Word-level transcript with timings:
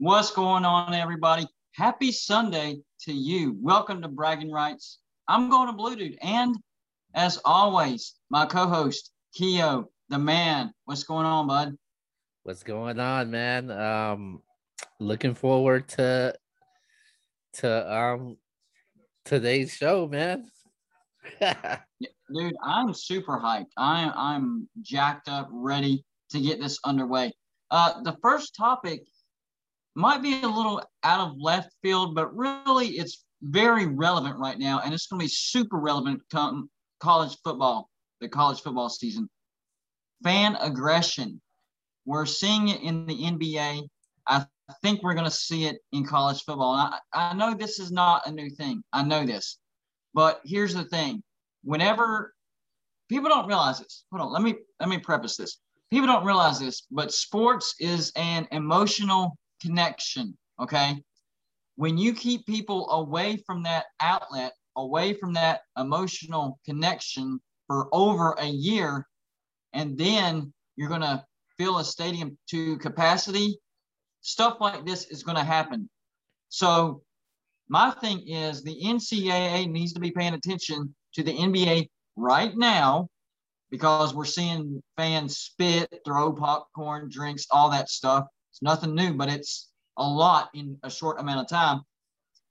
What's 0.00 0.30
going 0.30 0.64
on, 0.64 0.94
everybody? 0.94 1.44
Happy 1.72 2.12
Sunday 2.12 2.78
to 3.00 3.12
you. 3.12 3.56
Welcome 3.60 4.00
to 4.02 4.06
Bragging 4.06 4.52
Rights. 4.52 5.00
I'm 5.26 5.50
going 5.50 5.66
to 5.66 5.72
Blue 5.72 5.96
Dude. 5.96 6.16
And 6.22 6.54
as 7.16 7.40
always, 7.44 8.14
my 8.30 8.46
co 8.46 8.68
host, 8.68 9.10
Keo, 9.34 9.90
the 10.08 10.18
man. 10.20 10.72
What's 10.84 11.02
going 11.02 11.26
on, 11.26 11.48
bud? 11.48 11.76
What's 12.44 12.62
going 12.62 13.00
on, 13.00 13.32
man? 13.32 13.72
Um, 13.72 14.40
looking 15.00 15.34
forward 15.34 15.88
to 15.88 16.32
to 17.54 17.92
um 17.92 18.36
today's 19.24 19.72
show, 19.72 20.06
man. 20.06 20.48
Dude, 21.40 22.54
I'm 22.62 22.94
super 22.94 23.36
hyped. 23.36 23.72
I'm 23.76 24.12
I'm 24.14 24.68
jacked 24.80 25.28
up, 25.28 25.48
ready 25.50 26.04
to 26.30 26.40
get 26.40 26.60
this 26.60 26.78
underway. 26.84 27.32
Uh, 27.72 28.00
the 28.02 28.16
first 28.22 28.54
topic 28.54 29.02
might 29.98 30.22
be 30.22 30.40
a 30.42 30.48
little 30.48 30.80
out 31.02 31.28
of 31.28 31.36
left 31.38 31.74
field, 31.82 32.14
but 32.14 32.34
really 32.34 32.90
it's 32.90 33.24
very 33.42 33.86
relevant 33.86 34.38
right 34.38 34.58
now, 34.58 34.80
and 34.84 34.94
it's 34.94 35.08
going 35.08 35.18
to 35.18 35.24
be 35.24 35.28
super 35.28 35.78
relevant 35.78 36.22
come 36.30 36.70
college 37.00 37.36
football, 37.42 37.90
the 38.20 38.28
college 38.28 38.60
football 38.60 38.88
season. 38.88 39.28
Fan 40.22 40.56
aggression. 40.60 41.40
We're 42.04 42.26
seeing 42.26 42.68
it 42.68 42.80
in 42.80 43.06
the 43.06 43.14
NBA. 43.14 43.88
I 44.28 44.46
think 44.82 45.02
we're 45.02 45.14
going 45.14 45.24
to 45.24 45.30
see 45.30 45.64
it 45.64 45.78
in 45.92 46.04
college 46.04 46.44
football. 46.44 46.74
And 46.74 46.94
I, 47.12 47.30
I 47.30 47.34
know 47.34 47.54
this 47.54 47.80
is 47.80 47.90
not 47.90 48.26
a 48.26 48.30
new 48.30 48.50
thing. 48.50 48.82
I 48.92 49.02
know 49.02 49.26
this. 49.26 49.58
But 50.14 50.40
here's 50.44 50.74
the 50.74 50.84
thing. 50.84 51.22
Whenever 51.64 52.34
people 53.08 53.28
don't 53.28 53.48
realize 53.48 53.80
this, 53.80 54.04
hold 54.12 54.22
on, 54.22 54.32
let 54.32 54.42
me 54.42 54.54
let 54.78 54.88
me 54.88 54.98
preface 54.98 55.36
this. 55.36 55.58
People 55.90 56.06
don't 56.06 56.24
realize 56.24 56.60
this, 56.60 56.86
but 56.90 57.12
sports 57.12 57.74
is 57.80 58.12
an 58.14 58.46
emotional 58.52 59.36
connection. 59.60 60.36
Okay. 60.60 61.02
When 61.76 61.96
you 61.96 62.12
keep 62.12 62.44
people 62.46 62.90
away 62.90 63.42
from 63.46 63.62
that 63.62 63.86
outlet, 64.00 64.52
away 64.76 65.14
from 65.14 65.32
that 65.34 65.60
emotional 65.78 66.58
connection 66.64 67.40
for 67.66 67.88
over 67.92 68.32
a 68.38 68.46
year, 68.46 69.06
and 69.72 69.96
then 69.96 70.52
you're 70.76 70.88
going 70.88 71.02
to 71.02 71.24
fill 71.58 71.78
a 71.78 71.84
stadium 71.84 72.36
to 72.50 72.78
capacity, 72.78 73.58
stuff 74.22 74.56
like 74.60 74.84
this 74.86 75.06
is 75.06 75.22
going 75.22 75.36
to 75.36 75.44
happen. 75.44 75.88
So, 76.48 77.02
my 77.68 77.90
thing 77.90 78.26
is 78.26 78.62
the 78.62 78.80
NCAA 78.82 79.70
needs 79.70 79.92
to 79.92 80.00
be 80.00 80.10
paying 80.10 80.32
attention 80.32 80.94
to 81.14 81.22
the 81.22 81.36
NBA 81.36 81.88
right 82.16 82.56
now 82.56 83.08
because 83.70 84.14
we're 84.14 84.24
seeing 84.24 84.82
fans 84.96 85.36
spit, 85.36 85.92
throw 86.04 86.32
popcorn, 86.32 87.08
drinks, 87.10 87.46
all 87.50 87.70
that 87.70 87.90
stuff. 87.90 88.24
It's 88.50 88.62
nothing 88.62 88.94
new, 88.94 89.14
but 89.14 89.28
it's 89.28 89.70
a 89.96 90.08
lot 90.08 90.50
in 90.54 90.78
a 90.82 90.90
short 90.90 91.20
amount 91.20 91.40
of 91.40 91.48
time. 91.48 91.82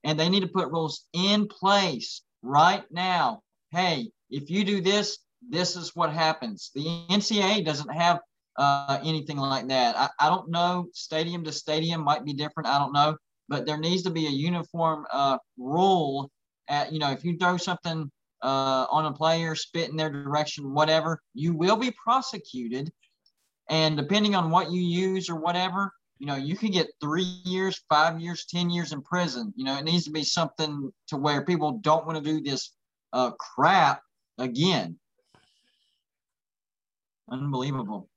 And 0.03 0.19
they 0.19 0.29
need 0.29 0.41
to 0.41 0.47
put 0.47 0.71
rules 0.71 1.05
in 1.13 1.47
place 1.47 2.21
right 2.41 2.83
now. 2.91 3.41
Hey, 3.71 4.11
if 4.29 4.49
you 4.49 4.63
do 4.63 4.81
this, 4.81 5.19
this 5.49 5.75
is 5.75 5.95
what 5.95 6.11
happens. 6.11 6.71
The 6.75 6.85
NCAA 7.09 7.65
doesn't 7.65 7.93
have 7.93 8.19
uh, 8.57 8.99
anything 9.03 9.37
like 9.37 9.67
that. 9.67 9.97
I, 9.97 10.09
I 10.19 10.29
don't 10.29 10.49
know. 10.49 10.87
Stadium 10.93 11.43
to 11.43 11.51
stadium 11.51 12.03
might 12.03 12.25
be 12.25 12.33
different. 12.33 12.67
I 12.67 12.79
don't 12.79 12.93
know. 12.93 13.15
But 13.49 13.65
there 13.65 13.77
needs 13.77 14.03
to 14.03 14.09
be 14.09 14.27
a 14.27 14.31
uniform 14.31 15.05
uh, 15.11 15.37
rule. 15.57 16.29
At, 16.67 16.91
you 16.91 16.99
know, 16.99 17.11
if 17.11 17.23
you 17.23 17.37
throw 17.37 17.57
something 17.57 18.11
uh, 18.43 18.85
on 18.89 19.05
a 19.05 19.13
player, 19.13 19.55
spit 19.55 19.89
in 19.89 19.95
their 19.95 20.09
direction, 20.09 20.73
whatever, 20.73 21.21
you 21.33 21.53
will 21.53 21.77
be 21.77 21.91
prosecuted. 21.91 22.91
And 23.69 23.97
depending 23.97 24.35
on 24.35 24.49
what 24.49 24.71
you 24.71 24.81
use 24.81 25.29
or 25.29 25.35
whatever, 25.35 25.91
you 26.19 26.25
know, 26.25 26.35
you 26.35 26.55
can 26.55 26.71
get 26.71 26.87
three 27.01 27.39
years, 27.43 27.81
five 27.89 28.19
years, 28.19 28.45
10 28.45 28.69
years 28.69 28.91
in 28.91 29.01
prison. 29.01 29.53
You 29.55 29.65
know, 29.65 29.77
it 29.77 29.83
needs 29.83 30.05
to 30.05 30.11
be 30.11 30.23
something 30.23 30.91
to 31.09 31.17
where 31.17 31.45
people 31.45 31.73
don't 31.73 32.05
want 32.05 32.17
to 32.17 32.23
do 32.23 32.41
this 32.41 32.71
uh, 33.13 33.31
crap 33.31 34.01
again. 34.37 34.97
Unbelievable. 37.29 38.09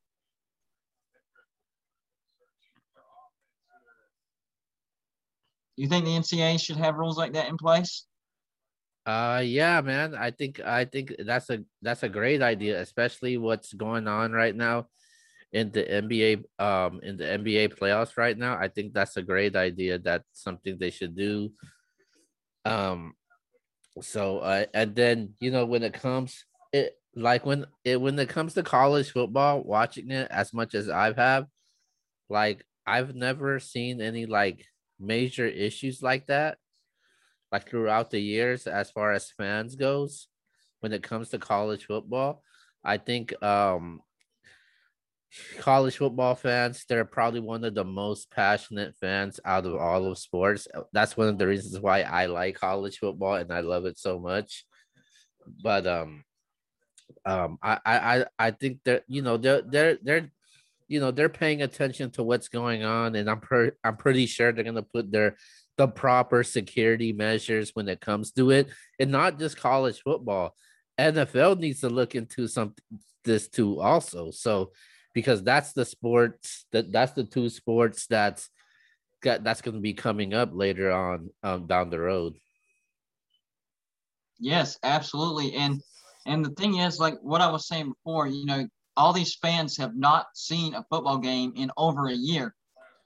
You 5.77 5.89
think 5.89 6.05
the 6.05 6.11
NCAA 6.11 6.61
should 6.61 6.77
have 6.77 6.97
rules 6.97 7.19
like 7.19 7.33
that 7.33 7.49
in 7.49 7.57
place? 7.57 8.05
Uh 9.07 9.43
yeah, 9.43 9.81
man. 9.81 10.15
I 10.15 10.31
think 10.31 10.61
I 10.61 10.85
think 10.85 11.15
that's 11.19 11.49
a 11.49 11.65
that's 11.81 12.03
a 12.03 12.09
great 12.09 12.43
idea, 12.43 12.79
especially 12.83 13.39
what's 13.39 13.73
going 13.73 14.07
on 14.07 14.31
right 14.31 14.55
now 14.55 14.89
in 15.53 15.71
the 15.71 15.83
NBA 15.83 16.45
um 16.59 17.01
in 17.03 17.17
the 17.17 17.25
NBA 17.25 17.71
playoffs 17.71 18.17
right 18.17 18.37
now. 18.37 18.57
I 18.57 18.69
think 18.69 18.93
that's 18.93 19.17
a 19.17 19.23
great 19.23 19.57
idea. 19.57 19.99
That's 19.99 20.25
something 20.33 20.79
they 20.79 20.91
should 20.91 21.17
do. 21.17 21.53
Um 22.65 23.15
so 24.01 24.39
uh, 24.39 24.67
and 24.73 24.95
then 24.95 25.35
you 25.41 25.51
know 25.51 25.67
when 25.67 25.83
it 25.83 25.93
comes 25.93 26.45
it 26.73 26.97
like 27.17 27.45
when 27.45 27.67
it 27.85 28.01
when 28.01 28.19
it 28.19 28.29
comes 28.29 28.55
to 28.55 28.63
college 28.63 29.11
football, 29.11 29.63
watching 29.63 30.11
it 30.11 30.29
as 30.31 30.55
much 30.55 30.75
as 30.75 30.89
I've 30.89 31.17
have, 31.17 31.47
like 32.29 32.65
I've 32.87 33.15
never 33.15 33.59
seen 33.59 34.01
any 34.01 34.27
like 34.27 34.65
major 34.99 35.47
issues 35.47 36.03
like 36.03 36.27
that 36.27 36.59
like 37.53 37.69
throughout 37.69 38.11
the 38.11 38.21
years 38.21 38.67
as 38.67 38.91
far 38.91 39.13
as 39.13 39.33
fans 39.37 39.75
goes 39.75 40.29
when 40.81 40.93
it 40.93 41.03
comes 41.03 41.31
to 41.31 41.39
college 41.39 41.87
football. 41.87 42.43
I 42.85 42.97
think 42.97 43.41
um 43.43 44.01
college 45.59 45.97
football 45.97 46.35
fans 46.35 46.85
they're 46.89 47.05
probably 47.05 47.41
one 47.41 47.65
of 47.65 47.75
the 47.75 47.85
most 47.85 48.31
passionate 48.31 48.95
fans 49.01 49.39
out 49.45 49.67
of 49.67 49.75
all 49.77 50.07
of 50.07 50.19
sports. 50.19 50.67
That's 50.93 51.17
one 51.17 51.29
of 51.29 51.39
the 51.39 51.47
reasons 51.47 51.79
why 51.79 52.03
i 52.03 52.27
like 52.27 52.57
college 52.57 52.99
football 52.99 53.35
and 53.35 53.53
i 53.53 53.61
love 53.61 53.85
it 53.85 53.99
so 53.99 54.19
much. 54.19 54.65
But 55.63 55.87
um 55.87 56.25
um 57.25 57.59
i 57.63 57.79
i 57.85 58.25
i 58.39 58.51
think 58.51 58.79
that 58.85 59.05
you 59.09 59.23
know 59.23 59.37
they're 59.37 59.63
they're 59.63 59.99
they're 60.03 60.31
you 60.89 61.01
know 61.01 61.11
they're 61.11 61.29
paying 61.29 61.63
attention 61.63 62.11
to 62.11 62.23
what's 62.23 62.49
going 62.49 62.83
on 62.85 63.15
and 63.15 63.29
i'm 63.29 63.41
per, 63.41 63.73
i'm 63.85 63.97
pretty 63.97 64.27
sure 64.27 64.53
they're 64.53 64.65
to 64.65 64.83
put 64.83 65.11
their 65.11 65.37
the 65.81 65.89
proper 65.89 66.45
security 66.45 67.11
measures 67.11 67.71
when 67.73 67.89
it 67.89 68.03
comes 68.03 68.33
to 68.33 68.51
it 68.51 68.69
and 68.99 69.11
not 69.11 69.39
just 69.39 69.57
college 69.57 70.03
football. 70.03 70.55
Nfl 70.99 71.59
needs 71.59 71.81
to 71.81 71.89
look 71.89 72.15
into 72.15 72.49
some 72.49 72.75
this 73.25 73.49
too 73.49 73.81
also. 73.81 74.31
So 74.31 74.73
because 75.15 75.43
that's 75.43 75.73
the 75.73 75.85
sports 75.85 76.67
that 76.73 76.93
that's 76.93 77.13
the 77.13 77.25
two 77.25 77.49
sports 77.49 78.07
that's 78.07 78.49
got 79.23 79.45
that's 79.45 79.61
going 79.61 79.75
to 79.75 79.81
be 79.81 79.95
coming 79.95 80.35
up 80.35 80.51
later 80.53 80.91
on 80.91 81.31
um, 81.43 81.67
down 81.67 81.91
the 81.91 82.01
road. 82.01 82.35
Yes, 84.39 84.79
absolutely. 84.83 85.55
And 85.55 85.83
and 86.27 86.45
the 86.45 86.51
thing 86.51 86.79
is, 86.79 86.99
like 86.99 87.19
what 87.21 87.41
I 87.41 87.51
was 87.51 87.67
saying 87.67 87.93
before, 87.93 88.27
you 88.27 88.45
know, 88.47 88.67
all 88.97 89.13
these 89.13 89.37
fans 89.37 89.77
have 89.77 89.97
not 89.97 90.27
seen 90.35 90.75
a 90.75 90.85
football 90.91 91.19
game 91.19 91.53
in 91.57 91.71
over 91.77 92.09
a 92.09 92.15
year. 92.15 92.55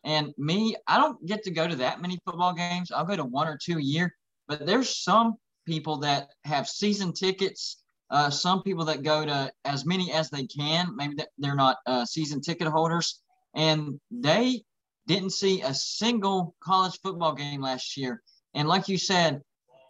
And 0.05 0.35
me, 0.37 0.77
I 0.87 0.99
don't 0.99 1.25
get 1.27 1.43
to 1.45 1.51
go 1.51 1.67
to 1.67 1.77
that 1.77 2.03
many 2.03 2.19
football 2.25 2.53
games. 2.53 2.93
I'll 2.93 3.07
go 3.07 3.17
to 3.17 3.25
one 3.25 3.49
or 3.49 3.59
two 3.63 3.79
a 3.79 3.83
year. 3.83 4.15
But 4.47 4.67
there's 4.67 5.03
some 5.03 5.37
people 5.67 5.99
that 5.99 6.29
have 6.45 6.69
season 6.69 7.13
tickets 7.13 7.84
uh, 8.11 8.31
some 8.31 8.63
people 8.63 8.85
that 8.85 9.03
go 9.03 9.25
to 9.25 9.53
as 9.65 9.87
many 9.87 10.13
as 10.13 10.31
they 10.31 10.47
can, 10.47 10.95
maybe 10.95 11.17
they're 11.39 11.55
not 11.55 11.79
uh, 11.87 12.05
season 12.05 12.41
ticket 12.41 12.69
holders, 12.69 13.21
and 13.55 14.01
they 14.11 14.63
didn't 15.07 15.31
see 15.31 15.63
a 15.63 15.75
single 15.75 16.55
college 16.63 16.99
football 17.03 17.35
game 17.35 17.61
last 17.61 17.97
year. 17.97 18.23
And 18.55 18.69
like 18.69 18.89
you 18.89 18.99
said, 18.99 19.43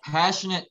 passionate 0.04 0.66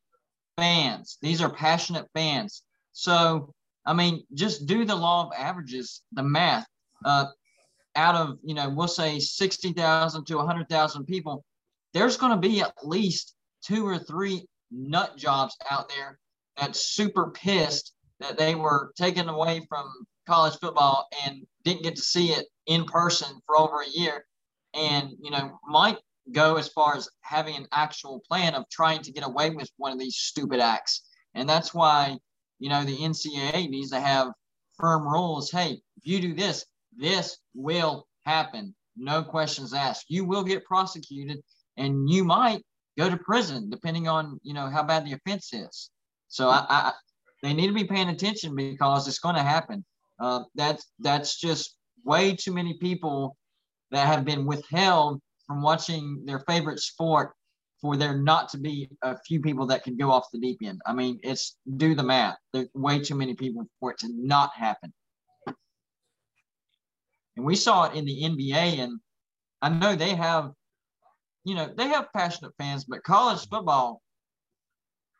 fans. 0.57 1.17
These 1.21 1.41
are 1.41 1.49
passionate 1.49 2.07
fans. 2.13 2.63
So, 2.91 3.53
I 3.85 3.93
mean, 3.93 4.23
just 4.33 4.65
do 4.65 4.85
the 4.85 4.95
law 4.95 5.25
of 5.25 5.33
averages, 5.37 6.01
the 6.11 6.23
math. 6.23 6.67
Uh, 7.03 7.25
out 7.95 8.15
of, 8.15 8.37
you 8.43 8.53
know, 8.53 8.69
we'll 8.69 8.87
say 8.87 9.19
60,000 9.19 10.25
to 10.25 10.35
100,000 10.37 11.05
people, 11.05 11.43
there's 11.93 12.17
going 12.17 12.31
to 12.31 12.47
be 12.47 12.61
at 12.61 12.73
least 12.83 13.35
two 13.63 13.85
or 13.85 13.97
three 13.97 14.47
nut 14.71 15.15
jobs 15.17 15.55
out 15.69 15.89
there 15.89 16.19
that's 16.57 16.85
super 16.85 17.31
pissed 17.31 17.93
that 18.19 18.37
they 18.37 18.55
were 18.55 18.91
taken 18.95 19.29
away 19.29 19.65
from 19.67 19.91
college 20.27 20.57
football 20.59 21.07
and 21.25 21.45
didn't 21.63 21.83
get 21.83 21.95
to 21.95 22.01
see 22.01 22.27
it 22.27 22.47
in 22.67 22.85
person 22.85 23.39
for 23.45 23.57
over 23.57 23.81
a 23.81 23.89
year. 23.89 24.25
And 24.73 25.11
you 25.21 25.31
know 25.31 25.59
might 25.67 25.97
go 26.31 26.55
as 26.55 26.69
far 26.69 26.95
as 26.95 27.09
having 27.21 27.55
an 27.55 27.67
actual 27.71 28.21
plan 28.27 28.55
of 28.55 28.69
trying 28.69 29.01
to 29.01 29.11
get 29.11 29.25
away 29.25 29.49
with 29.49 29.69
one 29.77 29.91
of 29.91 29.99
these 29.99 30.15
stupid 30.15 30.59
acts. 30.59 31.03
And 31.35 31.47
that's 31.47 31.73
why 31.73 32.17
you 32.59 32.69
know 32.69 32.83
the 32.83 32.97
ncaa 32.97 33.69
needs 33.69 33.91
to 33.91 33.99
have 33.99 34.29
firm 34.79 35.07
rules. 35.07 35.51
Hey 35.51 35.81
if 35.97 36.05
you 36.07 36.21
do 36.21 36.33
this 36.33 36.65
this 36.97 37.37
will 37.53 38.07
happen. 38.25 38.75
No 38.95 39.23
questions 39.23 39.73
asked. 39.73 40.05
You 40.09 40.25
will 40.25 40.43
get 40.43 40.65
prosecuted 40.65 41.41
and 41.77 42.09
you 42.09 42.23
might 42.23 42.61
go 42.97 43.09
to 43.09 43.17
prison 43.17 43.69
depending 43.69 44.07
on 44.07 44.39
you 44.43 44.53
know 44.53 44.69
how 44.69 44.83
bad 44.83 45.05
the 45.05 45.13
offense 45.13 45.51
is 45.53 45.89
so 46.33 46.49
I, 46.49 46.65
I 46.67 46.93
they 47.43 47.53
need 47.53 47.67
to 47.67 47.73
be 47.73 47.83
paying 47.83 48.09
attention 48.09 48.55
because 48.55 49.07
it's 49.07 49.19
going 49.19 49.35
to 49.35 49.43
happen. 49.43 49.85
Uh, 50.19 50.39
that's 50.55 50.91
that's 50.99 51.39
just 51.39 51.77
way 52.03 52.35
too 52.35 52.51
many 52.51 52.73
people 52.79 53.37
that 53.91 54.07
have 54.07 54.25
been 54.25 54.43
withheld 54.43 55.21
from 55.45 55.61
watching 55.61 56.23
their 56.25 56.39
favorite 56.39 56.79
sport 56.79 57.33
for 57.79 57.95
there 57.97 58.17
not 58.17 58.49
to 58.49 58.57
be 58.57 58.89
a 59.03 59.15
few 59.27 59.41
people 59.41 59.67
that 59.67 59.83
can 59.83 59.95
go 59.95 60.09
off 60.09 60.25
the 60.33 60.39
deep 60.39 60.57
end. 60.63 60.81
I 60.87 60.93
mean, 60.93 61.19
it's 61.21 61.55
do 61.77 61.93
the 61.93 62.01
math. 62.01 62.37
There's 62.51 62.69
way 62.73 62.99
too 62.99 63.15
many 63.15 63.35
people 63.35 63.67
for 63.79 63.91
it 63.91 63.99
to 63.99 64.09
not 64.11 64.49
happen. 64.55 64.91
And 67.35 67.45
we 67.45 67.55
saw 67.55 67.83
it 67.83 67.95
in 67.95 68.05
the 68.05 68.23
NBA, 68.23 68.79
and 68.79 68.99
I 69.61 69.69
know 69.69 69.95
they 69.95 70.15
have, 70.15 70.51
you 71.43 71.53
know, 71.53 71.71
they 71.77 71.89
have 71.89 72.11
passionate 72.11 72.53
fans, 72.57 72.85
but 72.85 73.03
college 73.03 73.47
football, 73.49 74.01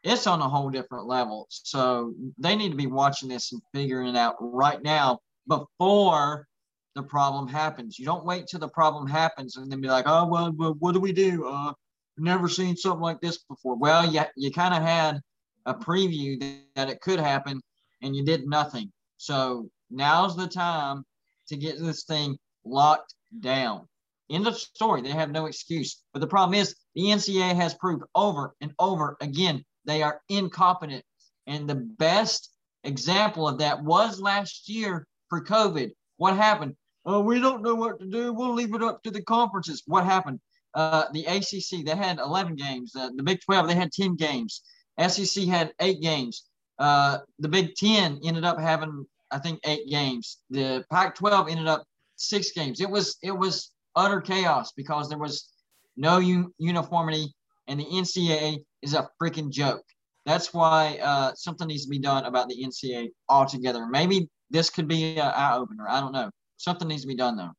it's 0.03 0.27
on 0.27 0.41
a 0.41 0.49
whole 0.49 0.69
different 0.69 1.07
level. 1.07 1.47
So 1.49 2.13
they 2.37 2.55
need 2.55 2.71
to 2.71 2.77
be 2.77 2.87
watching 2.87 3.29
this 3.29 3.53
and 3.53 3.61
figuring 3.73 4.09
it 4.09 4.17
out 4.17 4.35
right 4.39 4.81
now 4.81 5.19
before 5.47 6.47
the 6.95 7.03
problem 7.03 7.47
happens. 7.47 7.97
You 7.97 8.05
don't 8.05 8.25
wait 8.25 8.47
till 8.47 8.59
the 8.59 8.67
problem 8.67 9.07
happens 9.07 9.55
and 9.55 9.71
then 9.71 9.81
be 9.81 9.87
like, 9.87 10.05
oh, 10.07 10.27
well, 10.27 10.51
well 10.51 10.75
what 10.79 10.93
do 10.93 10.99
we 10.99 11.13
do? 11.13 11.47
Uh, 11.47 11.73
never 12.17 12.49
seen 12.49 12.75
something 12.75 13.01
like 13.01 13.21
this 13.21 13.39
before. 13.49 13.75
Well, 13.75 14.11
you, 14.11 14.21
you 14.35 14.51
kind 14.51 14.73
of 14.73 14.83
had 14.83 15.21
a 15.65 15.73
preview 15.73 16.39
that, 16.41 16.59
that 16.75 16.89
it 16.89 17.01
could 17.01 17.19
happen 17.19 17.61
and 18.01 18.15
you 18.15 18.25
did 18.25 18.45
nothing. 18.45 18.91
So 19.17 19.69
now's 19.89 20.35
the 20.35 20.47
time 20.47 21.05
to 21.47 21.55
get 21.55 21.79
this 21.79 22.03
thing 22.03 22.37
locked 22.65 23.15
down. 23.39 23.87
End 24.29 24.47
of 24.47 24.57
story. 24.57 25.01
They 25.01 25.11
have 25.11 25.31
no 25.31 25.45
excuse. 25.45 26.01
But 26.11 26.19
the 26.19 26.27
problem 26.27 26.59
is 26.59 26.75
the 26.95 27.03
NCAA 27.03 27.55
has 27.55 27.73
proved 27.75 28.03
over 28.15 28.53
and 28.61 28.73
over 28.79 29.17
again 29.21 29.63
they 29.85 30.01
are 30.01 30.21
incompetent. 30.29 31.03
And 31.47 31.69
the 31.69 31.75
best 31.75 32.51
example 32.83 33.47
of 33.47 33.59
that 33.59 33.83
was 33.83 34.19
last 34.19 34.69
year 34.69 35.07
for 35.29 35.43
COVID. 35.43 35.91
What 36.17 36.35
happened? 36.35 36.75
Oh, 37.05 37.19
we 37.19 37.39
don't 37.39 37.63
know 37.63 37.75
what 37.75 37.99
to 37.99 38.05
do. 38.05 38.33
We'll 38.33 38.53
leave 38.53 38.73
it 38.73 38.83
up 38.83 39.03
to 39.03 39.11
the 39.11 39.21
conferences. 39.21 39.83
What 39.85 40.05
happened? 40.05 40.39
Uh, 40.73 41.05
the 41.11 41.25
ACC, 41.25 41.85
they 41.85 41.95
had 41.95 42.19
11 42.19 42.55
games. 42.55 42.95
Uh, 42.95 43.09
the 43.15 43.23
Big 43.23 43.41
12, 43.41 43.67
they 43.67 43.75
had 43.75 43.91
10 43.91 44.15
games. 44.15 44.61
SEC 45.07 45.45
had 45.45 45.73
eight 45.79 46.01
games. 46.01 46.45
Uh, 46.79 47.19
the 47.39 47.49
Big 47.49 47.75
10 47.75 48.21
ended 48.23 48.45
up 48.45 48.59
having, 48.59 49.05
I 49.31 49.39
think, 49.39 49.59
eight 49.65 49.87
games. 49.89 50.39
The 50.49 50.85
Pac 50.89 51.15
12 51.15 51.49
ended 51.49 51.67
up 51.67 51.83
six 52.15 52.51
games. 52.51 52.81
It 52.81 52.89
was 52.89 53.17
it 53.21 53.31
was 53.31 53.71
utter 53.95 54.21
chaos 54.21 54.71
because 54.75 55.09
there 55.09 55.17
was 55.17 55.49
no 55.95 56.17
un- 56.17 56.51
uniformity, 56.57 57.33
and 57.67 57.79
the 57.79 57.85
NCAA 57.85 58.59
is 58.81 58.93
a 58.93 59.09
freaking 59.21 59.49
joke. 59.49 59.83
That's 60.25 60.53
why 60.53 60.99
uh, 61.01 61.33
something 61.35 61.67
needs 61.67 61.83
to 61.83 61.89
be 61.89 61.99
done 61.99 62.25
about 62.25 62.47
the 62.47 62.63
NCAA 62.63 63.09
altogether. 63.27 63.85
Maybe 63.87 64.29
this 64.49 64.69
could 64.69 64.87
be 64.87 65.17
an 65.17 65.31
eye 65.35 65.55
opener. 65.55 65.85
I 65.87 65.99
don't 65.99 66.13
know. 66.13 66.29
Something 66.57 66.87
needs 66.87 67.01
to 67.01 67.07
be 67.07 67.15
done 67.15 67.35
though. 67.35 67.51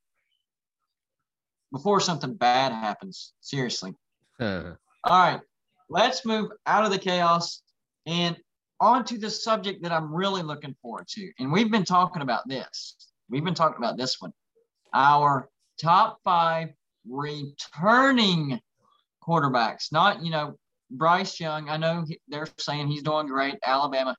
Before 1.72 2.00
something 2.00 2.34
bad 2.34 2.72
happens. 2.72 3.34
Seriously. 3.40 3.92
All 4.40 4.76
right. 5.06 5.40
Let's 5.90 6.24
move 6.24 6.50
out 6.66 6.84
of 6.84 6.90
the 6.90 6.98
chaos 6.98 7.62
and 8.06 8.36
on 8.80 9.04
to 9.06 9.18
the 9.18 9.30
subject 9.30 9.82
that 9.82 9.92
I'm 9.92 10.12
really 10.12 10.42
looking 10.42 10.74
forward 10.80 11.06
to. 11.08 11.30
And 11.38 11.52
we've 11.52 11.70
been 11.70 11.84
talking 11.84 12.22
about 12.22 12.48
this. 12.48 12.96
We've 13.28 13.44
been 13.44 13.54
talking 13.54 13.78
about 13.78 13.96
this 13.96 14.20
one. 14.20 14.32
Our 14.92 15.48
top 15.80 16.20
five 16.24 16.70
returning 17.08 18.60
quarterbacks, 19.26 19.92
not, 19.92 20.22
you 20.22 20.30
know, 20.30 20.56
Bryce 20.90 21.40
Young. 21.40 21.68
I 21.68 21.76
know 21.76 22.04
they're 22.28 22.48
saying 22.58 22.88
he's 22.88 23.02
doing 23.02 23.26
great, 23.26 23.56
Alabama. 23.64 24.16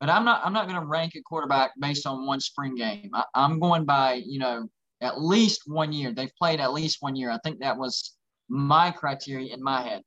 But 0.00 0.10
I'm 0.10 0.24
not 0.24 0.44
I'm 0.44 0.52
not 0.52 0.68
going 0.68 0.80
to 0.80 0.86
rank 0.86 1.14
a 1.14 1.22
quarterback 1.22 1.72
based 1.80 2.06
on 2.06 2.26
one 2.26 2.40
spring 2.40 2.74
game. 2.74 3.10
I, 3.14 3.24
I'm 3.34 3.58
going 3.58 3.84
by 3.84 4.14
you 4.26 4.38
know 4.38 4.68
at 5.00 5.20
least 5.20 5.62
one 5.66 5.92
year. 5.92 6.12
They've 6.12 6.34
played 6.38 6.60
at 6.60 6.72
least 6.72 6.98
one 7.00 7.16
year. 7.16 7.30
I 7.30 7.38
think 7.44 7.60
that 7.60 7.76
was 7.76 8.14
my 8.48 8.90
criteria 8.90 9.54
in 9.54 9.62
my 9.62 9.82
head. 9.82 10.02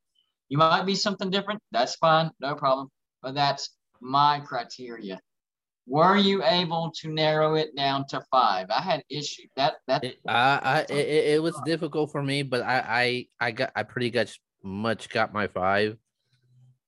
You 0.50 0.58
might 0.58 0.86
be 0.86 0.96
something 0.96 1.30
different. 1.30 1.62
That's 1.72 1.96
fine, 1.96 2.32
no 2.40 2.56
problem. 2.56 2.90
But 3.22 3.36
that's 3.36 3.76
my 4.02 4.40
criteria. 4.46 5.20
Were 5.88 6.18
you 6.18 6.44
able 6.44 6.92
to 7.00 7.10
narrow 7.10 7.56
it 7.56 7.74
down 7.76 8.06
to 8.08 8.22
five? 8.30 8.68
I 8.70 8.82
had 8.82 9.04
issue 9.10 9.48
that 9.56 9.76
that. 9.88 10.04
It, 10.04 10.20
I, 10.28 10.60
I 10.62 10.94
it, 10.94 11.36
it 11.36 11.42
was 11.42 11.60
difficult 11.66 12.12
for 12.12 12.22
me, 12.22 12.44
but 12.44 12.62
I 12.62 13.28
I 13.40 13.48
I 13.48 13.52
got 13.52 13.72
I 13.74 13.84
pretty 13.84 14.12
much 14.12 14.42
much 14.64 15.10
got 15.10 15.34
my 15.34 15.48
five. 15.48 15.98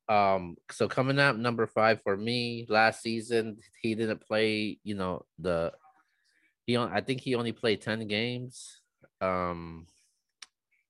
Um, 0.09 0.57
so 0.71 0.87
coming 0.87 1.19
up 1.19 1.37
number 1.37 1.65
five 1.65 2.01
for 2.01 2.17
me 2.17 2.65
last 2.67 3.01
season, 3.01 3.57
he 3.81 3.95
didn't 3.95 4.21
play, 4.21 4.79
you 4.83 4.95
know, 4.95 5.25
the 5.37 5.71
he 6.65 6.75
on 6.75 6.91
I 6.91 6.99
think 6.99 7.21
he 7.21 7.35
only 7.35 7.51
played 7.51 7.81
10 7.81 8.07
games. 8.07 8.81
Um 9.21 9.87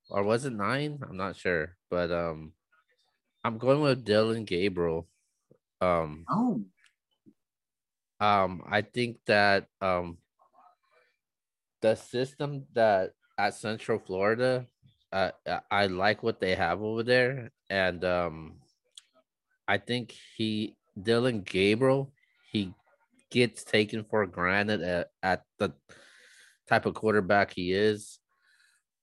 or 0.10 0.24
was 0.24 0.46
it 0.46 0.54
nine? 0.54 1.00
I'm 1.08 1.18
not 1.18 1.36
sure, 1.36 1.78
but 1.92 2.12
um 2.12 2.54
I'm 3.44 3.58
going 3.58 3.82
with 3.82 4.04
Dillon 4.04 4.46
Gabriel. 4.46 5.08
Um 5.80 6.26
oh. 6.30 6.64
Um 8.19 8.63
I 8.69 8.81
think 8.81 9.18
that 9.25 9.68
um 9.81 10.18
the 11.81 11.95
system 11.95 12.66
that 12.74 13.13
at 13.38 13.54
Central 13.54 14.00
Florida, 14.00 14.68
uh, 15.13 15.31
I 15.71 15.88
like 15.88 16.21
what 16.24 16.42
they 16.42 16.56
have 16.56 16.81
over 16.81 17.04
there, 17.04 17.51
and 17.69 18.04
um 18.04 18.60
I 19.68 19.77
think 19.77 20.16
he 20.36 20.75
Dillon 21.01 21.42
Gabriel 21.42 22.12
he 22.51 22.74
gets 23.30 23.63
taken 23.63 24.04
for 24.04 24.25
granted 24.25 24.81
at, 24.81 25.12
at 25.22 25.44
the 25.60 25.74
type 26.68 26.86
of 26.86 26.94
quarterback 26.95 27.54
he 27.54 27.74
is. 27.74 28.19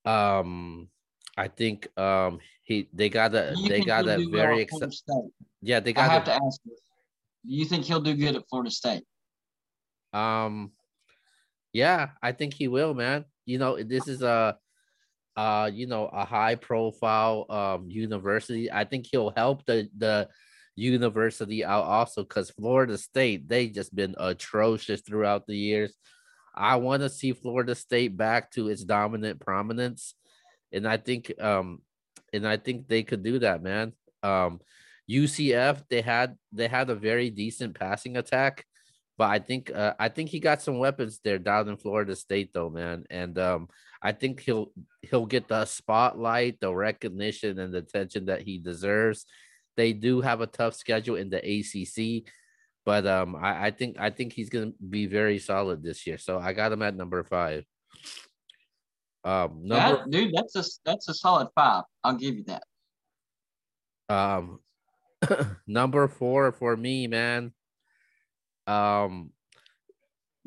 Um, 0.04 0.88
I 1.36 1.48
think 1.48 1.88
um 1.98 2.40
he 2.64 2.88
they 2.92 3.08
got 3.08 3.34
a 3.34 3.54
they 3.68 3.80
got 3.80 4.08
a 4.08 4.26
very 4.30 4.60
exciting. 4.60 5.30
yeah 5.62 5.80
they 5.80 5.92
got. 5.92 6.10
I 6.10 6.12
have 6.12 6.22
a, 6.22 6.26
to 6.26 6.34
ask 6.34 6.60
you, 6.64 6.76
you 7.46 7.64
think 7.64 7.84
he'll 7.84 8.00
do 8.00 8.14
good 8.14 8.36
at 8.36 8.48
Florida 8.48 8.70
State? 8.70 9.04
Um, 10.12 10.72
yeah, 11.72 12.10
I 12.22 12.32
think 12.32 12.54
he 12.54 12.68
will, 12.68 12.94
man. 12.94 13.24
You 13.44 13.58
know, 13.58 13.82
this 13.82 14.08
is 14.08 14.22
a 14.22 14.56
uh 15.36 15.70
you 15.70 15.86
know 15.86 16.06
a 16.06 16.24
high 16.24 16.54
profile 16.54 17.44
um 17.50 17.90
university. 17.90 18.72
I 18.72 18.84
think 18.84 19.06
he'll 19.10 19.32
help 19.36 19.64
the 19.66 19.88
the 19.96 20.28
university 20.74 21.64
out 21.64 21.84
also 21.84 22.22
because 22.22 22.50
Florida 22.50 22.96
State, 22.96 23.48
they 23.48 23.68
just 23.68 23.94
been 23.94 24.14
atrocious 24.18 25.00
throughout 25.00 25.46
the 25.46 25.56
years. 25.56 25.94
I 26.54 26.76
want 26.76 27.02
to 27.02 27.10
see 27.10 27.32
Florida 27.32 27.74
State 27.74 28.16
back 28.16 28.50
to 28.52 28.68
its 28.68 28.84
dominant 28.84 29.40
prominence. 29.40 30.14
And 30.72 30.88
I 30.88 30.96
think 30.96 31.32
um 31.40 31.82
and 32.32 32.48
I 32.48 32.56
think 32.56 32.88
they 32.88 33.02
could 33.02 33.22
do 33.22 33.38
that, 33.40 33.62
man. 33.62 33.92
Um 34.22 34.60
UCF 35.10 35.82
they 35.88 36.00
had 36.00 36.36
they 36.52 36.68
had 36.68 36.90
a 36.90 36.94
very 36.94 37.30
decent 37.30 37.78
passing 37.78 38.16
attack, 38.16 38.64
but 39.18 39.30
I 39.30 39.38
think 39.38 39.70
uh, 39.74 39.94
I 39.98 40.08
think 40.08 40.30
he 40.30 40.40
got 40.40 40.62
some 40.62 40.78
weapons 40.78 41.20
there 41.22 41.38
down 41.38 41.68
in 41.68 41.76
Florida 41.76 42.16
State 42.16 42.50
though, 42.52 42.70
man. 42.70 43.04
And 43.10 43.38
um 43.38 43.68
I 44.02 44.12
think 44.12 44.40
he'll 44.40 44.72
he'll 45.02 45.26
get 45.26 45.48
the 45.48 45.64
spotlight, 45.64 46.60
the 46.60 46.74
recognition 46.74 47.58
and 47.58 47.72
the 47.72 47.78
attention 47.78 48.26
that 48.26 48.42
he 48.42 48.58
deserves 48.58 49.26
they 49.76 49.92
do 49.92 50.20
have 50.20 50.40
a 50.40 50.46
tough 50.46 50.74
schedule 50.74 51.16
in 51.16 51.30
the 51.30 51.38
ACC, 51.38 52.24
but 52.84 53.06
um, 53.06 53.36
I, 53.36 53.66
I 53.66 53.70
think 53.70 53.96
I 53.98 54.10
think 54.10 54.32
he's 54.32 54.48
gonna 54.48 54.72
be 54.88 55.06
very 55.06 55.38
solid 55.38 55.82
this 55.82 56.06
year. 56.06 56.18
So 56.18 56.38
I 56.38 56.52
got 56.52 56.72
him 56.72 56.82
at 56.82 56.96
number 56.96 57.22
five. 57.24 57.64
Um, 59.24 59.60
number, 59.64 59.98
that, 59.98 60.10
dude, 60.10 60.34
that's 60.34 60.56
a 60.56 60.64
that's 60.84 61.08
a 61.08 61.14
solid 61.14 61.48
five. 61.54 61.84
I'll 62.02 62.14
give 62.14 62.36
you 62.36 62.44
that. 62.44 62.64
Um, 64.08 64.60
number 65.66 66.08
four 66.08 66.52
for 66.52 66.76
me, 66.76 67.06
man. 67.06 67.52
Um, 68.66 69.30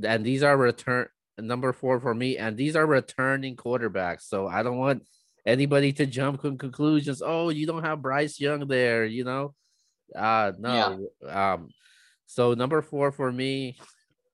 and 0.03 0.25
these 0.25 0.43
are 0.43 0.55
return 0.55 1.07
number 1.38 1.74
four 1.74 2.00
for 2.00 2.13
me, 2.13 2.38
and 2.38 2.57
these 2.57 2.75
are 2.75 2.86
returning 2.86 3.55
quarterbacks. 3.55 4.24
So 4.24 4.48
I 4.48 4.63
don't 4.63 4.77
want 4.77 5.03
anybody 5.45 5.93
to 5.93 6.05
jump 6.05 6.41
to 6.41 6.55
conclusions. 6.55 7.21
Oh, 7.25 7.50
you 7.50 7.65
don't 7.65 7.83
have 7.83 8.01
Bryce 8.01 8.39
Young 8.39 8.67
there, 8.67 9.05
you 9.05 9.24
know? 9.24 9.55
Uh 10.15 10.51
no. 10.57 11.07
Yeah. 11.24 11.53
Um 11.53 11.69
so 12.25 12.53
number 12.53 12.81
four 12.81 13.12
for 13.12 13.31
me, 13.31 13.77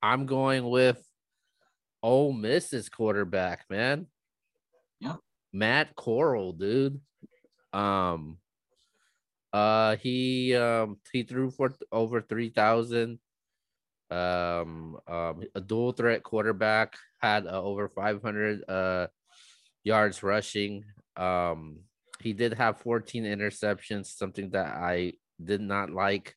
I'm 0.02 0.26
going 0.26 0.70
with 0.70 1.02
Ole 2.02 2.34
Miss's 2.34 2.90
quarterback, 2.90 3.66
man. 3.70 4.08
Yeah. 5.00 5.16
Matt 5.52 5.96
Corral, 5.96 6.54
dude. 6.54 7.00
Um 7.74 8.38
uh 9.56 9.96
he 9.98 10.56
um 10.56 10.98
he 11.14 11.24
threw 11.24 11.50
for 11.50 11.74
over 11.92 12.20
3000 12.22 13.20
um 14.12 14.98
um 15.08 15.44
a 15.56 15.62
dual 15.62 15.94
threat 15.94 16.24
quarterback 16.24 16.96
had 17.22 17.48
uh, 17.48 17.62
over 17.62 17.88
500 17.88 18.70
uh 18.70 19.08
yards 19.86 20.24
rushing. 20.24 20.84
Um, 21.16 21.80
he 22.20 22.34
did 22.34 22.54
have 22.56 22.82
14 22.82 23.24
interceptions, 23.24 24.08
something 24.08 24.50
that 24.50 24.76
I 24.76 25.14
did 25.42 25.62
not 25.62 25.92
like. 25.92 26.36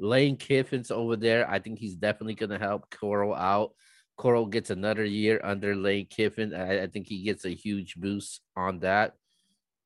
Lane 0.00 0.36
Kiffin's 0.36 0.90
over 0.90 1.14
there. 1.14 1.48
I 1.48 1.58
think 1.58 1.78
he's 1.78 1.94
definitely 1.94 2.34
to 2.34 2.58
help 2.58 2.90
Corral 2.90 3.34
out. 3.34 3.74
Corral 4.16 4.46
gets 4.46 4.70
another 4.70 5.04
year 5.04 5.40
under 5.44 5.76
Lane 5.76 6.06
Kiffin. 6.06 6.54
I, 6.54 6.84
I 6.84 6.86
think 6.88 7.06
he 7.06 7.22
gets 7.22 7.44
a 7.44 7.54
huge 7.54 7.94
boost 7.96 8.40
on 8.56 8.80
that. 8.80 9.12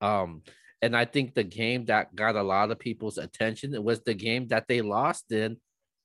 Um, 0.00 0.43
and 0.83 0.97
I 0.97 1.05
think 1.05 1.35
the 1.35 1.45
game 1.45 1.87
that 1.87 2.15
got 2.15 2.37
a 2.37 2.43
lot 2.43 2.71
of 2.71 2.79
people's 2.79 3.17
attention 3.17 3.83
was 3.83 4.01
the 4.01 4.15
game 4.15 4.49
that 4.49 4.67
they 4.69 4.83
lost 4.83 5.33
in, 5.33 5.57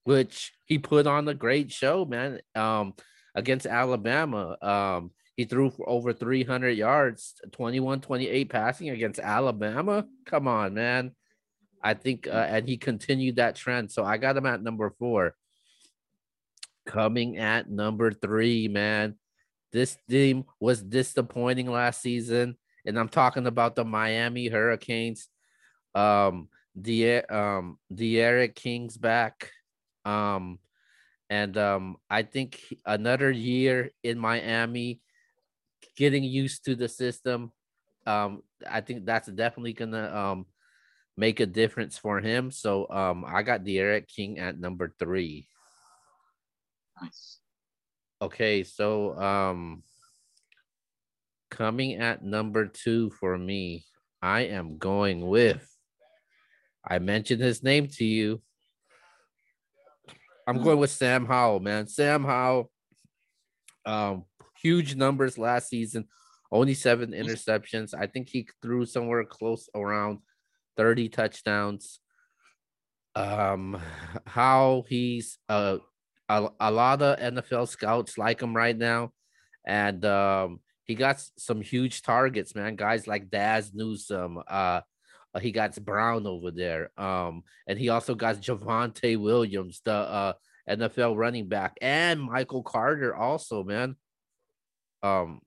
which 0.04 0.54
he 0.66 0.78
put 0.78 1.08
on 1.08 1.28
a 1.28 1.34
great 1.34 1.72
show, 1.72 2.06
man. 2.06 2.40
Um, 2.56 2.94
against 3.38 3.68
Alabama. 3.68 4.58
Um, 4.62 5.12
he 5.38 5.46
threw 5.46 5.70
for 5.70 5.88
over 5.88 6.12
300 6.12 6.72
yards, 6.72 7.36
21 7.52 8.02
28 8.02 8.50
passing 8.50 8.90
against 8.90 9.20
Alabama. 9.20 10.06
Come 10.26 10.48
on, 10.48 10.74
man. 10.74 11.12
I 11.84 11.94
think, 11.94 12.28
uh, 12.28 12.48
and 12.50 12.68
he 12.68 12.78
continued 12.78 13.36
that 13.36 13.56
trend. 13.56 13.92
So 13.92 14.04
I 14.04 14.18
got 14.18 14.36
him 14.36 14.48
at 14.48 14.64
number 14.64 14.90
four. 14.98 15.36
Coming 16.88 17.38
at 17.38 17.70
number 17.70 18.12
three, 18.12 18.68
man. 18.68 19.16
This 19.72 19.96
team 20.10 20.46
was 20.60 20.82
disappointing 20.82 21.70
last 21.70 22.02
season. 22.02 22.58
And 22.88 22.98
I'm 22.98 23.10
talking 23.10 23.46
about 23.46 23.76
the 23.76 23.86
Miami 23.86 24.48
Hurricanes. 24.48 25.28
Um, 25.94 26.50
the 26.76 27.24
um 27.26 27.80
D'Eriq 27.94 28.56
King's 28.56 28.98
back. 28.98 29.52
Um, 30.06 30.60
and 31.30 31.58
um, 31.58 31.98
I 32.10 32.24
think 32.24 32.64
another 32.86 33.30
year 33.30 33.92
in 34.04 34.18
Miami, 34.18 35.02
getting 35.98 36.24
used 36.24 36.66
to 36.66 36.76
the 36.76 36.88
system. 36.88 37.52
Um, 38.06 38.44
I 38.70 38.82
think 38.82 39.06
that's 39.06 39.28
definitely 39.28 39.74
gonna 39.74 40.16
um 40.16 40.46
make 41.18 41.40
a 41.40 41.46
difference 41.46 41.98
for 41.98 42.22
him. 42.22 42.52
So 42.52 42.88
um, 42.90 43.26
I 43.28 43.44
got 43.44 43.64
D'Eriq 43.64 44.08
King 44.08 44.40
at 44.40 44.60
number 44.60 44.94
three. 45.00 45.50
Nice. 47.02 47.40
Okay, 48.22 48.64
so 48.64 49.18
um, 49.20 49.84
coming 51.50 51.96
at 51.96 52.24
number 52.24 52.68
two 52.68 53.10
for 53.12 53.38
me, 53.38 53.86
I 54.22 54.42
am 54.42 54.78
going 54.78 55.26
with. 55.28 55.68
I 56.86 57.00
mentioned 57.00 57.42
his 57.42 57.64
name 57.64 57.88
to 57.88 58.06
you. 58.06 58.42
I'm 60.48 60.64
going 60.64 60.80
with 60.80 60.92
Sam 60.92 61.26
Howell, 61.26 61.60
man. 61.60 61.88
Sam 61.88 62.24
Howell, 62.24 62.72
um, 63.86 64.24
huge 64.62 64.96
numbers 64.96 65.38
last 65.38 65.68
season, 65.68 66.06
only 66.52 66.74
seven 66.74 67.12
interceptions. 67.12 67.94
I 67.94 68.08
think 68.08 68.30
he 68.30 68.48
threw 68.62 68.86
somewhere 68.86 69.26
close 69.26 69.68
around 69.76 70.20
30 70.78 71.10
touchdowns. 71.10 72.00
Um, 73.16 73.78
how 74.26 74.86
he's 74.88 75.38
uh, 75.50 75.80
a, 76.30 76.50
a 76.60 76.72
lot 76.72 77.02
of 77.02 77.20
NFL 77.20 77.68
scouts 77.68 78.18
like 78.18 78.42
him 78.42 78.56
right 78.56 78.78
now, 78.78 79.12
and 79.66 80.06
um, 80.06 80.60
he 80.88 80.96
got 80.96 81.22
some 81.38 81.62
huge 81.62 82.02
targets, 82.02 82.56
man. 82.56 82.76
Guys 82.76 83.08
like 83.08 83.30
Dazz 83.30 83.74
Newsome, 83.74 84.40
uh, 84.48 84.82
uh, 85.34 85.40
he 85.40 85.52
got 85.52 85.76
Brown 85.84 86.26
over 86.26 86.50
there. 86.50 86.92
Um, 86.98 87.44
and 87.68 87.78
he 87.78 87.90
also 87.90 88.16
got 88.16 88.38
Javonte 88.38 89.20
Williams, 89.22 89.82
the 89.84 89.92
uh, 89.92 90.34
NFL 90.70 91.18
running 91.18 91.48
back, 91.48 91.78
and 91.82 92.22
Michael 92.22 92.64
Carter 92.64 93.14
also, 93.14 93.64
man. 93.64 93.98
Um, 95.04 95.42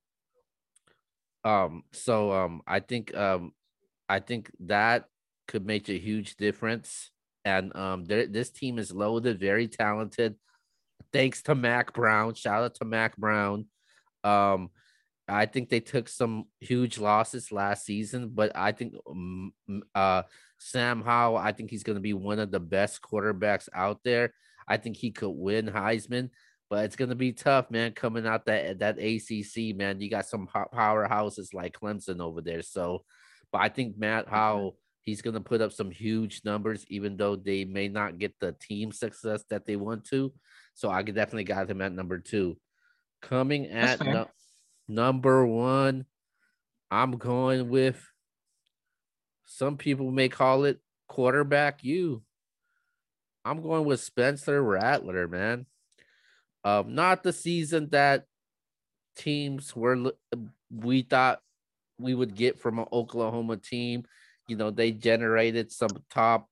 um, 1.43 1.85
so 1.93 2.33
um, 2.33 2.63
I 2.67 2.81
think 2.81 3.17
um, 3.17 3.53
I 4.09 4.21
think 4.21 4.51
that 4.61 5.07
could 5.49 5.65
make 5.65 5.89
a 5.89 5.99
huge 5.99 6.37
difference. 6.37 7.11
And 7.45 7.75
um, 7.75 8.05
this 8.05 8.51
team 8.51 8.79
is 8.79 8.93
loaded, 8.93 9.41
very 9.41 9.67
talented. 9.67 10.35
Thanks 11.13 11.43
to 11.45 11.55
Mack 11.55 11.95
Brown. 11.95 12.35
Shout 12.35 12.63
out 12.63 12.75
to 12.77 12.85
Mack 12.85 13.17
Brown. 13.17 13.67
Um, 14.23 14.69
I 15.31 15.47
think 15.47 15.69
they 15.69 15.81
took 15.81 16.09
some 16.09 16.45
huge 16.61 16.99
losses 16.99 17.53
last 17.53 17.85
season, 17.85 18.31
but 18.35 18.53
I 18.55 18.73
think 18.73 18.95
um, 19.09 19.53
uh, 19.95 20.23
Sam 20.59 21.03
Howell, 21.03 21.37
I 21.39 21.53
think 21.53 21.71
he's 21.71 21.83
going 21.83 21.97
to 21.97 22.03
be 22.03 22.13
one 22.13 22.39
of 22.39 22.51
the 22.51 22.61
best 22.61 23.01
quarterbacks 23.01 23.69
out 23.75 24.01
there. 24.05 24.35
I 24.67 24.77
think 24.77 24.97
he 24.97 25.11
could 25.11 25.31
win 25.31 25.67
Heisman, 25.67 26.31
but 26.69 26.85
it's 26.85 26.97
going 26.97 27.09
to 27.11 27.17
be 27.17 27.33
tough, 27.33 27.71
man. 27.71 27.93
Coming 27.93 28.27
out 28.27 28.47
that 28.47 28.81
that 28.81 28.99
ACC, 28.99 29.77
man, 29.77 30.01
you 30.01 30.11
got 30.11 30.27
some 30.27 30.47
powerhouses 30.47 31.55
like 31.55 31.79
Clemson 31.79 32.21
over 32.21 32.41
there. 32.41 32.63
So, 32.63 33.05
but 33.53 33.63
I 33.63 33.69
think 33.69 33.99
Matt 33.99 34.29
Howell, 34.29 34.77
he's 35.03 35.23
going 35.23 35.35
to 35.35 35.41
put 35.41 35.61
up 35.61 35.73
some 35.73 35.91
huge 35.91 36.43
numbers, 36.45 36.85
even 36.89 37.17
though 37.17 37.37
they 37.37 37.65
may 37.65 37.89
not 37.89 38.19
get 38.19 38.35
the 38.39 38.53
team 38.53 38.93
success 38.93 39.45
that 39.51 39.67
they 39.67 39.77
want 39.77 40.05
to. 40.07 40.33
So 40.75 40.91
I 40.91 41.03
could 41.03 41.15
definitely 41.15 41.45
got 41.45 41.71
him 41.71 41.81
at 41.81 41.93
number 41.93 42.19
two. 42.19 42.57
Coming 43.23 43.67
at 43.67 43.99
Number 44.91 45.47
one, 45.47 46.05
I'm 46.91 47.13
going 47.13 47.69
with 47.69 48.05
some 49.45 49.77
people 49.77 50.11
may 50.11 50.29
call 50.29 50.65
it 50.65 50.81
quarterback 51.07 51.85
you. 51.85 52.25
I'm 53.45 53.63
going 53.63 53.85
with 53.85 54.01
Spencer 54.01 54.61
Rattler, 54.61 55.29
man. 55.29 55.67
Um, 56.65 56.97
not 56.97 57.23
the 57.23 57.33
season 57.33 57.91
that 57.93 58.25
teams 59.15 59.77
were 59.77 60.11
we 60.75 61.03
thought 61.03 61.39
we 62.01 62.13
would 62.13 62.35
get 62.35 62.59
from 62.59 62.81
an 62.81 62.87
Oklahoma 62.93 63.59
team. 63.59 64.03
You 64.49 64.57
know, 64.57 64.73
they 64.73 64.91
generated 64.91 65.71
some 65.71 65.91
top. 66.11 66.49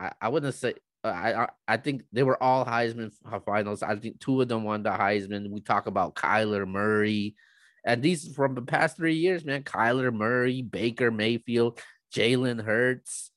I, 0.00 0.12
I 0.18 0.28
wouldn't 0.30 0.54
say 0.54 0.76
I, 1.04 1.34
I 1.34 1.48
I 1.68 1.76
think 1.76 2.02
they 2.12 2.22
were 2.22 2.42
all 2.42 2.64
Heisman 2.64 3.12
finals. 3.44 3.82
I 3.82 3.96
think 3.96 4.20
two 4.20 4.40
of 4.40 4.48
them 4.48 4.64
won 4.64 4.82
the 4.82 4.90
Heisman. 4.90 5.50
We 5.50 5.60
talk 5.60 5.86
about 5.86 6.14
Kyler 6.14 6.66
Murray, 6.66 7.36
and 7.84 8.02
these 8.02 8.34
from 8.34 8.54
the 8.54 8.62
past 8.62 8.96
three 8.96 9.16
years, 9.16 9.44
man. 9.44 9.62
Kyler 9.62 10.12
Murray, 10.12 10.62
Baker 10.62 11.10
Mayfield, 11.10 11.80
Jalen 12.14 12.62
Hurts, 12.62 13.30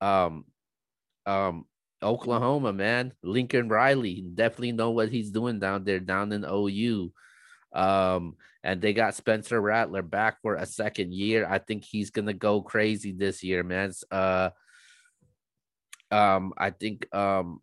um, 0.00 0.44
um, 1.26 1.64
Oklahoma, 2.02 2.72
man. 2.72 3.12
Lincoln 3.22 3.68
Riley 3.68 4.22
definitely 4.34 4.72
know 4.72 4.90
what 4.90 5.08
he's 5.10 5.30
doing 5.30 5.58
down 5.58 5.84
there, 5.84 6.00
down 6.00 6.32
in 6.32 6.44
OU. 6.44 7.12
Um, 7.72 8.36
and 8.62 8.80
they 8.80 8.92
got 8.92 9.14
Spencer 9.14 9.60
Rattler 9.60 10.02
back 10.02 10.40
for 10.42 10.54
a 10.54 10.66
second 10.66 11.12
year. 11.12 11.46
I 11.48 11.58
think 11.58 11.84
he's 11.84 12.10
gonna 12.10 12.34
go 12.34 12.62
crazy 12.62 13.12
this 13.12 13.42
year, 13.42 13.62
man. 13.64 13.92
Uh 14.10 14.50
um, 16.10 16.52
I 16.56 16.70
think 16.70 17.12
um, 17.14 17.60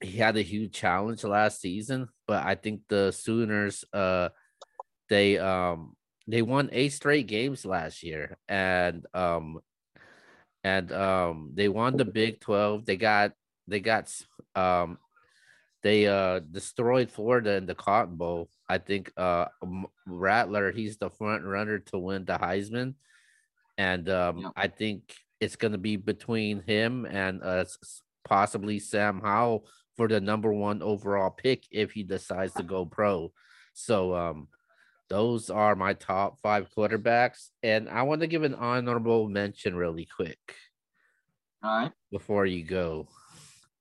he 0.00 0.18
had 0.18 0.36
a 0.36 0.42
huge 0.42 0.72
challenge 0.72 1.24
last 1.24 1.60
season, 1.60 2.08
but 2.26 2.44
I 2.44 2.54
think 2.54 2.82
the 2.88 3.10
Sooners 3.12 3.84
uh, 3.92 4.28
they 5.08 5.38
um 5.38 5.96
they 6.26 6.42
won 6.42 6.68
eight 6.72 6.92
straight 6.92 7.26
games 7.26 7.64
last 7.64 8.02
year, 8.02 8.36
and 8.48 9.06
um 9.14 9.60
and 10.62 10.92
um 10.92 11.52
they 11.54 11.68
won 11.68 11.96
the 11.96 12.04
Big 12.04 12.40
Twelve. 12.40 12.84
They 12.84 12.96
got 12.96 13.32
they 13.66 13.80
got 13.80 14.12
um 14.54 14.98
they 15.82 16.06
uh 16.06 16.40
destroyed 16.40 17.10
Florida 17.10 17.52
in 17.52 17.66
the 17.66 17.74
Cotton 17.74 18.16
Bowl. 18.16 18.48
I 18.68 18.78
think 18.78 19.12
uh 19.16 19.46
Rattler 20.06 20.70
he's 20.72 20.98
the 20.98 21.10
front 21.10 21.44
runner 21.44 21.78
to 21.78 21.98
win 21.98 22.24
the 22.24 22.38
Heisman, 22.38 22.94
and 23.76 24.08
um 24.08 24.38
yeah. 24.38 24.50
I 24.54 24.68
think 24.68 25.14
it's 25.40 25.56
going 25.56 25.72
to 25.72 25.78
be 25.78 25.96
between 25.96 26.62
him 26.62 27.06
and 27.06 27.42
uh, 27.42 27.64
possibly 28.24 28.78
Sam 28.78 29.20
Howell 29.20 29.66
for 29.96 30.08
the 30.08 30.20
number 30.20 30.52
one 30.52 30.82
overall 30.82 31.30
pick 31.30 31.64
if 31.70 31.92
he 31.92 32.02
decides 32.02 32.52
to 32.54 32.62
go 32.62 32.84
pro. 32.86 33.32
So 33.74 34.14
um, 34.14 34.48
those 35.08 35.50
are 35.50 35.74
my 35.74 35.94
top 35.94 36.40
five 36.40 36.68
quarterbacks, 36.76 37.48
and 37.62 37.88
I 37.88 38.02
want 38.02 38.20
to 38.20 38.26
give 38.26 38.42
an 38.42 38.54
honorable 38.54 39.28
mention 39.28 39.74
really 39.74 40.06
quick. 40.06 40.38
All 41.62 41.82
right. 41.82 41.92
Before 42.10 42.46
you 42.46 42.64
go, 42.64 43.08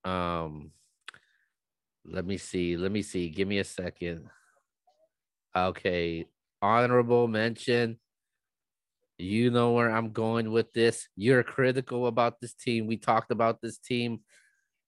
um, 0.03 0.71
let 2.05 2.25
me 2.25 2.37
see. 2.37 2.77
Let 2.77 2.91
me 2.91 3.01
see. 3.01 3.29
Give 3.29 3.47
me 3.47 3.59
a 3.59 3.63
second. 3.63 4.29
Okay, 5.55 6.25
honorable 6.61 7.27
mention 7.27 7.97
you 9.17 9.49
know 9.49 9.71
where 9.71 9.89
I'm 9.89 10.11
going 10.11 10.51
with 10.51 10.71
this. 10.73 11.07
You're 11.15 11.43
critical 11.43 12.07
about 12.07 12.39
this 12.39 12.53
team. 12.53 12.87
We 12.87 12.97
talked 12.97 13.31
about 13.31 13.61
this 13.61 13.77
team 13.77 14.21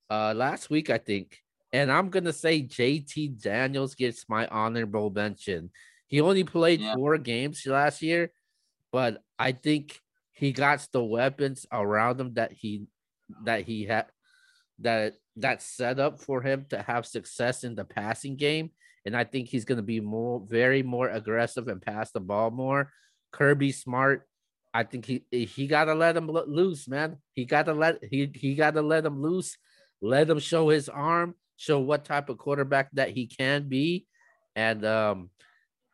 uh 0.09 0.33
last 0.35 0.69
week, 0.69 0.89
I 0.89 0.97
think. 0.97 1.37
And 1.71 1.91
I'm 1.91 2.09
gonna 2.09 2.33
say 2.33 2.63
JT 2.63 3.41
Daniels 3.41 3.95
gets 3.95 4.27
my 4.29 4.47
honorable 4.47 5.09
mention. 5.09 5.71
He 6.07 6.21
only 6.21 6.43
played 6.43 6.81
yeah. 6.81 6.95
four 6.95 7.17
games 7.17 7.65
last 7.65 8.01
year, 8.01 8.31
but 8.91 9.21
I 9.37 9.51
think 9.51 9.99
he 10.31 10.51
got 10.51 10.87
the 10.91 11.03
weapons 11.03 11.65
around 11.71 12.19
him 12.19 12.33
that 12.35 12.51
he 12.51 12.87
that 13.43 13.63
he 13.63 13.85
had 13.85 14.07
that 14.79 15.15
that 15.35 15.61
set 15.61 15.99
up 15.99 16.19
for 16.19 16.41
him 16.41 16.65
to 16.69 16.81
have 16.81 17.05
success 17.05 17.63
in 17.63 17.75
the 17.75 17.85
passing 17.85 18.35
game. 18.35 18.71
And 19.05 19.15
I 19.15 19.23
think 19.23 19.47
he's 19.47 19.65
gonna 19.65 19.81
be 19.81 19.99
more 19.99 20.39
very 20.39 20.83
more 20.83 21.09
aggressive 21.09 21.67
and 21.67 21.81
pass 21.81 22.11
the 22.11 22.19
ball 22.19 22.51
more. 22.51 22.91
Kirby 23.31 23.71
Smart, 23.71 24.27
I 24.73 24.83
think 24.83 25.05
he 25.05 25.23
he 25.31 25.67
gotta 25.67 25.93
let 25.93 26.17
him 26.17 26.29
loose, 26.29 26.87
man. 26.87 27.17
He 27.33 27.45
gotta 27.45 27.73
let 27.73 28.03
he 28.03 28.31
he 28.33 28.55
gotta 28.55 28.81
let 28.81 29.05
him 29.05 29.21
loose, 29.21 29.57
let 30.01 30.29
him 30.29 30.39
show 30.39 30.69
his 30.69 30.89
arm, 30.89 31.35
show 31.57 31.79
what 31.79 32.05
type 32.05 32.29
of 32.29 32.37
quarterback 32.37 32.89
that 32.93 33.09
he 33.09 33.27
can 33.27 33.67
be. 33.67 34.05
And 34.55 34.85
um 34.85 35.29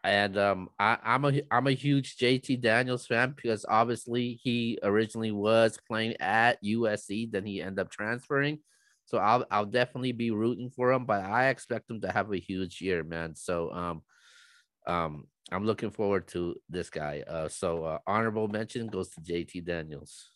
and 0.03 0.37
um 0.37 0.69
I, 0.77 0.97
I'm 1.03 1.25
a 1.25 1.41
I'm 1.49 1.67
a 1.67 1.71
huge 1.71 2.17
JT 2.17 2.61
Daniels 2.61 3.07
fan 3.07 3.33
because 3.35 3.65
obviously 3.67 4.39
he 4.43 4.77
originally 4.83 5.31
was 5.31 5.79
playing 5.87 6.15
at 6.19 6.61
USC, 6.63 7.31
then 7.31 7.45
he 7.45 7.61
ended 7.61 7.79
up 7.79 7.89
transferring. 7.89 8.59
So 9.05 9.19
I'll 9.19 9.45
I'll 9.49 9.65
definitely 9.65 10.11
be 10.11 10.31
rooting 10.31 10.69
for 10.69 10.91
him, 10.91 11.05
but 11.05 11.23
I 11.23 11.47
expect 11.47 11.89
him 11.89 12.01
to 12.01 12.11
have 12.11 12.31
a 12.31 12.37
huge 12.37 12.81
year, 12.81 13.03
man. 13.03 13.35
So 13.35 13.71
um 13.71 14.01
um 14.87 15.27
I'm 15.51 15.65
looking 15.65 15.91
forward 15.91 16.27
to 16.29 16.55
this 16.69 16.89
guy. 16.89 17.23
Uh 17.27 17.47
so 17.47 17.83
uh, 17.83 17.99
honorable 18.07 18.47
mention 18.47 18.87
goes 18.87 19.09
to 19.11 19.21
JT 19.21 19.65
Daniels. 19.65 20.31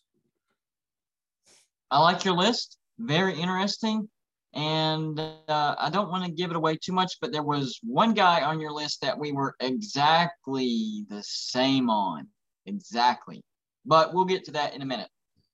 I 1.90 2.00
like 2.00 2.24
your 2.24 2.34
list. 2.34 2.78
Very 2.98 3.34
interesting. 3.40 4.08
And 4.52 5.18
uh, 5.20 5.74
I 5.78 5.90
don't 5.90 6.10
want 6.10 6.24
to 6.24 6.30
give 6.30 6.50
it 6.50 6.56
away 6.56 6.76
too 6.76 6.92
much, 6.92 7.14
but 7.20 7.32
there 7.32 7.42
was 7.42 7.78
one 7.82 8.14
guy 8.14 8.42
on 8.42 8.60
your 8.60 8.72
list 8.72 9.00
that 9.02 9.18
we 9.18 9.32
were 9.32 9.54
exactly 9.60 11.04
the 11.08 11.22
same 11.22 11.88
on. 11.88 12.26
Exactly. 12.66 13.42
But 13.86 14.12
we'll 14.12 14.24
get 14.24 14.44
to 14.44 14.52
that 14.52 14.74
in 14.74 14.82
a 14.82 14.86
minute. 14.86 15.08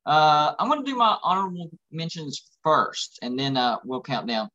Uh, 0.06 0.54
I'm 0.58 0.68
going 0.68 0.84
to 0.84 0.90
do 0.90 0.96
my 0.96 1.18
honorable 1.22 1.70
mentions 1.90 2.48
first, 2.62 3.18
and 3.22 3.38
then 3.38 3.56
uh, 3.56 3.76
we'll 3.84 4.02
count 4.02 4.28
down. 4.28 4.48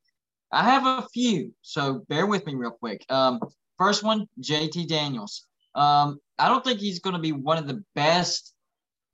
I 0.52 0.64
have 0.64 0.86
a 0.86 1.08
few, 1.14 1.54
so 1.62 2.06
bear 2.10 2.26
with 2.26 2.46
me 2.46 2.56
real 2.56 2.72
quick. 2.72 3.06
Um, 3.10 3.40
first 3.82 4.04
one, 4.04 4.28
JT 4.40 4.88
Daniels. 4.88 5.48
Um, 5.74 6.20
I 6.38 6.48
don't 6.48 6.64
think 6.64 6.80
he's 6.80 7.00
going 7.00 7.16
to 7.16 7.20
be 7.20 7.32
one 7.32 7.58
of 7.58 7.66
the 7.66 7.84
best 7.96 8.54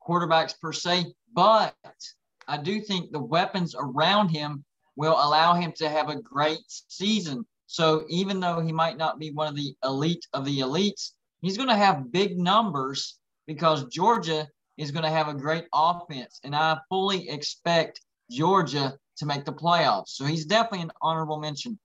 quarterbacks 0.06 0.60
per 0.60 0.74
se, 0.74 1.06
but 1.34 1.74
I 2.50 2.58
do 2.58 2.82
think 2.82 3.12
the 3.12 3.24
weapons 3.24 3.76
around 3.80 4.28
him 4.28 4.66
will 4.98 5.14
allow 5.14 5.54
him 5.54 5.72
to 5.78 5.88
have 5.88 6.10
a 6.10 6.22
great 6.22 6.60
season. 6.68 7.46
So 7.68 8.04
even 8.10 8.42
though 8.42 8.60
he 8.60 8.74
might 8.74 8.98
not 8.98 9.20
be 9.20 9.32
one 9.32 9.48
of 9.48 9.56
the 9.56 9.74
elite 9.86 10.28
of 10.34 10.44
the 10.44 10.60
elites, 10.60 11.12
he's 11.42 11.56
going 11.56 11.70
to 11.70 11.76
have 11.76 12.12
big 12.12 12.38
numbers 12.38 13.20
because 13.46 13.86
Georgia 13.86 14.50
is 14.76 14.92
going 14.92 15.04
to 15.04 15.18
have 15.18 15.30
a 15.30 15.34
great 15.34 15.66
offense. 15.74 16.42
And 16.44 16.54
I 16.54 16.78
fully 16.90 17.30
expect 17.30 18.02
Georgia 18.30 18.98
to 19.16 19.26
make 19.26 19.46
the 19.46 19.54
playoffs. 19.54 20.10
So 20.10 20.26
he's 20.26 20.46
definitely 20.46 20.82
an 20.82 20.92
honorable 21.02 21.40
mention. 21.40 21.80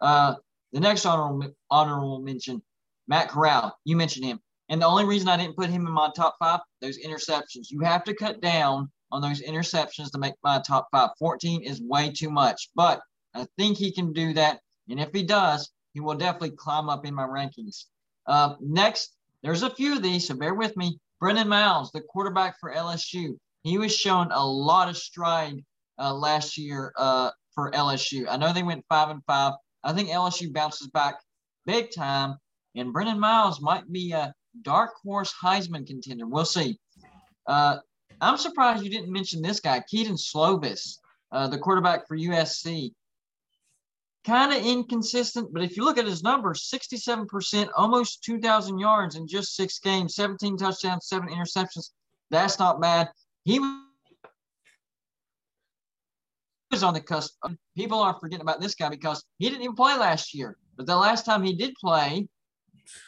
Uh, 0.00 0.34
the 0.72 0.80
next 0.80 1.06
honorable, 1.06 1.52
honorable 1.70 2.20
mention, 2.20 2.62
Matt 3.08 3.28
Corral, 3.28 3.76
you 3.84 3.96
mentioned 3.96 4.24
him. 4.24 4.40
And 4.68 4.80
the 4.80 4.86
only 4.86 5.04
reason 5.04 5.28
I 5.28 5.36
didn't 5.36 5.56
put 5.56 5.68
him 5.68 5.86
in 5.86 5.92
my 5.92 6.10
top 6.14 6.36
five, 6.38 6.60
those 6.80 6.98
interceptions. 6.98 7.70
You 7.70 7.80
have 7.80 8.04
to 8.04 8.14
cut 8.14 8.40
down 8.40 8.90
on 9.10 9.20
those 9.20 9.42
interceptions 9.42 10.12
to 10.12 10.18
make 10.18 10.34
my 10.44 10.60
top 10.60 10.88
five. 10.92 11.10
14 11.18 11.62
is 11.62 11.82
way 11.82 12.12
too 12.12 12.30
much, 12.30 12.70
but 12.76 13.00
I 13.34 13.46
think 13.58 13.76
he 13.76 13.92
can 13.92 14.12
do 14.12 14.32
that. 14.34 14.60
And 14.88 15.00
if 15.00 15.10
he 15.12 15.24
does, 15.24 15.70
he 15.92 16.00
will 16.00 16.14
definitely 16.14 16.52
climb 16.52 16.88
up 16.88 17.04
in 17.04 17.14
my 17.14 17.24
rankings. 17.24 17.86
Uh, 18.26 18.54
next, 18.60 19.16
there's 19.42 19.64
a 19.64 19.74
few 19.74 19.96
of 19.96 20.02
these, 20.02 20.28
so 20.28 20.34
bear 20.34 20.54
with 20.54 20.76
me. 20.76 20.98
Brendan 21.18 21.48
Miles, 21.48 21.90
the 21.90 22.00
quarterback 22.00 22.54
for 22.60 22.72
LSU, 22.72 23.36
he 23.62 23.76
was 23.76 23.94
showing 23.94 24.30
a 24.30 24.46
lot 24.46 24.88
of 24.88 24.96
stride 24.96 25.64
uh, 25.98 26.14
last 26.14 26.56
year 26.56 26.92
uh, 26.96 27.30
for 27.54 27.70
LSU. 27.72 28.26
I 28.28 28.36
know 28.36 28.52
they 28.52 28.62
went 28.62 28.84
five 28.88 29.10
and 29.10 29.22
five. 29.26 29.54
I 29.82 29.92
think 29.92 30.08
LSU 30.08 30.52
bounces 30.52 30.88
back 30.88 31.20
big 31.66 31.90
time, 31.94 32.36
and 32.74 32.92
Brendan 32.92 33.18
Miles 33.18 33.60
might 33.60 33.90
be 33.90 34.12
a 34.12 34.34
dark 34.62 34.92
horse 35.02 35.32
Heisman 35.42 35.86
contender. 35.86 36.26
We'll 36.26 36.44
see. 36.44 36.78
Uh, 37.46 37.78
I'm 38.20 38.36
surprised 38.36 38.84
you 38.84 38.90
didn't 38.90 39.12
mention 39.12 39.40
this 39.40 39.60
guy, 39.60 39.82
Kedon 39.90 40.16
Slovis, 40.16 40.98
uh, 41.32 41.48
the 41.48 41.58
quarterback 41.58 42.06
for 42.06 42.16
USC. 42.16 42.92
Kind 44.26 44.52
of 44.52 44.64
inconsistent, 44.64 45.50
but 45.52 45.62
if 45.62 45.76
you 45.78 45.84
look 45.84 45.96
at 45.96 46.04
his 46.04 46.22
numbers 46.22 46.68
67%, 46.70 47.68
almost 47.74 48.22
2,000 48.22 48.78
yards 48.78 49.16
in 49.16 49.26
just 49.26 49.56
six 49.56 49.78
games, 49.78 50.14
17 50.14 50.58
touchdowns, 50.58 51.08
seven 51.08 51.30
interceptions. 51.30 51.90
That's 52.30 52.58
not 52.58 52.82
bad. 52.82 53.08
He 53.44 53.58
was 56.70 56.82
on 56.82 56.94
the 56.94 57.00
cusp. 57.00 57.34
People 57.76 57.98
are 58.00 58.18
forgetting 58.18 58.42
about 58.42 58.60
this 58.60 58.74
guy 58.74 58.88
because 58.88 59.24
he 59.38 59.48
didn't 59.48 59.62
even 59.62 59.76
play 59.76 59.96
last 59.96 60.34
year. 60.34 60.56
But 60.76 60.86
the 60.86 60.96
last 60.96 61.24
time 61.24 61.42
he 61.42 61.54
did 61.54 61.74
play, 61.74 62.28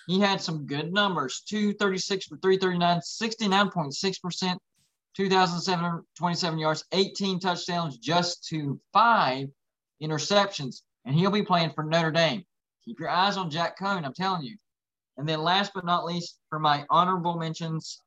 he 0.07 0.20
had 0.20 0.40
some 0.40 0.66
good 0.66 0.92
numbers 0.92 1.42
236 1.48 2.27
for 2.27 2.37
339, 2.38 3.01
69.6% 3.01 4.57
2,727 5.14 6.59
yards, 6.59 6.85
18 6.92 7.38
touchdowns, 7.38 7.98
just 7.98 8.44
to 8.48 8.81
five 8.92 9.48
interceptions. 10.03 10.83
And 11.05 11.14
he'll 11.14 11.31
be 11.31 11.42
playing 11.42 11.72
for 11.75 11.85
Notre 11.85 12.11
Dame. 12.11 12.44
Keep 12.85 13.01
your 13.01 13.11
eyes 13.11 13.37
on 13.37 13.51
Jack 13.51 13.79
Coan, 13.79 14.05
I'm 14.05 14.14
telling 14.14 14.42
you. 14.42 14.57
And 15.18 15.29
then 15.29 15.42
last 15.42 15.72
but 15.75 15.85
not 15.85 16.07
least, 16.07 16.38
for 16.48 16.59
my 16.59 16.87
honorable 16.88 17.37
mentions, 17.37 18.01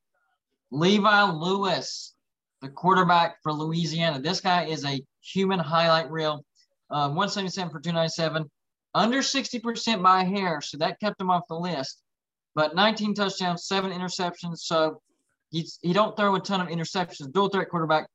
Levi 0.71 1.23
Lewis, 1.31 2.14
the 2.61 2.69
quarterback 2.69 3.37
for 3.43 3.53
Louisiana. 3.53 4.19
This 4.19 4.41
guy 4.41 4.65
is 4.65 4.85
a 4.85 5.01
human 5.21 5.59
highlight 5.59 6.09
reel. 6.09 6.43
Uh, 6.89 7.09
177 7.09 7.71
for 7.71 7.79
297, 7.79 8.49
under 8.93 9.17
60% 9.19 10.03
by 10.03 10.23
hair. 10.23 10.61
So 10.61 10.77
that 10.77 10.99
kept 10.99 11.19
him 11.19 11.31
off 11.31 11.47
the 11.49 11.55
list. 11.55 12.01
But 12.53 12.75
19 12.75 13.15
touchdowns, 13.15 13.65
seven 13.65 13.91
interceptions. 13.91 14.59
So 14.59 15.01
He's, 15.55 15.79
he 15.81 15.93
don't 15.93 16.17
throw 16.17 16.35
a 16.35 16.39
ton 16.41 16.59
of 16.59 16.67
interceptions. 16.67 17.31
Dual 17.31 17.47
threat 17.47 17.69
quarterback, 17.69 18.09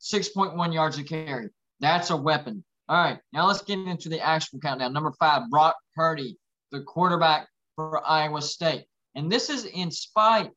6.1 0.00 0.72
yards 0.72 0.96
a 0.96 1.04
carry. 1.04 1.48
That's 1.80 2.08
a 2.08 2.16
weapon. 2.16 2.64
All 2.88 2.96
right, 2.96 3.18
now 3.34 3.46
let's 3.46 3.60
get 3.60 3.78
into 3.78 4.08
the 4.08 4.20
actual 4.20 4.58
countdown. 4.60 4.94
Number 4.94 5.12
five, 5.20 5.50
Brock 5.50 5.76
Purdy, 5.94 6.38
the 6.72 6.80
quarterback 6.80 7.48
for 7.76 8.02
Iowa 8.06 8.40
State. 8.40 8.86
And 9.14 9.30
this 9.30 9.50
is 9.50 9.66
in 9.66 9.90
spite 9.90 10.50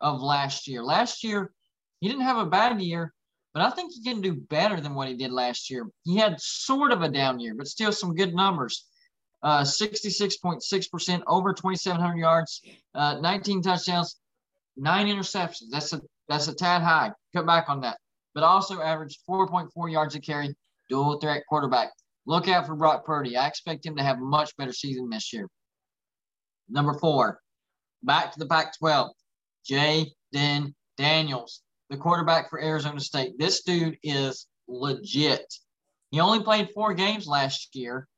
of 0.00 0.22
last 0.22 0.66
year. 0.66 0.82
Last 0.82 1.22
year, 1.22 1.52
he 2.00 2.08
didn't 2.08 2.24
have 2.24 2.38
a 2.38 2.46
bad 2.46 2.80
year, 2.80 3.12
but 3.54 3.62
I 3.62 3.70
think 3.70 3.92
he 3.92 4.02
can 4.02 4.20
do 4.20 4.34
better 4.34 4.80
than 4.80 4.94
what 4.94 5.08
he 5.08 5.14
did 5.14 5.32
last 5.32 5.70
year. 5.70 5.86
He 6.04 6.16
had 6.16 6.40
sort 6.40 6.92
of 6.92 7.02
a 7.02 7.08
down 7.08 7.40
year, 7.40 7.54
but 7.54 7.68
still 7.68 7.92
some 7.92 8.14
good 8.14 8.34
numbers. 8.34 8.84
Uh, 9.42 9.62
66.6%, 9.62 11.22
over 11.26 11.52
2,700 11.52 12.16
yards, 12.16 12.62
uh, 12.94 13.18
19 13.20 13.62
touchdowns, 13.62 14.16
nine 14.76 15.06
interceptions. 15.06 15.70
That's 15.70 15.92
a 15.92 16.00
that's 16.28 16.48
a 16.48 16.54
tad 16.54 16.82
high. 16.82 17.12
Cut 17.34 17.46
back 17.46 17.68
on 17.68 17.80
that. 17.82 17.98
But 18.34 18.44
also 18.44 18.80
averaged 18.80 19.20
4.4 19.28 19.90
yards 19.90 20.14
a 20.16 20.20
carry, 20.20 20.54
dual 20.88 21.18
threat 21.18 21.44
quarterback. 21.48 21.92
Look 22.26 22.48
out 22.48 22.66
for 22.66 22.74
Brock 22.74 23.06
Purdy. 23.06 23.36
I 23.36 23.46
expect 23.46 23.86
him 23.86 23.96
to 23.96 24.02
have 24.02 24.18
a 24.18 24.24
much 24.24 24.56
better 24.56 24.72
season 24.72 25.08
this 25.08 25.32
year. 25.32 25.48
Number 26.68 26.94
four, 26.94 27.40
back 28.02 28.32
to 28.32 28.38
the 28.38 28.46
Pac 28.46 28.76
12. 28.78 29.12
Jayden 29.70 30.74
Daniels, 30.96 31.62
the 31.90 31.96
quarterback 31.96 32.50
for 32.50 32.60
Arizona 32.62 33.00
State. 33.00 33.38
This 33.38 33.62
dude 33.62 33.98
is 34.02 34.46
legit. 34.68 35.52
He 36.10 36.20
only 36.20 36.42
played 36.42 36.70
four 36.74 36.94
games 36.94 37.26
last 37.26 37.74
year, 37.74 38.08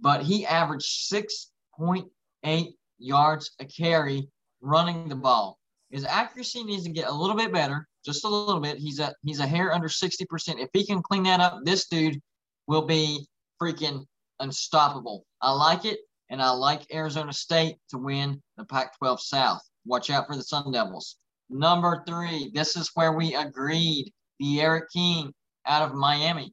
but 0.00 0.22
he 0.22 0.46
averaged 0.46 1.12
6.8 1.12 2.72
yards 2.98 3.50
a 3.58 3.64
carry 3.64 4.28
running 4.60 5.08
the 5.08 5.16
ball. 5.16 5.58
His 5.90 6.04
accuracy 6.04 6.64
needs 6.64 6.84
to 6.84 6.90
get 6.90 7.08
a 7.08 7.14
little 7.14 7.36
bit 7.36 7.52
better, 7.52 7.86
just 8.04 8.24
a 8.24 8.28
little 8.28 8.60
bit. 8.60 8.78
He's 8.78 8.98
a 8.98 9.14
he's 9.22 9.40
a 9.40 9.46
hair 9.46 9.72
under 9.72 9.88
60%. 9.88 10.26
If 10.58 10.70
he 10.72 10.84
can 10.84 11.02
clean 11.02 11.22
that 11.24 11.40
up, 11.40 11.60
this 11.62 11.86
dude 11.86 12.20
will 12.66 12.86
be 12.86 13.26
freaking 13.62 14.04
unstoppable. 14.40 15.24
I 15.40 15.52
like 15.52 15.84
it, 15.84 16.00
and 16.30 16.42
I 16.42 16.50
like 16.50 16.92
Arizona 16.92 17.32
State 17.32 17.76
to 17.90 17.98
win 17.98 18.42
the 18.56 18.64
Pac-12 18.64 19.20
South. 19.20 19.60
Watch 19.84 20.10
out 20.10 20.26
for 20.26 20.34
the 20.34 20.42
Sun 20.42 20.72
Devils. 20.72 21.16
Number 21.50 22.02
three, 22.06 22.50
this 22.54 22.76
is 22.76 22.90
where 22.94 23.12
we 23.12 23.34
agreed. 23.34 24.12
D'Eriq 24.40 24.82
King 24.92 25.32
out 25.66 25.82
of 25.82 25.94
Miami. 25.94 26.52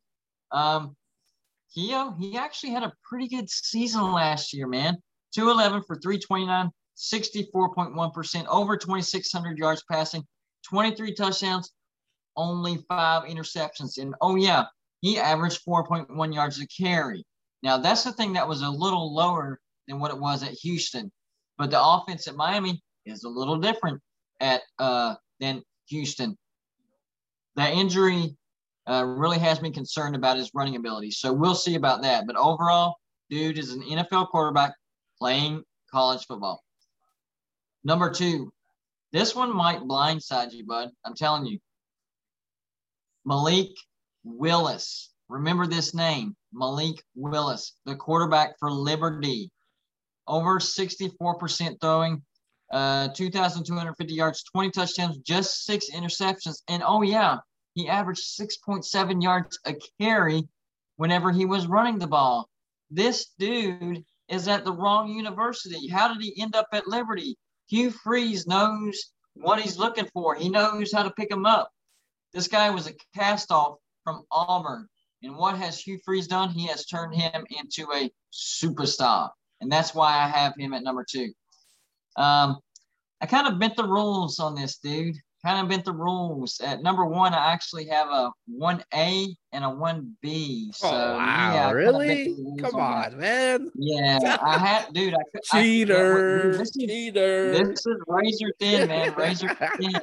Um, 0.51 0.95
he, 1.69 1.93
uh, 1.93 2.11
he 2.19 2.37
actually 2.37 2.71
had 2.71 2.83
a 2.83 2.93
pretty 3.03 3.27
good 3.27 3.49
season 3.49 4.11
last 4.11 4.53
year, 4.53 4.67
man. 4.67 4.97
211 5.33 5.83
for 5.83 5.95
329, 5.95 6.69
64.1%, 6.97 8.47
over 8.47 8.77
2,600 8.77 9.57
yards 9.57 9.83
passing, 9.89 10.23
23 10.69 11.13
touchdowns, 11.13 11.71
only 12.35 12.83
five 12.89 13.23
interceptions. 13.23 13.97
And 13.97 14.13
oh, 14.21 14.35
yeah, 14.35 14.65
he 14.99 15.17
averaged 15.17 15.61
4.1 15.65 16.33
yards 16.33 16.59
a 16.59 16.67
carry. 16.67 17.23
Now, 17.63 17.77
that's 17.77 18.03
the 18.03 18.11
thing 18.11 18.33
that 18.33 18.47
was 18.47 18.61
a 18.61 18.69
little 18.69 19.13
lower 19.13 19.59
than 19.87 19.99
what 19.99 20.11
it 20.11 20.19
was 20.19 20.43
at 20.43 20.51
Houston. 20.51 21.11
But 21.57 21.71
the 21.71 21.81
offense 21.81 22.27
at 22.27 22.35
Miami 22.35 22.81
is 23.05 23.23
a 23.23 23.29
little 23.29 23.57
different 23.57 24.01
at 24.41 24.61
uh, 24.79 25.15
than 25.39 25.63
Houston. 25.87 26.37
That 27.55 27.73
injury 27.73 28.35
uh, 28.87 29.05
really 29.05 29.39
has 29.39 29.61
me 29.61 29.71
concerned 29.71 30.15
about 30.15 30.37
his 30.37 30.51
running 30.53 30.75
ability. 30.75 31.11
So 31.11 31.31
we'll 31.31 31.55
see 31.55 31.75
about 31.75 32.01
that. 32.01 32.27
But 32.27 32.35
overall, 32.35 32.95
dude 33.29 33.57
is 33.57 33.71
an 33.71 33.81
NFL 33.83 34.29
quarterback 34.29 34.73
playing 35.17 35.63
college 35.89 36.25
football. 36.25 36.61
Number 37.83 38.09
two, 38.09 38.51
this 39.13 39.35
one 39.35 39.55
might 39.55 39.81
blindside 39.81 40.51
you, 40.51 40.65
bud. 40.65 40.89
I'm 41.05 41.15
telling 41.15 41.45
you. 41.45 41.59
Malik 43.25 43.69
Willis, 44.23 45.11
Remember 45.31 45.65
this 45.65 45.93
name, 45.93 46.35
Malik 46.51 47.01
Willis, 47.15 47.77
the 47.85 47.95
quarterback 47.95 48.59
for 48.59 48.69
Liberty. 48.69 49.49
Over 50.27 50.59
64% 50.59 51.79
throwing, 51.79 52.21
uh, 52.71 53.09
2,250 53.09 54.13
yards, 54.13 54.43
20 54.43 54.71
touchdowns, 54.71 55.17
just 55.17 55.65
six 55.65 55.89
interceptions. 55.89 56.61
And 56.67 56.83
oh, 56.85 57.01
yeah, 57.01 57.37
he 57.73 57.87
averaged 57.87 58.23
6.7 58.39 59.21
yards 59.21 59.59
a 59.65 59.75
carry 59.99 60.47
whenever 60.97 61.31
he 61.31 61.45
was 61.45 61.67
running 61.67 61.99
the 61.99 62.07
ball. 62.07 62.49
This 62.89 63.27
dude 63.39 64.03
is 64.27 64.47
at 64.47 64.65
the 64.65 64.73
wrong 64.73 65.09
university. 65.09 65.87
How 65.87 66.13
did 66.13 66.21
he 66.21 66.41
end 66.41 66.55
up 66.55 66.67
at 66.73 66.87
Liberty? 66.87 67.37
Hugh 67.67 67.91
Freeze 67.91 68.47
knows 68.47 69.11
what 69.33 69.59
he's 69.59 69.77
looking 69.77 70.07
for. 70.13 70.35
He 70.35 70.49
knows 70.49 70.91
how 70.91 71.03
to 71.03 71.11
pick 71.11 71.31
him 71.31 71.45
up. 71.45 71.69
This 72.33 72.47
guy 72.47 72.69
was 72.69 72.87
a 72.87 72.93
cast 73.15 73.51
off 73.51 73.77
from 74.03 74.23
Auburn. 74.31 74.87
And 75.23 75.35
what 75.35 75.57
has 75.57 75.79
Hugh 75.79 75.99
Freeze 76.03 76.27
done? 76.27 76.49
He 76.49 76.67
has 76.67 76.85
turned 76.85 77.13
him 77.13 77.45
into 77.49 77.87
a 77.93 78.09
superstar. 78.33 79.29
And 79.59 79.71
that's 79.71 79.93
why 79.93 80.17
I 80.17 80.27
have 80.27 80.53
him 80.57 80.73
at 80.73 80.83
number 80.83 81.05
two. 81.09 81.31
Um, 82.17 82.59
I 83.21 83.25
kind 83.27 83.47
of 83.47 83.59
bent 83.59 83.75
the 83.75 83.83
rules 83.83 84.39
on 84.39 84.55
this, 84.55 84.77
dude. 84.77 85.15
Kind 85.45 85.59
of 85.59 85.69
bent 85.69 85.85
the 85.85 85.93
rules. 85.93 86.59
At 86.63 86.83
number 86.83 87.05
one, 87.05 87.33
I 87.33 87.51
actually 87.51 87.87
have 87.87 88.07
a 88.09 88.31
1A 88.51 89.27
and 89.53 89.63
a 89.63 89.67
1B. 89.67 90.73
So, 90.75 90.87
oh, 90.87 91.17
wow. 91.17 91.53
Yeah, 91.53 91.71
really? 91.71 92.35
Come 92.59 92.75
on, 92.75 93.13
on 93.13 93.17
man. 93.17 93.71
Yeah, 93.75 94.37
I 94.41 94.57
had, 94.57 94.93
dude. 94.93 95.15
I, 95.15 95.17
Cheater. 95.43 96.53
I, 96.53 96.57
this 96.57 96.75
is, 96.75 96.75
Cheater. 96.75 97.51
This 97.53 97.85
is 97.85 97.95
razor 98.07 98.53
thin, 98.59 98.87
man. 98.87 99.13
Razor 99.15 99.55
thin. 99.79 99.93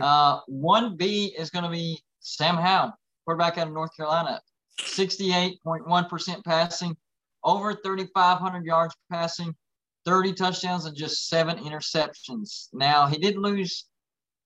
Uh, 0.00 0.40
1B 0.50 1.38
is 1.38 1.50
going 1.50 1.64
to 1.64 1.70
be 1.70 2.00
Sam 2.20 2.56
Howell, 2.56 2.94
quarterback 3.24 3.58
out 3.58 3.68
of 3.68 3.74
North 3.74 3.94
Carolina. 3.94 4.40
68.1% 4.80 6.44
passing, 6.44 6.96
over 7.44 7.74
3,500 7.74 8.64
yards 8.64 8.94
passing, 9.10 9.54
30 10.04 10.32
touchdowns, 10.34 10.86
and 10.86 10.96
just 10.96 11.28
seven 11.28 11.58
interceptions. 11.58 12.68
Now, 12.72 13.06
he 13.06 13.18
did 13.18 13.36
lose 13.36 13.86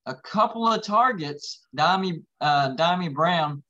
a 0.06 0.14
couple 0.14 0.66
of 0.66 0.82
targets, 0.82 1.66
Dyami, 1.76 2.22
uh, 2.40 2.74
Dyami 2.74 3.12
Brown, 3.14 3.62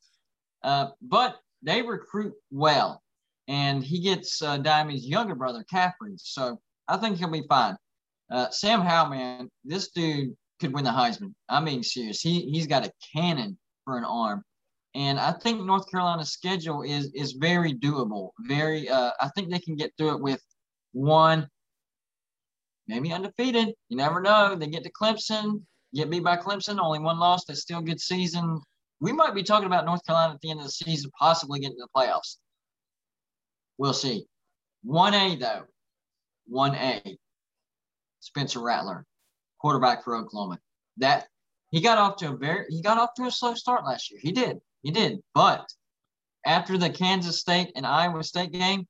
uh, 0.63 0.89
but 1.03 1.37
they 1.63 1.83
recruit 1.83 2.35
well. 2.51 3.03
And 3.47 3.85
he 3.85 4.01
gets 4.01 4.41
uh, 4.41 4.59
Dyami's 4.59 5.07
younger 5.07 5.35
brother, 5.35 5.65
Khafre. 5.73 6.17
So 6.17 6.61
I 6.89 6.97
think 6.97 7.19
he'll 7.19 7.31
be 7.31 7.45
fine. 7.49 7.77
Uh, 8.31 8.49
Sam 8.51 8.81
Howell, 8.81 9.11
man, 9.11 9.51
this 9.65 9.91
dude 9.91 10.35
could 10.61 10.73
win 10.73 10.85
the 10.85 10.91
Heisman. 10.91 11.35
I'm 11.49 11.67
being 11.67 11.83
serious. 11.83 12.21
He, 12.21 12.51
he's 12.51 12.67
got 12.67 12.87
a 12.87 12.93
cannon 13.15 13.59
for 13.85 13.99
an 13.99 14.05
arm. 14.05 14.43
And 14.95 15.19
I 15.19 15.33
think 15.33 15.63
North 15.63 15.91
Carolina's 15.91 16.31
schedule 16.31 16.83
is 16.83 17.11
is 17.15 17.33
very 17.33 17.75
doable. 17.75 18.31
Very, 18.47 18.89
uh, 18.89 19.11
I 19.21 19.29
think 19.35 19.51
they 19.51 19.59
can 19.59 19.75
get 19.75 19.93
through 19.99 20.15
it 20.15 20.23
with 20.23 20.41
one, 20.93 21.49
maybe 22.87 23.13
undefeated. 23.13 23.75
You 23.89 23.97
never 23.97 24.21
know. 24.21 24.55
They 24.55 24.67
get 24.67 24.85
to 24.85 24.93
Clemson, 24.93 25.63
get 25.95 26.11
beat 26.11 26.25
by 26.25 26.37
Clemson, 26.37 26.79
only 26.79 26.99
one 26.99 27.19
loss. 27.19 27.45
That's 27.45 27.61
still 27.61 27.81
good 27.81 28.01
season. 28.01 28.61
We 29.01 29.13
might 29.13 29.35
be 29.35 29.43
talking 29.43 29.67
about 29.67 29.85
North 29.85 30.05
Carolina 30.07 30.35
at 30.35 30.41
the 30.41 30.51
end 30.51 30.61
of 30.61 30.67
the 30.67 30.73
season, 30.73 31.11
possibly 31.19 31.61
getting 31.61 31.77
to 31.77 31.87
the 31.87 32.01
playoffs. 32.01 32.37
We'll 33.79 33.93
see. 33.93 34.27
1A, 34.87 35.41
though. 35.41 35.65
1A. 36.53 37.17
Spencer 38.21 38.61
Rattler, 38.61 39.05
quarterback 39.61 40.03
for 40.03 40.17
Oklahoma. 40.17 40.59
That 40.97 41.27
he 41.71 41.81
got 41.81 41.99
off 41.99 42.17
to 42.17 42.31
a 42.31 42.37
very 42.37 42.67
he 42.71 42.81
got 42.81 42.99
off 42.99 43.11
to 43.17 43.25
a 43.25 43.31
slow 43.31 43.55
start 43.55 43.85
last 43.85 44.11
year. 44.11 44.21
He 44.23 44.33
did. 44.33 44.61
He 44.83 44.91
did. 44.91 45.21
But 45.35 45.67
after 46.47 46.79
the 46.79 46.91
Kansas 46.91 47.41
State 47.41 47.73
and 47.77 47.87
Iowa 47.87 48.23
State 48.23 48.53
game, 48.53 48.87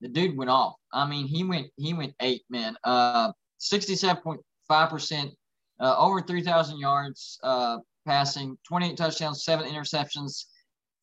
the 0.00 0.08
dude 0.08 0.36
went 0.36 0.50
off. 0.50 0.74
I 0.92 1.06
mean, 1.08 1.26
he 1.26 1.44
went 1.44 1.68
he 1.76 1.94
went 1.94 2.14
eight, 2.20 2.42
man. 2.50 2.76
Uh 2.84 3.32
67.5%, 3.60 5.32
uh, 5.80 5.96
over 5.98 6.20
3,000 6.20 6.78
yards 6.78 7.38
uh, 7.42 7.78
passing, 8.06 8.56
28 8.66 8.96
touchdowns, 8.96 9.44
seven 9.44 9.66
interceptions. 9.66 10.44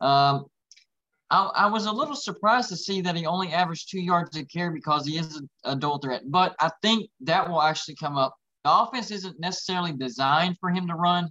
Um, 0.02 0.46
I, 1.30 1.46
I, 1.56 1.68
was 1.68 1.86
a 1.86 1.92
little 1.92 2.16
surprised 2.16 2.70
to 2.70 2.78
see 2.78 3.02
that 3.02 3.16
he 3.16 3.26
only 3.26 3.54
averaged 3.54 3.90
two 3.90 4.02
yards 4.02 4.38
a 4.38 4.46
carry 4.46 4.74
because 4.74 5.08
he 5.08 5.18
is 5.18 5.42
a, 5.64 5.72
a 5.72 5.76
dual 5.76 5.98
threat. 5.98 6.24
But 6.28 6.56
I 6.60 6.70
think 6.82 7.10
that 7.22 7.50
will 7.50 7.62
actually 7.62 7.96
come 7.96 8.18
up. 8.18 8.36
The 8.64 8.72
offense 8.72 9.12
isn't 9.12 9.40
necessarily 9.40 9.94
designed 9.94 10.58
for 10.60 10.70
him 10.70 10.88
to 10.88 10.96
run, 10.96 11.30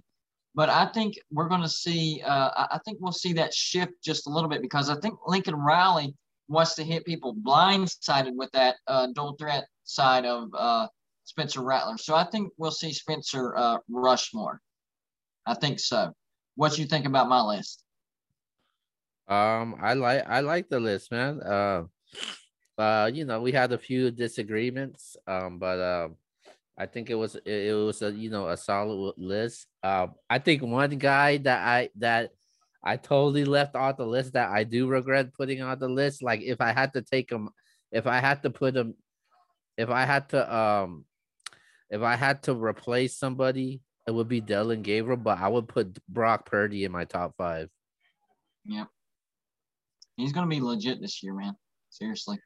but 0.55 0.69
I 0.69 0.87
think 0.87 1.15
we're 1.31 1.47
going 1.47 1.61
to 1.61 1.69
see. 1.69 2.21
Uh, 2.23 2.49
I 2.55 2.79
think 2.85 2.99
we'll 3.01 3.11
see 3.11 3.33
that 3.33 3.53
shift 3.53 3.93
just 4.03 4.27
a 4.27 4.29
little 4.29 4.49
bit 4.49 4.61
because 4.61 4.89
I 4.89 4.95
think 4.95 5.17
Lincoln 5.25 5.55
Riley 5.55 6.13
wants 6.47 6.75
to 6.75 6.83
hit 6.83 7.05
people 7.05 7.35
blindsided 7.35 8.35
with 8.35 8.51
that 8.51 8.75
uh, 8.87 9.07
dual 9.15 9.35
threat 9.39 9.65
side 9.83 10.25
of 10.25 10.49
uh, 10.57 10.87
Spencer 11.23 11.61
Rattler. 11.61 11.97
So 11.97 12.15
I 12.15 12.25
think 12.25 12.51
we'll 12.57 12.71
see 12.71 12.93
Spencer 12.93 13.55
uh, 13.55 13.77
rush 13.89 14.33
more. 14.33 14.59
I 15.45 15.53
think 15.55 15.79
so. 15.79 16.13
What 16.55 16.77
you 16.77 16.85
think 16.85 17.05
about 17.05 17.29
my 17.29 17.41
list? 17.41 17.83
Um, 19.27 19.75
I 19.79 19.93
like 19.93 20.23
I 20.27 20.41
like 20.41 20.69
the 20.69 20.79
list, 20.79 21.11
man. 21.11 21.41
Uh, 21.41 21.83
uh, 22.77 23.09
you 23.13 23.25
know, 23.25 23.41
we 23.41 23.51
had 23.51 23.71
a 23.71 23.77
few 23.77 24.11
disagreements, 24.11 25.15
um, 25.27 25.59
but 25.59 25.79
um, 25.79 26.17
I 26.77 26.85
think 26.85 27.09
it 27.09 27.15
was 27.15 27.35
it, 27.45 27.73
was 27.73 28.01
a 28.01 28.11
you 28.11 28.29
know 28.29 28.49
a 28.49 28.57
solid 28.57 29.13
list. 29.17 29.67
Um, 29.81 30.15
I 30.29 30.39
think 30.39 30.61
one 30.61 30.97
guy 30.97 31.37
that 31.37 31.65
I 31.65 31.89
that 31.97 32.31
I 32.83 32.97
totally 32.97 33.45
left 33.45 33.75
off 33.75 33.97
the 33.97 34.05
list 34.05 34.33
that 34.33 34.49
I 34.49 34.63
do 34.63 34.87
regret 34.87 35.33
putting 35.33 35.61
on 35.61 35.79
the 35.79 35.87
list. 35.87 36.21
Like 36.21 36.41
if 36.41 36.59
I 36.59 36.73
had 36.73 36.93
to 36.93 37.01
take 37.01 37.29
them, 37.29 37.49
if 37.91 38.07
I 38.07 38.19
had 38.19 38.43
to 38.43 38.49
put 38.49 38.73
them, 38.73 38.95
if 39.77 39.89
I 39.89 40.05
had 40.05 40.29
to 40.29 40.55
um 40.55 41.05
if 41.89 42.01
I 42.01 42.15
had 42.15 42.43
to 42.43 42.53
replace 42.53 43.17
somebody, 43.17 43.81
it 44.07 44.11
would 44.11 44.27
be 44.27 44.41
Dillon 44.41 44.81
Gabriel, 44.81 45.17
but 45.17 45.39
I 45.39 45.47
would 45.47 45.67
put 45.67 45.97
Brock 46.09 46.45
Purdy 46.45 46.83
in 46.83 46.91
my 46.91 47.05
top 47.05 47.35
five. 47.37 47.69
Yep. 48.65 48.87
He's 50.17 50.33
gonna 50.33 50.47
be 50.47 50.61
legit 50.61 51.01
this 51.01 51.23
year, 51.23 51.33
man. 51.33 51.55
Seriously. 51.89 52.37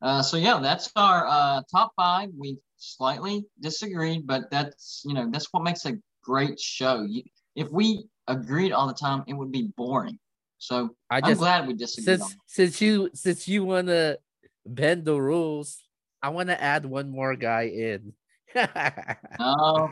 Uh, 0.00 0.22
so 0.22 0.36
yeah, 0.36 0.58
that's 0.60 0.90
our 0.96 1.26
uh, 1.28 1.62
top 1.70 1.92
five. 1.96 2.30
We 2.36 2.58
slightly 2.76 3.44
disagreed, 3.60 4.26
but 4.26 4.50
that's 4.50 5.02
you 5.04 5.14
know 5.14 5.30
that's 5.30 5.46
what 5.52 5.62
makes 5.62 5.86
a 5.86 5.94
great 6.24 6.58
show. 6.58 7.06
You, 7.08 7.22
if 7.54 7.70
we 7.70 8.04
agreed 8.28 8.72
all 8.72 8.86
the 8.86 8.94
time, 8.94 9.24
it 9.26 9.34
would 9.34 9.52
be 9.52 9.72
boring. 9.76 10.18
So 10.58 10.90
I 11.10 11.18
am 11.18 11.36
glad 11.36 11.66
we 11.66 11.74
disagreed. 11.74 12.20
Since 12.20 12.36
since 12.46 12.80
you 12.80 13.10
since 13.14 13.48
you 13.48 13.64
wanna 13.64 14.18
bend 14.64 15.04
the 15.04 15.20
rules, 15.20 15.82
I 16.22 16.28
want 16.28 16.48
to 16.50 16.62
add 16.62 16.84
one 16.86 17.10
more 17.10 17.34
guy 17.34 17.62
in 17.62 18.12
oh, 19.40 19.90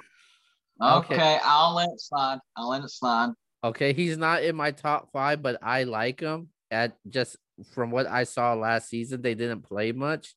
okay. 0.81 1.14
okay. 1.14 1.38
I'll 1.42 1.75
let 1.75 1.88
it 1.88 2.01
slide. 2.01 2.38
I'll 2.57 2.68
let 2.68 2.85
it 2.85 2.90
slide. 2.90 3.31
Okay, 3.62 3.92
he's 3.92 4.16
not 4.16 4.42
in 4.42 4.57
my 4.57 4.70
top 4.70 5.11
five, 5.12 5.42
but 5.42 5.59
I 5.62 5.85
like 5.85 6.20
him. 6.20 6.49
At 6.70 6.96
just 7.09 7.37
from 7.73 7.90
what 7.90 8.07
I 8.07 8.25
saw 8.25 8.55
last 8.55 8.88
season, 8.88 9.23
they 9.23 9.35
didn't 9.35 9.62
play 9.62 9.92
much. 9.92 10.35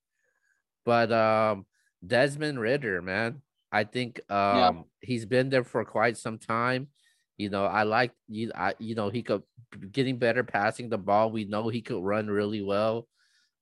But 0.84 1.12
um, 1.12 1.66
Desmond 2.06 2.60
Ridder, 2.60 3.02
man, 3.02 3.42
I 3.72 3.84
think 3.84 4.20
um 4.30 4.58
yeah. 4.58 4.72
he's 5.02 5.26
been 5.26 5.50
there 5.50 5.64
for 5.64 5.86
quite 5.86 6.18
some 6.18 6.38
time. 6.38 6.88
You 7.38 7.50
know, 7.50 7.65
I 7.65 7.84
like 7.84 8.12
you. 8.28 8.52
I 8.56 8.76
you 8.80 8.96
know 8.96 9.10
he 9.10 9.24
could 9.24 9.43
getting 9.91 10.17
better 10.17 10.43
passing 10.43 10.89
the 10.89 10.98
ball. 10.98 11.32
We 11.32 11.46
know 11.46 11.69
he 11.69 11.82
could 11.82 12.04
run 12.04 12.28
really 12.28 12.62
well. 12.62 13.08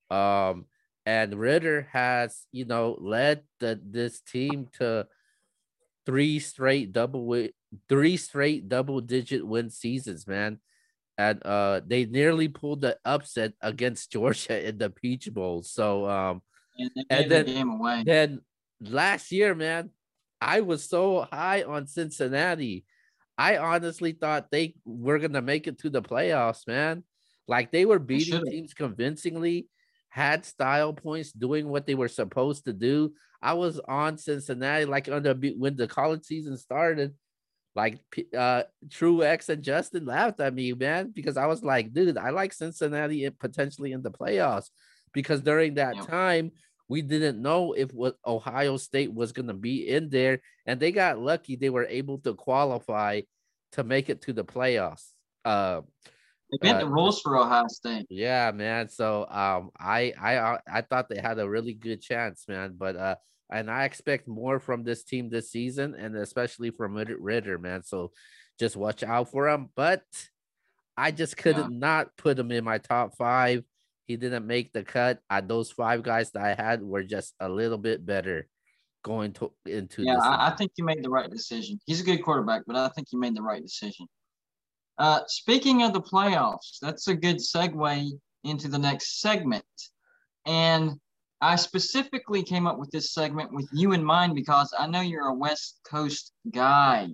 Um, 0.09 0.65
and 1.05 1.33
Ridder 1.33 1.87
has, 1.91 2.45
you 2.51 2.65
know, 2.65 2.97
led 2.99 3.43
the 3.59 3.79
this 3.83 4.21
team 4.21 4.67
to 4.79 5.07
three 6.05 6.39
straight 6.39 6.91
double 6.91 7.47
three 7.87 8.17
straight 8.17 8.67
double 8.67 9.01
digit 9.01 9.45
win 9.45 9.69
seasons, 9.69 10.27
man. 10.27 10.59
And 11.17 11.45
uh 11.45 11.81
they 11.85 12.05
nearly 12.05 12.47
pulled 12.47 12.81
the 12.81 12.97
upset 13.05 13.53
against 13.61 14.11
Georgia 14.15 14.67
in 14.67 14.77
the 14.77 14.89
Peach 14.89 15.31
Bowl. 15.31 15.63
So 15.63 16.09
um 16.09 16.41
and 17.09 17.31
then, 17.31 17.45
the 17.45 18.03
then 18.05 18.41
last 18.81 19.31
year, 19.31 19.53
man, 19.53 19.91
I 20.39 20.61
was 20.61 20.83
so 20.83 21.27
high 21.31 21.63
on 21.63 21.87
Cincinnati. 21.87 22.85
I 23.41 23.57
honestly 23.57 24.11
thought 24.11 24.51
they 24.51 24.75
were 24.85 25.17
gonna 25.17 25.41
make 25.41 25.65
it 25.65 25.79
to 25.79 25.89
the 25.89 26.03
playoffs, 26.03 26.67
man. 26.67 27.03
Like 27.47 27.71
they 27.71 27.85
were 27.85 27.97
beating 27.97 28.45
teams 28.45 28.75
convincingly 28.75 29.67
had 30.09 30.45
style 30.45 30.93
points 30.93 31.31
doing 31.31 31.67
what 31.67 31.87
they 31.87 31.95
were 31.95 32.07
supposed 32.07 32.65
to 32.65 32.73
do. 32.73 33.13
I 33.41 33.53
was 33.53 33.79
on 33.79 34.19
Cincinnati 34.19 34.85
like 34.85 35.09
under 35.09 35.33
when 35.33 35.75
the 35.75 35.87
college 35.87 36.23
season 36.23 36.55
started. 36.55 37.15
Like 37.73 37.97
uh 38.37 38.63
True 38.91 39.23
X 39.23 39.49
and 39.49 39.63
Justin 39.63 40.05
laughed 40.05 40.39
at 40.39 40.53
me, 40.53 40.73
man, 40.73 41.11
because 41.11 41.35
I 41.35 41.47
was 41.47 41.63
like, 41.63 41.93
dude, 41.93 42.19
I 42.19 42.29
like 42.29 42.53
Cincinnati 42.53 43.27
potentially 43.31 43.91
in 43.93 44.03
the 44.03 44.11
playoffs 44.11 44.69
because 45.13 45.41
during 45.41 45.75
that 45.75 45.95
yep. 45.95 46.07
time 46.07 46.51
we 46.91 47.01
didn't 47.01 47.41
know 47.41 47.71
if 47.71 47.93
what 47.93 48.17
Ohio 48.27 48.75
State 48.75 49.13
was 49.13 49.31
going 49.31 49.47
to 49.47 49.53
be 49.53 49.87
in 49.87 50.09
there, 50.09 50.41
and 50.65 50.77
they 50.77 50.91
got 50.91 51.19
lucky; 51.19 51.55
they 51.55 51.69
were 51.69 51.85
able 51.85 52.17
to 52.19 52.33
qualify 52.33 53.21
to 53.71 53.85
make 53.85 54.09
it 54.09 54.23
to 54.23 54.33
the 54.33 54.43
playoffs. 54.43 55.11
Uh, 55.45 55.81
They 56.51 56.57
bent 56.67 56.77
uh, 56.77 56.81
the 56.81 56.89
rules 56.89 57.21
for 57.21 57.37
Ohio 57.37 57.67
State. 57.67 58.07
Yeah, 58.09 58.51
man. 58.51 58.89
So 58.89 59.25
um, 59.29 59.71
I 59.79 60.13
I 60.19 60.35
uh, 60.35 60.57
I 60.67 60.81
thought 60.81 61.07
they 61.07 61.21
had 61.21 61.39
a 61.39 61.49
really 61.49 61.73
good 61.73 62.01
chance, 62.01 62.43
man. 62.49 62.75
But 62.77 62.97
uh, 62.97 63.15
and 63.49 63.71
I 63.71 63.85
expect 63.85 64.27
more 64.27 64.59
from 64.59 64.83
this 64.83 65.05
team 65.05 65.29
this 65.29 65.49
season, 65.49 65.95
and 65.95 66.17
especially 66.17 66.71
from 66.71 66.95
Ridder, 66.95 67.57
man. 67.57 67.83
So 67.83 68.11
just 68.59 68.75
watch 68.75 69.01
out 69.01 69.31
for 69.31 69.47
him. 69.47 69.69
But 69.77 70.03
I 70.97 71.11
just 71.11 71.37
couldn't 71.37 71.71
yeah. 71.71 71.79
not 71.79 72.17
put 72.17 72.37
him 72.37 72.51
in 72.51 72.65
my 72.65 72.79
top 72.79 73.15
five. 73.17 73.63
He 74.11 74.17
didn't 74.17 74.45
make 74.45 74.73
the 74.73 74.83
cut. 74.83 75.19
I, 75.29 75.39
those 75.39 75.71
five 75.71 76.03
guys 76.03 76.31
that 76.31 76.43
I 76.43 76.53
had 76.53 76.83
were 76.83 77.01
just 77.01 77.33
a 77.39 77.47
little 77.47 77.77
bit 77.77 78.05
better 78.05 78.45
going 79.05 79.31
to 79.33 79.53
into. 79.65 80.03
Yeah, 80.03 80.17
I, 80.17 80.49
I, 80.49 80.55
think 80.57 80.73
you 80.75 80.83
made 80.83 81.01
the 81.01 81.09
right 81.09 81.31
decision. 81.31 81.79
He's 81.85 82.01
a 82.01 82.03
good 82.03 82.21
quarterback, 82.21 82.63
but 82.67 82.75
I 82.75 82.89
think 82.89 83.07
you 83.13 83.19
made 83.21 83.37
the 83.37 83.41
right 83.41 83.61
decision. 83.61 84.07
Uh, 84.97 85.21
speaking 85.27 85.83
of 85.83 85.93
the 85.93 86.01
playoffs, 86.01 86.77
that's 86.81 87.07
a 87.07 87.15
good 87.15 87.37
segue 87.37 88.11
into 88.43 88.67
the 88.67 88.77
next 88.77 89.21
segment. 89.21 89.63
And 90.45 90.99
I 91.39 91.55
specifically 91.55 92.43
came 92.43 92.67
up 92.67 92.79
with 92.79 92.91
this 92.91 93.13
segment 93.13 93.53
with 93.53 93.69
you 93.71 93.93
in 93.93 94.03
mind 94.03 94.35
because 94.35 94.73
I 94.77 94.87
know 94.87 94.99
you're 94.99 95.29
a 95.29 95.33
West 95.33 95.79
Coast 95.89 96.33
guy. 96.53 97.07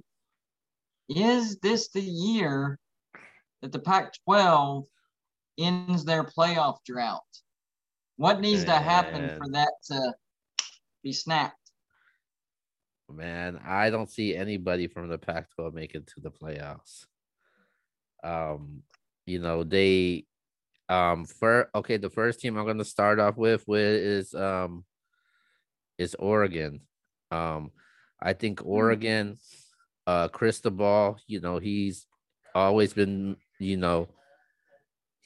Is 1.09 1.59
this 1.59 1.89
the 1.89 2.01
year 2.01 2.79
that 3.61 3.71
the 3.71 3.77
Pac 3.77 4.13
12 4.25 4.85
ends 5.57 6.05
their 6.05 6.23
playoff 6.23 6.77
drought? 6.85 7.21
What 8.17 8.39
needs 8.39 8.65
Man. 8.65 8.77
to 8.77 8.83
happen 8.83 9.37
for 9.37 9.49
that 9.51 9.71
to 9.85 10.13
be 11.03 11.13
snapped? 11.13 11.55
Man, 13.09 13.59
I 13.65 13.89
don't 13.89 14.09
see 14.09 14.35
anybody 14.35 14.87
from 14.87 15.07
the 15.07 15.17
Pac 15.17 15.49
12 15.55 15.73
make 15.73 15.95
it 15.95 16.07
to 16.07 16.21
the 16.21 16.31
playoffs. 16.31 17.05
Um, 18.23 18.83
you 19.25 19.39
know, 19.39 19.63
they 19.63 20.25
um 20.89 21.25
for 21.25 21.69
okay, 21.75 21.97
the 21.97 22.09
first 22.09 22.39
team 22.39 22.57
I'm 22.57 22.65
gonna 22.65 22.85
start 22.85 23.19
off 23.19 23.37
with 23.37 23.67
with 23.67 23.79
is 23.79 24.33
um 24.33 24.83
is 25.97 26.15
Oregon. 26.15 26.81
Um 27.31 27.71
I 28.21 28.33
think 28.33 28.61
hmm. 28.61 28.69
Oregon, 28.69 29.37
uh 30.05 30.27
Cristobal, 30.29 31.17
you 31.27 31.39
know, 31.39 31.59
he's 31.59 32.07
always 32.55 32.93
been, 32.93 33.37
you 33.59 33.77
know, 33.77 34.09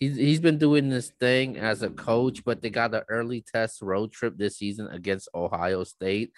he's 0.01 0.17
he's 0.17 0.39
been 0.41 0.57
doing 0.57 0.89
this 0.89 1.11
thing 1.19 1.57
as 1.57 1.83
a 1.83 1.89
coach, 1.89 2.43
but 2.43 2.61
they 2.61 2.69
got 2.69 2.93
an 2.93 3.03
early 3.07 3.41
test 3.41 3.81
road 3.81 4.11
trip 4.11 4.33
this 4.35 4.57
season 4.57 4.87
against 4.87 5.29
Ohio 5.33 5.85
State. 5.85 6.33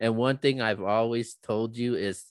And 0.00 0.16
one 0.16 0.36
thing 0.36 0.60
I've 0.60 0.82
always 0.82 1.36
told 1.42 1.78
you 1.78 1.94
is, 1.94 2.24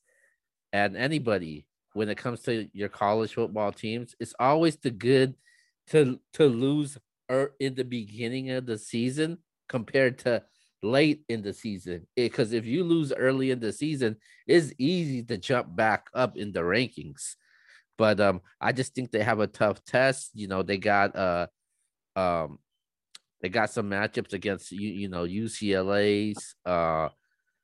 and 0.71 0.95
anybody 0.95 1.65
when 1.93 2.09
it 2.09 2.17
comes 2.17 2.41
to 2.41 2.67
your 2.73 2.89
college 2.89 3.33
football 3.33 3.71
teams, 3.71 4.15
it's 4.19 4.35
always 4.39 4.75
the 4.75 4.91
good 4.91 5.35
to 5.87 6.19
to 6.33 6.45
lose 6.45 6.97
er, 7.31 7.53
in 7.59 7.73
the 7.73 7.85
beginning 7.85 8.51
of 8.51 8.65
the 8.65 8.77
season 8.77 9.37
compared 9.69 10.19
to 10.19 10.43
late 10.81 11.23
in 11.29 11.41
the 11.41 11.53
season. 11.53 12.05
Because 12.15 12.51
if 12.51 12.65
you 12.65 12.83
lose 12.83 13.13
early 13.13 13.51
in 13.51 13.59
the 13.59 13.71
season, 13.71 14.17
it's 14.45 14.73
easy 14.77 15.23
to 15.23 15.37
jump 15.37 15.73
back 15.75 16.07
up 16.13 16.35
in 16.35 16.51
the 16.51 16.59
rankings. 16.59 17.35
But 17.97 18.19
um, 18.19 18.41
I 18.59 18.71
just 18.71 18.95
think 18.95 19.11
they 19.11 19.23
have 19.23 19.39
a 19.39 19.47
tough 19.47 19.83
test. 19.85 20.31
You 20.33 20.47
know, 20.47 20.63
they 20.63 20.77
got 20.77 21.15
uh 21.15 21.47
um 22.15 22.59
they 23.41 23.49
got 23.49 23.69
some 23.71 23.89
matchups 23.89 24.33
against 24.33 24.71
you, 24.71 24.89
you 24.89 25.09
know, 25.09 25.25
UCLA's, 25.25 26.55
uh 26.65 27.09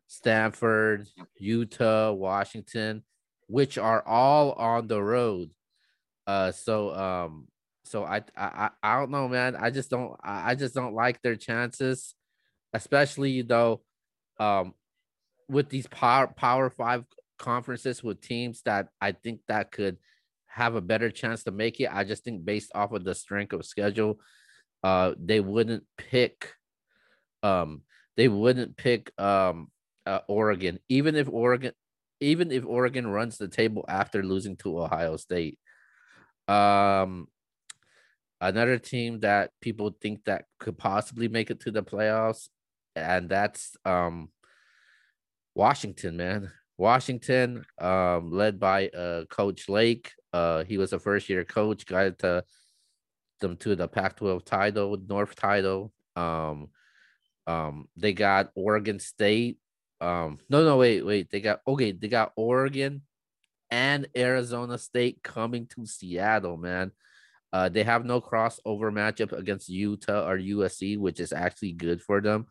Stanford, 0.08 1.08
Utah, 1.38 2.12
Washington, 2.12 3.04
which 3.48 3.78
are 3.78 4.06
all 4.06 4.54
on 4.54 4.88
the 4.88 5.02
road. 5.02 5.50
Uh 6.28 6.52
so 6.52 6.94
um 6.96 7.48
so 7.90 8.04
I, 8.04 8.22
I 8.38 8.70
I 8.84 9.00
don't 9.00 9.10
know, 9.10 9.28
man. 9.28 9.56
I 9.56 9.72
just 9.72 9.90
don't 9.90 10.16
I 10.24 10.54
just 10.54 10.76
don't 10.76 10.94
like 10.94 11.22
their 11.24 11.36
chances, 11.36 12.14
especially 12.72 13.42
though, 13.42 13.82
um, 14.40 14.76
with 15.50 15.70
these 15.70 15.88
power 15.88 16.28
power 16.28 16.70
five 16.70 17.04
conferences 17.40 18.04
with 18.04 18.22
teams 18.22 18.62
that 18.64 18.90
I 19.02 19.14
think 19.14 19.42
that 19.48 19.72
could 19.72 19.98
have 20.50 20.76
a 20.76 20.82
better 20.82 21.10
chance 21.10 21.44
to 21.44 21.52
make 21.52 21.80
it. 21.80 21.90
I 21.92 22.04
just 22.04 22.24
think 22.24 22.44
based 22.44 22.72
off 22.76 22.92
of 22.92 23.04
the 23.04 23.16
strength 23.16 23.54
of 23.54 23.66
schedule, 23.66 24.20
uh, 24.84 25.14
they 25.18 25.40
wouldn't 25.40 25.84
pick, 25.98 26.54
um, 27.44 27.84
they 28.18 28.28
wouldn't 28.28 28.76
pick 28.76 29.12
um 29.18 29.70
uh, 30.06 30.20
Oregon, 30.28 30.80
even 30.90 31.16
if 31.16 31.30
Oregon, 31.30 31.72
even 32.20 32.52
if 32.52 32.66
Oregon 32.66 33.08
runs 33.08 33.38
the 33.38 33.48
table 33.48 33.86
after 33.88 34.24
losing 34.24 34.58
to 34.58 34.80
Ohio 34.80 35.18
State. 35.18 35.60
Um, 36.48 37.28
another 38.42 38.80
team 38.80 39.20
that 39.20 39.52
people 39.62 39.96
think 40.02 40.26
that 40.26 40.46
could 40.60 40.78
possibly 40.78 41.28
make 41.28 41.52
it 41.52 41.60
to 41.62 41.72
the 41.72 41.84
playoffs, 41.84 42.50
and 42.96 43.30
that's 43.30 43.78
um 43.86 44.30
Washington, 45.54 46.18
man. 46.18 46.52
Washington, 46.78 47.66
um, 47.80 48.32
led 48.32 48.60
by 48.60 48.88
uh 48.90 49.26
Coach 49.26 49.70
Lake. 49.70 50.14
Uh, 50.32 50.64
he 50.64 50.78
was 50.78 50.94
a 50.94 51.00
first 51.00 51.30
year 51.30 51.44
coach, 51.44 51.86
got 51.86 52.20
to 52.20 52.44
them 53.40 53.56
to 53.58 53.76
the 53.76 53.88
Pac-12 53.88 54.44
title, 54.46 54.98
North 55.08 55.36
title. 55.36 55.94
Um, 56.16 56.70
um, 57.48 57.88
they 57.96 58.14
got 58.14 58.52
Oregon 58.56 59.00
State. 59.00 59.58
Um, 60.02 60.40
no, 60.50 60.64
no, 60.64 60.78
wait, 60.78 61.06
wait. 61.06 61.30
They 61.30 61.42
got 61.42 61.62
okay. 61.68 61.92
They 61.92 62.08
got 62.08 62.34
Oregon 62.36 63.02
and 63.72 64.08
Arizona 64.16 64.78
State 64.78 65.24
coming 65.24 65.68
to 65.68 65.86
Seattle, 65.86 66.58
man. 66.58 66.92
Uh, 67.52 67.70
they 67.70 67.84
have 67.84 68.06
no 68.06 68.22
crossover 68.22 68.92
matchup 68.92 69.32
against 69.32 69.70
Utah 69.70 70.28
or 70.28 70.38
USC, 70.38 70.98
which 71.00 71.20
is 71.20 71.34
actually 71.34 71.72
good 71.72 72.02
for 72.02 72.22
them. 72.22 72.46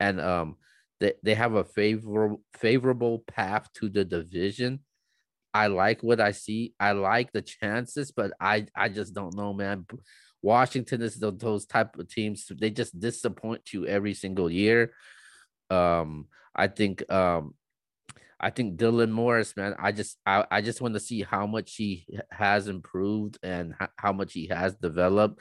And 0.00 0.20
um, 0.20 0.56
they, 0.98 1.12
they 1.22 1.34
have 1.34 1.54
a 1.54 1.64
favorable 1.64 2.42
favorable 2.54 3.20
path 3.28 3.68
to 3.74 3.88
the 3.88 4.04
division. 4.04 4.80
I 5.54 5.66
like 5.66 6.02
what 6.02 6.20
I 6.20 6.32
see. 6.32 6.74
I 6.80 6.92
like 6.92 7.32
the 7.32 7.42
chances, 7.42 8.10
but 8.10 8.32
I 8.40 8.66
I 8.74 8.88
just 8.88 9.14
don't 9.14 9.36
know, 9.36 9.52
man. 9.52 9.86
Washington 10.40 11.02
is 11.02 11.16
the, 11.16 11.30
those 11.30 11.66
type 11.66 11.96
of 11.98 12.08
teams. 12.08 12.50
They 12.50 12.70
just 12.70 12.98
disappoint 12.98 13.72
you 13.72 13.86
every 13.86 14.14
single 14.14 14.50
year. 14.50 14.92
Um, 15.70 16.26
I 16.54 16.66
think 16.66 17.10
um, 17.10 17.54
I 18.40 18.50
think 18.50 18.76
Dylan 18.76 19.10
Morris, 19.10 19.56
man, 19.56 19.76
I 19.78 19.92
just 19.92 20.18
I, 20.26 20.44
I 20.50 20.60
just 20.60 20.80
want 20.80 20.94
to 20.94 21.00
see 21.00 21.22
how 21.22 21.46
much 21.46 21.76
he 21.76 22.06
has 22.30 22.66
improved 22.66 23.38
and 23.42 23.74
how 23.96 24.12
much 24.12 24.32
he 24.32 24.48
has 24.48 24.74
developed. 24.74 25.40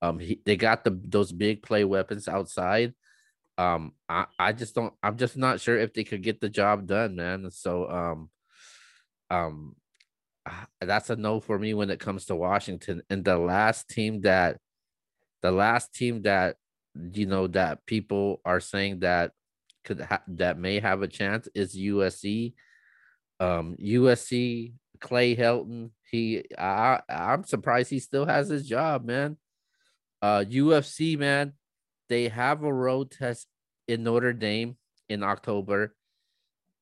Um, 0.00 0.18
he, 0.20 0.40
they 0.44 0.56
got 0.56 0.84
the 0.84 0.98
those 1.04 1.32
big 1.32 1.62
play 1.62 1.84
weapons 1.84 2.28
outside. 2.28 2.94
Um, 3.58 3.92
I, 4.08 4.26
I 4.38 4.52
just 4.52 4.74
don't 4.74 4.94
I'm 5.02 5.16
just 5.16 5.36
not 5.36 5.60
sure 5.60 5.76
if 5.76 5.92
they 5.92 6.04
could 6.04 6.22
get 6.22 6.40
the 6.40 6.48
job 6.48 6.86
done, 6.86 7.16
man. 7.16 7.50
So 7.50 7.90
um, 7.90 8.30
um, 9.30 9.76
ah, 10.46 10.66
that's 10.80 11.10
a 11.10 11.16
no 11.16 11.40
for 11.40 11.58
me 11.58 11.74
when 11.74 11.90
it 11.90 12.00
comes 12.00 12.26
to 12.26 12.36
Washington. 12.36 13.02
And 13.10 13.24
the 13.24 13.38
last 13.38 13.88
team 13.88 14.22
that, 14.22 14.58
the 15.42 15.50
last 15.50 15.94
team 15.94 16.22
that 16.22 16.56
you 17.12 17.26
know 17.26 17.46
that 17.48 17.84
people 17.86 18.40
are 18.44 18.60
saying 18.60 19.00
that 19.00 19.32
could 19.84 20.00
ha- 20.00 20.22
that 20.28 20.58
may 20.58 20.80
have 20.80 21.02
a 21.02 21.08
chance 21.08 21.48
is 21.54 21.76
USC. 21.76 22.54
Um, 23.38 23.76
USC 23.80 24.72
Clay 25.00 25.36
Helton. 25.36 25.90
He 26.10 26.44
I 26.58 27.00
I'm 27.08 27.44
surprised 27.44 27.90
he 27.90 27.98
still 27.98 28.26
has 28.26 28.48
his 28.48 28.66
job, 28.66 29.04
man. 29.04 29.36
Uh, 30.22 30.44
USC 30.48 31.18
man, 31.18 31.52
they 32.08 32.28
have 32.28 32.62
a 32.62 32.72
road 32.72 33.10
test 33.10 33.46
in 33.86 34.02
Notre 34.02 34.32
Dame 34.32 34.76
in 35.08 35.22
October. 35.22 35.94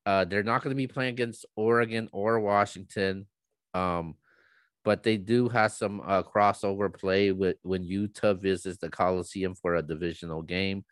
Uh, 0.05 0.25
they're 0.25 0.43
not 0.43 0.61
going 0.61 0.71
to 0.71 0.77
be 0.77 0.87
playing 0.87 1.13
against 1.13 1.45
Oregon 1.55 2.09
or 2.11 2.39
Washington. 2.39 3.25
Um, 3.73 4.15
but 4.83 5.01
they 5.01 5.17
do 5.17 5.49
have 5.49 5.71
some 5.71 5.99
uh, 6.05 6.21
crossover 6.21 6.93
play 6.93 7.31
with 7.31 7.57
when 7.63 7.83
Utah 7.83 8.35
visits 8.35 8.77
the 8.77 8.89
Coliseum 8.89 9.55
for 9.55 9.75
a 9.75 9.81
divisional 9.81 10.43
game. 10.43 10.85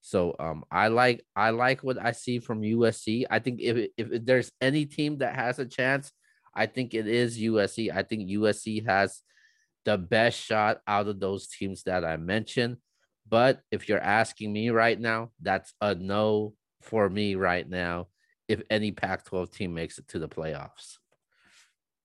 So 0.00 0.34
um, 0.38 0.64
I 0.70 0.88
like 0.88 1.24
I 1.36 1.50
like 1.50 1.82
what 1.82 1.98
I 2.04 2.12
see 2.12 2.40
from 2.40 2.62
USC. 2.62 3.24
I 3.30 3.38
think 3.38 3.60
if 3.60 3.90
if 3.96 4.24
there's 4.24 4.50
any 4.60 4.86
team 4.86 5.18
that 5.18 5.36
has 5.36 5.58
a 5.58 5.66
chance, 5.66 6.12
I 6.54 6.66
think 6.66 6.94
it 6.94 7.06
is 7.06 7.38
USC. 7.38 7.94
I 7.94 8.02
think 8.02 8.28
USC 8.28 8.86
has 8.86 9.22
the 9.84 9.96
best 9.96 10.38
shot 10.38 10.80
out 10.86 11.08
of 11.08 11.20
those 11.20 11.46
teams 11.46 11.84
that 11.84 12.04
I 12.04 12.16
mentioned. 12.16 12.78
But 13.28 13.60
if 13.70 13.88
you're 13.88 14.00
asking 14.00 14.52
me 14.52 14.70
right 14.70 14.98
now, 14.98 15.30
that's 15.40 15.72
a 15.80 15.94
no 15.94 16.54
for 16.82 17.08
me 17.08 17.34
right 17.34 17.68
now. 17.68 18.08
If 18.48 18.62
any 18.70 18.92
Pac-12 18.92 19.52
team 19.52 19.74
makes 19.74 19.98
it 19.98 20.08
to 20.08 20.18
the 20.18 20.28
playoffs, 20.28 20.98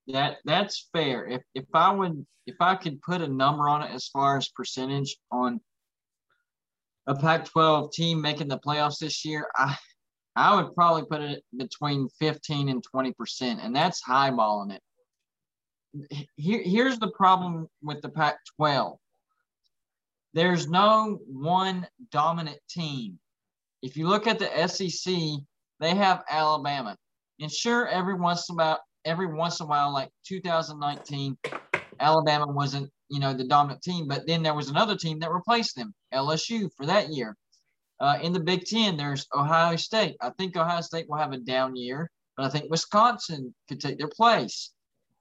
that 0.08 0.38
that's 0.44 0.88
fair. 0.92 1.26
If 1.26 1.42
if 1.54 1.64
I 1.72 1.92
would 1.92 2.24
if 2.46 2.56
I 2.60 2.74
could 2.74 3.00
put 3.02 3.22
a 3.22 3.28
number 3.28 3.68
on 3.68 3.82
it 3.82 3.90
as 3.90 4.08
far 4.08 4.36
as 4.36 4.48
percentage 4.50 5.16
on 5.30 5.60
a 7.06 7.14
Pac-12 7.14 7.92
team 7.92 8.20
making 8.20 8.48
the 8.48 8.58
playoffs 8.58 8.98
this 8.98 9.24
year, 9.24 9.46
I 9.56 9.76
I 10.36 10.54
would 10.54 10.74
probably 10.74 11.04
put 11.04 11.22
it 11.22 11.42
between 11.56 12.08
15 12.18 12.68
and 12.68 12.82
20 12.82 13.12
percent, 13.12 13.60
and 13.62 13.74
that's 13.74 14.02
highballing 14.02 14.74
it. 14.74 16.28
here, 16.36 16.62
here's 16.62 16.98
the 16.98 17.12
problem 17.12 17.68
with 17.82 18.02
the 18.02 18.08
Pac 18.10 18.36
12 18.56 18.98
there's 20.34 20.68
no 20.68 21.20
one 21.26 21.86
dominant 22.10 22.58
team. 22.68 23.18
If 23.82 23.96
you 23.96 24.08
look 24.08 24.26
at 24.26 24.40
the 24.40 24.66
SEC, 24.66 25.14
they 25.84 25.94
have 25.94 26.22
Alabama. 26.30 26.96
And 27.40 27.50
sure, 27.50 27.86
every 27.88 28.14
once 28.14 28.48
in 28.48 28.54
a 28.54 28.56
while, 28.56 28.80
every 29.04 29.26
once 29.26 29.60
in 29.60 29.66
a 29.66 29.68
while, 29.68 29.92
like 29.92 30.10
2019, 30.26 31.36
Alabama 32.00 32.46
wasn't, 32.46 32.90
you 33.08 33.20
know, 33.20 33.34
the 33.34 33.44
dominant 33.44 33.82
team, 33.82 34.08
but 34.08 34.26
then 34.26 34.42
there 34.42 34.54
was 34.54 34.68
another 34.68 34.96
team 34.96 35.18
that 35.20 35.30
replaced 35.30 35.76
them, 35.76 35.94
LSU, 36.12 36.70
for 36.76 36.86
that 36.86 37.10
year. 37.10 37.36
Uh, 38.00 38.18
in 38.22 38.32
the 38.32 38.40
Big 38.40 38.64
Ten, 38.64 38.96
there's 38.96 39.26
Ohio 39.34 39.76
State. 39.76 40.16
I 40.20 40.30
think 40.30 40.56
Ohio 40.56 40.80
State 40.80 41.06
will 41.08 41.18
have 41.18 41.32
a 41.32 41.38
down 41.38 41.76
year, 41.76 42.10
but 42.36 42.46
I 42.46 42.48
think 42.48 42.70
Wisconsin 42.70 43.54
could 43.68 43.80
take 43.80 43.98
their 43.98 44.08
place. 44.08 44.72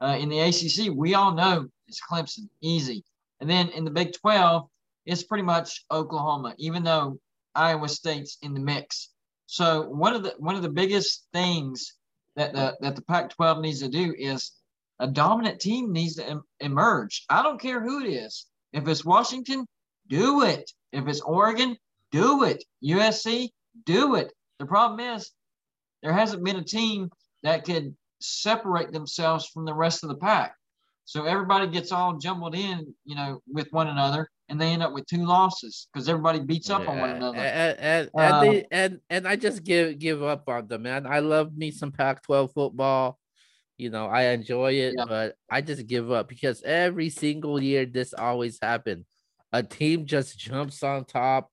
Uh, 0.01 0.17
in 0.19 0.29
the 0.29 0.39
ACC, 0.39 0.93
we 0.93 1.13
all 1.13 1.33
know 1.33 1.67
it's 1.87 2.01
Clemson, 2.01 2.49
easy. 2.61 3.03
And 3.39 3.49
then 3.49 3.69
in 3.69 3.85
the 3.85 3.91
Big 3.91 4.13
12, 4.13 4.67
it's 5.05 5.23
pretty 5.23 5.43
much 5.43 5.85
Oklahoma, 5.91 6.55
even 6.57 6.83
though 6.83 7.19
Iowa 7.55 7.87
State's 7.87 8.37
in 8.41 8.53
the 8.53 8.59
mix. 8.59 9.09
So 9.45 9.89
one 9.89 10.15
of 10.15 10.23
the 10.23 10.35
one 10.37 10.55
of 10.55 10.61
the 10.61 10.69
biggest 10.69 11.27
things 11.33 11.93
that 12.35 12.53
the 12.53 12.77
that 12.81 12.95
the 12.95 13.01
Pac-12 13.03 13.61
needs 13.61 13.79
to 13.81 13.89
do 13.89 14.13
is 14.17 14.51
a 14.99 15.07
dominant 15.07 15.59
team 15.59 15.91
needs 15.91 16.15
to 16.15 16.27
em- 16.27 16.43
emerge. 16.59 17.25
I 17.29 17.43
don't 17.43 17.61
care 17.61 17.81
who 17.81 18.03
it 18.03 18.09
is. 18.09 18.45
If 18.71 18.87
it's 18.87 19.05
Washington, 19.05 19.65
do 20.07 20.43
it. 20.43 20.71
If 20.91 21.07
it's 21.07 21.21
Oregon, 21.21 21.77
do 22.11 22.43
it. 22.43 22.63
USC, 22.83 23.49
do 23.85 24.15
it. 24.15 24.31
The 24.59 24.65
problem 24.65 24.99
is 24.99 25.31
there 26.01 26.13
hasn't 26.13 26.43
been 26.43 26.57
a 26.57 26.63
team 26.63 27.09
that 27.43 27.65
could 27.65 27.95
separate 28.21 28.91
themselves 28.91 29.47
from 29.47 29.65
the 29.65 29.73
rest 29.73 30.03
of 30.03 30.09
the 30.09 30.15
pack. 30.15 30.55
So 31.05 31.25
everybody 31.25 31.67
gets 31.67 31.91
all 31.91 32.17
jumbled 32.17 32.55
in, 32.55 32.93
you 33.03 33.15
know, 33.15 33.41
with 33.51 33.67
one 33.71 33.87
another, 33.87 34.29
and 34.49 34.59
they 34.59 34.69
end 34.69 34.83
up 34.83 34.93
with 34.93 35.05
two 35.05 35.25
losses 35.25 35.87
because 35.91 36.07
everybody 36.07 36.39
beats 36.39 36.69
up 36.69 36.87
on 36.87 36.99
one 36.99 37.09
another. 37.09 37.37
And 37.37 37.79
and, 37.79 38.09
and, 38.17 38.33
uh, 38.33 38.41
they, 38.41 38.65
and 38.71 38.99
and 39.09 39.27
I 39.27 39.35
just 39.35 39.63
give 39.63 39.99
give 39.99 40.23
up 40.23 40.47
on 40.47 40.67
them, 40.67 40.83
man. 40.83 41.05
I 41.05 41.19
love 41.19 41.55
me 41.55 41.71
some 41.71 41.91
Pac-12 41.91 42.53
football. 42.53 43.19
You 43.77 43.89
know, 43.89 44.05
I 44.05 44.27
enjoy 44.27 44.73
it, 44.73 44.93
yeah. 44.97 45.05
but 45.05 45.35
I 45.49 45.61
just 45.61 45.87
give 45.87 46.11
up 46.11 46.29
because 46.29 46.61
every 46.63 47.09
single 47.09 47.61
year 47.61 47.85
this 47.85 48.13
always 48.13 48.59
happens. 48.61 49.05
A 49.51 49.61
team 49.61 50.05
just 50.05 50.37
jumps 50.37 50.83
on 50.83 51.05
top. 51.05 51.49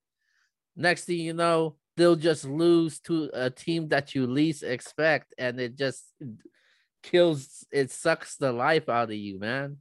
Next 0.77 1.07
thing 1.07 1.19
you 1.19 1.33
know, 1.33 1.77
they'll 1.97 2.17
just 2.17 2.45
lose 2.45 3.01
to 3.01 3.31
a 3.33 3.51
team 3.51 3.89
that 3.89 4.15
you 4.15 4.27
least 4.27 4.63
expect, 4.63 5.35
and 5.39 5.59
it 5.59 5.77
just 5.77 6.05
kills 7.03 7.67
it 7.73 7.91
sucks 7.91 8.37
the 8.37 8.53
life 8.53 8.89
out 8.89 9.11
of 9.11 9.17
you, 9.17 9.39
man. 9.39 9.79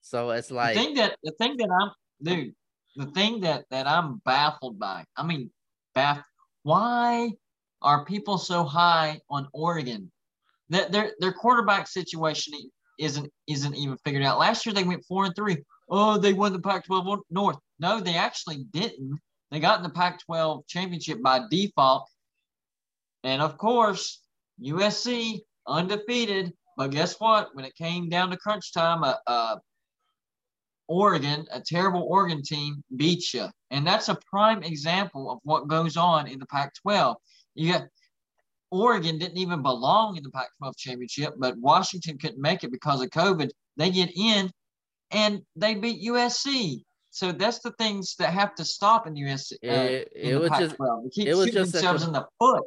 So 0.00 0.30
it's 0.30 0.50
like 0.50 0.76
the 0.76 0.82
thing 0.82 0.94
that 0.94 1.16
the 1.22 1.32
thing 1.32 1.56
that 1.58 1.68
I'm 1.70 1.90
dude, 2.22 2.54
the 2.96 3.06
thing 3.06 3.40
that 3.40 3.64
that 3.70 3.86
I'm 3.86 4.20
baffled 4.24 4.78
by. 4.78 5.04
I 5.16 5.24
mean, 5.24 5.50
baff. 5.96 6.22
Why 6.62 7.30
are 7.82 8.04
people 8.04 8.38
so 8.38 8.64
high 8.64 9.20
on 9.30 9.48
Oregon? 9.52 10.10
That 10.70 10.92
their 10.92 11.12
their 11.18 11.32
quarterback 11.32 11.88
situation 11.88 12.54
isn't 12.98 13.30
isn't 13.46 13.76
even 13.76 13.96
figured 14.04 14.22
out. 14.22 14.38
Last 14.38 14.64
year 14.64 14.74
they 14.74 14.84
went 14.84 15.04
four 15.04 15.24
and 15.24 15.34
three. 15.34 15.58
Oh, 15.88 16.18
they 16.18 16.32
won 16.32 16.52
the 16.52 16.60
Pac-12 16.60 17.18
North. 17.30 17.56
No, 17.80 17.98
they 17.98 18.14
actually 18.14 18.64
didn't. 18.72 19.18
They 19.50 19.58
got 19.58 19.78
in 19.78 19.82
the 19.82 19.90
Pac-12 19.90 20.68
championship 20.68 21.20
by 21.20 21.40
default. 21.50 22.08
And 23.24 23.42
of 23.42 23.58
course, 23.58 24.22
USC 24.62 25.40
undefeated. 25.70 26.52
But 26.76 26.90
guess 26.90 27.18
what? 27.18 27.54
When 27.54 27.64
it 27.64 27.74
came 27.74 28.08
down 28.08 28.30
to 28.30 28.36
crunch 28.36 28.72
time, 28.72 29.04
uh, 29.04 29.14
uh, 29.26 29.56
Oregon, 30.88 31.46
a 31.52 31.60
terrible 31.60 32.02
Oregon 32.02 32.42
team, 32.42 32.82
beats 32.96 33.32
you. 33.32 33.46
And 33.70 33.86
that's 33.86 34.08
a 34.08 34.18
prime 34.28 34.62
example 34.62 35.30
of 35.30 35.38
what 35.44 35.68
goes 35.68 35.96
on 35.96 36.26
in 36.26 36.38
the 36.38 36.46
Pac 36.46 36.74
12. 36.82 37.16
You 37.54 37.72
got 37.72 37.84
Oregon 38.72 39.18
didn't 39.18 39.38
even 39.38 39.62
belong 39.62 40.16
in 40.16 40.22
the 40.22 40.30
Pac 40.30 40.48
12 40.58 40.76
championship, 40.76 41.34
but 41.38 41.56
Washington 41.58 42.18
couldn't 42.18 42.40
make 42.40 42.64
it 42.64 42.72
because 42.72 43.02
of 43.02 43.10
COVID. 43.10 43.50
They 43.76 43.90
get 43.90 44.10
in 44.16 44.50
and 45.10 45.42
they 45.56 45.74
beat 45.74 46.02
USC. 46.08 46.82
So 47.10 47.32
that's 47.32 47.58
the 47.58 47.72
things 47.72 48.14
that 48.18 48.32
have 48.32 48.54
to 48.56 48.64
stop 48.64 49.06
in 49.06 49.14
USC. 49.14 49.54
Uh, 49.54 49.66
it, 49.66 50.12
in 50.14 50.30
it 50.30 50.40
was 50.40 50.50
just 50.50 50.76
it 51.16 51.34
was 51.34 51.50
just 51.50 51.72
themselves 51.72 52.04
a, 52.04 52.06
in 52.06 52.12
the 52.12 52.26
foot. 52.38 52.64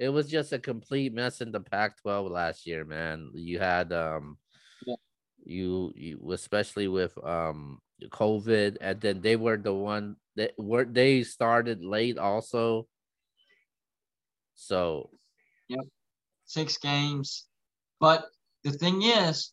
It 0.00 0.08
was 0.08 0.28
just 0.28 0.54
a 0.54 0.58
complete 0.58 1.12
mess 1.12 1.42
in 1.42 1.52
the 1.52 1.60
Pac-12 1.60 2.30
last 2.30 2.66
year, 2.66 2.86
man. 2.86 3.30
You 3.34 3.58
had 3.58 3.92
um 3.92 4.38
yeah. 4.86 4.96
you 5.44 5.92
you 5.94 6.32
especially 6.32 6.88
with 6.88 7.12
um 7.22 7.80
COVID 8.02 8.78
and 8.80 8.98
then 8.98 9.20
they 9.20 9.36
were 9.36 9.58
the 9.58 9.74
one 9.74 10.16
that 10.36 10.52
were 10.56 10.86
they 10.86 11.22
started 11.22 11.84
late 11.84 12.16
also. 12.16 12.88
So 14.54 15.10
Yep. 15.68 15.84
Six 16.46 16.78
games. 16.78 17.46
But 18.00 18.24
the 18.64 18.72
thing 18.72 19.02
is, 19.02 19.52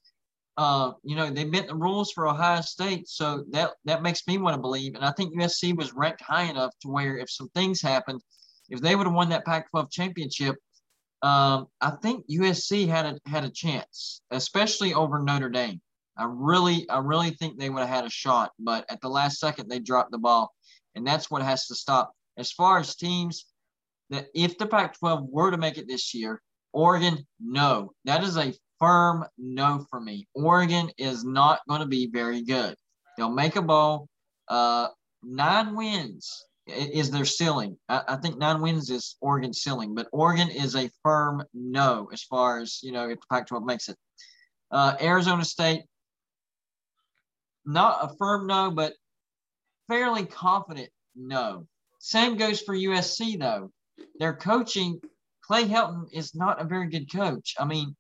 uh, 0.55 0.93
you 1.03 1.15
know, 1.15 1.29
they 1.29 1.43
bent 1.43 1.67
the 1.67 1.75
rules 1.75 2.11
for 2.11 2.27
Ohio 2.27 2.61
State, 2.61 3.07
so 3.07 3.43
that 3.51 3.73
that 3.85 4.01
makes 4.01 4.25
me 4.25 4.39
want 4.39 4.55
to 4.55 4.61
believe. 4.61 4.95
And 4.95 5.05
I 5.05 5.11
think 5.11 5.35
USC 5.35 5.77
was 5.77 5.93
ranked 5.93 6.21
high 6.21 6.49
enough 6.49 6.71
to 6.81 6.87
where 6.87 7.17
if 7.17 7.29
some 7.29 7.49
things 7.49 7.81
happened, 7.81 8.21
if 8.69 8.81
they 8.81 8.95
would 8.95 9.07
have 9.07 9.15
won 9.15 9.29
that 9.29 9.45
Pac-12 9.45 9.91
championship, 9.91 10.55
um, 11.21 11.67
I 11.81 11.91
think 12.01 12.27
USC 12.27 12.87
had 12.87 13.05
a 13.05 13.29
had 13.29 13.43
a 13.43 13.49
chance, 13.49 14.21
especially 14.31 14.93
over 14.93 15.19
Notre 15.19 15.49
Dame. 15.49 15.81
I 16.15 16.25
really, 16.27 16.87
I 16.89 16.99
really 16.99 17.31
think 17.31 17.57
they 17.57 17.69
would 17.69 17.79
have 17.79 17.89
had 17.89 18.05
a 18.05 18.09
shot, 18.09 18.51
but 18.59 18.85
at 18.89 19.01
the 19.01 19.09
last 19.09 19.39
second 19.39 19.69
they 19.69 19.79
dropped 19.79 20.11
the 20.11 20.17
ball, 20.17 20.53
and 20.95 21.05
that's 21.05 21.29
what 21.29 21.41
has 21.41 21.67
to 21.67 21.75
stop. 21.75 22.11
As 22.37 22.51
far 22.51 22.79
as 22.79 22.95
teams 22.95 23.45
that 24.09 24.27
if 24.33 24.57
the 24.57 24.67
Pac-12 24.67 25.27
were 25.29 25.51
to 25.51 25.57
make 25.57 25.77
it 25.77 25.87
this 25.87 26.13
year, 26.13 26.41
Oregon, 26.71 27.25
no, 27.39 27.93
that 28.05 28.23
is 28.23 28.37
a 28.37 28.53
firm 28.79 29.25
no 29.37 29.85
for 29.89 29.99
me. 29.99 30.27
Oregon 30.33 30.91
is 30.97 31.23
not 31.23 31.61
going 31.67 31.81
to 31.81 31.87
be 31.87 32.07
very 32.07 32.43
good. 32.43 32.75
They'll 33.17 33.31
make 33.31 33.55
a 33.55 33.61
bowl. 33.61 34.07
Uh, 34.47 34.89
nine 35.23 35.75
wins 35.75 36.45
is 36.67 37.11
their 37.11 37.25
ceiling. 37.25 37.77
I, 37.89 38.03
I, 38.09 38.15
think 38.17 38.37
nine 38.37 38.61
wins 38.61 38.89
is 38.89 39.15
Oregon's 39.21 39.61
ceiling, 39.61 39.95
but 39.95 40.07
Oregon 40.11 40.49
is 40.49 40.75
a 40.75 40.89
firm 41.03 41.43
no 41.53 42.09
as 42.11 42.23
far 42.23 42.59
as 42.59 42.79
you 42.83 42.91
know 42.91 43.09
if 43.09 43.19
the 43.19 43.25
Pac-12 43.31 43.65
makes 43.65 43.89
it. 43.89 43.97
Uh, 44.71 44.95
Arizona 45.01 45.45
State, 45.45 45.83
not 47.65 47.99
a 48.01 48.15
firm 48.17 48.47
no, 48.47 48.71
but 48.71 48.93
fairly 49.87 50.25
confident 50.25 50.89
no. 51.15 51.67
Same 51.99 52.37
goes 52.37 52.61
for 52.61 52.75
USC 52.75 53.39
though. 53.39 53.71
Their 54.19 54.33
coaching, 54.33 54.99
Clay 55.43 55.65
Helton 55.65 56.07
is 56.11 56.35
not 56.35 56.61
a 56.61 56.65
very 56.65 56.89
good 56.89 57.11
coach. 57.11 57.55
I 57.57 57.65
mean, 57.65 57.95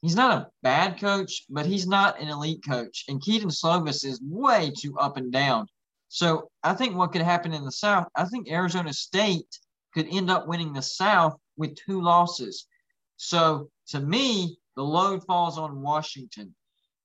he's 0.00 0.16
not 0.16 0.38
a 0.38 0.48
bad 0.62 1.00
coach, 1.00 1.44
but 1.50 1.66
he's 1.66 1.86
not 1.86 2.20
an 2.20 2.28
elite 2.28 2.64
coach. 2.66 3.04
And 3.08 3.22
Kedon 3.22 3.50
Slovis 3.50 4.04
is 4.04 4.20
way 4.22 4.72
too 4.76 4.96
up 4.98 5.16
and 5.16 5.32
down. 5.32 5.66
So 6.14 6.48
I 6.62 6.74
think 6.74 6.94
what 6.94 7.10
could 7.10 7.22
happen 7.22 7.52
in 7.52 7.64
the 7.64 7.72
South, 7.72 8.06
I 8.14 8.24
think 8.26 8.48
Arizona 8.48 8.92
State 8.92 9.58
could 9.94 10.06
end 10.08 10.30
up 10.30 10.46
winning 10.46 10.72
the 10.72 10.80
South 10.80 11.34
with 11.56 11.74
two 11.74 12.00
losses. 12.00 12.68
So 13.16 13.68
to 13.88 13.98
me, 13.98 14.56
the 14.76 14.84
load 14.84 15.24
falls 15.24 15.58
on 15.58 15.82
Washington. 15.82 16.54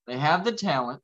They 0.06 0.20
have 0.20 0.46
the 0.46 0.52
talent. 0.52 1.02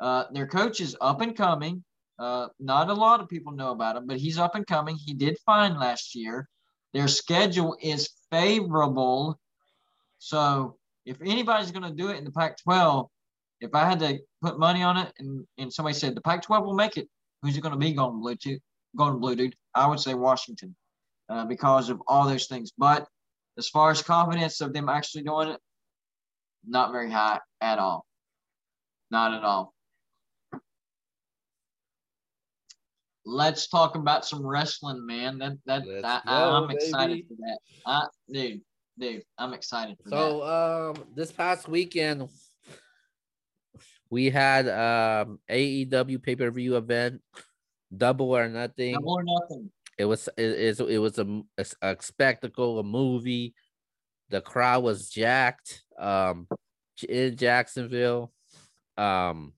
Uh, 0.00 0.24
their 0.32 0.48
coach 0.48 0.80
is 0.80 0.96
up 1.00 1.20
and 1.20 1.36
coming. 1.36 1.84
Uh, 2.18 2.48
not 2.58 2.90
a 2.90 2.94
lot 2.94 3.20
of 3.20 3.28
people 3.28 3.52
know 3.52 3.70
about 3.70 3.94
him, 3.94 4.08
but 4.08 4.16
he's 4.16 4.36
up 4.36 4.56
and 4.56 4.66
coming. 4.66 4.96
He 4.96 5.14
did 5.14 5.38
fine 5.46 5.78
last 5.78 6.16
year. 6.16 6.48
Their 6.94 7.06
schedule 7.06 7.76
is 7.80 8.10
favorable. 8.32 9.38
So 10.18 10.78
if 11.06 11.18
anybody's 11.22 11.70
going 11.70 11.88
to 11.88 11.96
do 11.96 12.08
it 12.08 12.18
in 12.18 12.24
the 12.24 12.32
Pac 12.32 12.60
12, 12.64 13.08
if 13.60 13.74
I 13.74 13.88
had 13.88 13.98
to 14.00 14.18
put 14.42 14.58
money 14.58 14.82
on 14.82 14.96
it 14.96 15.12
and, 15.18 15.46
and 15.58 15.72
somebody 15.72 15.94
said 15.94 16.14
the 16.14 16.20
Pac 16.20 16.42
12 16.42 16.64
will 16.64 16.74
make 16.74 16.96
it, 16.96 17.08
who's 17.42 17.56
it 17.56 17.60
going 17.60 17.72
to 17.72 17.78
be 17.78 17.92
going 17.92 18.20
blue 18.20 18.36
to? 18.36 18.58
Going 18.96 19.18
blue, 19.18 19.36
dude? 19.36 19.54
I 19.74 19.86
would 19.86 20.00
say 20.00 20.14
Washington 20.14 20.74
uh, 21.28 21.44
because 21.44 21.90
of 21.90 22.00
all 22.06 22.26
those 22.26 22.46
things. 22.46 22.72
But 22.76 23.06
as 23.56 23.68
far 23.68 23.90
as 23.90 24.02
confidence 24.02 24.60
of 24.60 24.72
them 24.72 24.88
actually 24.88 25.24
doing 25.24 25.50
it, 25.50 25.60
not 26.66 26.92
very 26.92 27.10
high 27.10 27.40
at 27.60 27.78
all. 27.78 28.04
Not 29.10 29.34
at 29.34 29.44
all. 29.44 29.74
Let's 33.24 33.68
talk 33.68 33.94
about 33.94 34.24
some 34.24 34.46
wrestling, 34.46 35.04
man. 35.06 35.38
That 35.38 35.52
that, 35.66 35.82
that 36.02 36.24
go, 36.24 36.32
I, 36.32 36.62
am 36.62 36.70
excited 36.70 37.24
for 37.28 37.34
that. 37.34 37.58
I, 37.84 38.06
dude, 38.32 38.62
dude, 38.98 39.22
I'm 39.36 39.52
excited 39.52 39.96
for 40.02 40.08
so, 40.08 40.16
that. 40.16 40.22
So 40.22 41.00
um, 41.00 41.04
this 41.14 41.30
past 41.30 41.68
weekend, 41.68 42.28
we 44.10 44.30
had 44.30 44.68
um 44.68 45.38
AEW 45.50 46.22
pay 46.22 46.36
per 46.36 46.50
view 46.50 46.76
event, 46.76 47.20
Double 47.94 48.30
or 48.30 48.48
Nothing. 48.48 48.94
Double 48.94 49.14
or 49.18 49.24
Nothing. 49.24 49.70
It 49.98 50.04
was 50.04 50.28
it, 50.36 50.78
it, 50.78 50.80
it 50.80 50.98
was 50.98 51.18
a, 51.18 51.42
a, 51.58 51.66
a 51.82 51.96
spectacle, 52.00 52.78
a 52.78 52.82
movie. 52.84 53.54
the 54.30 54.40
crowd 54.40 54.82
was 54.84 55.08
jacked 55.10 55.82
um 55.98 56.46
in 57.08 57.36
Jacksonville. 57.36 58.32
Um 58.96 59.52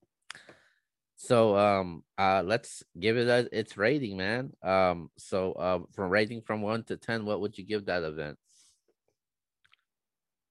so 1.16 1.56
um 1.56 2.02
uh 2.18 2.42
let's 2.44 2.82
give 2.98 3.16
it 3.18 3.28
a, 3.28 3.48
its 3.56 3.76
rating, 3.76 4.16
man. 4.16 4.52
Um 4.62 5.10
so 5.18 5.52
uh 5.52 5.80
from 5.92 6.10
rating 6.10 6.40
from 6.42 6.62
one 6.62 6.82
to 6.84 6.96
ten, 6.96 7.24
what 7.24 7.40
would 7.40 7.58
you 7.58 7.64
give 7.64 7.86
that 7.86 8.02
event? 8.02 8.38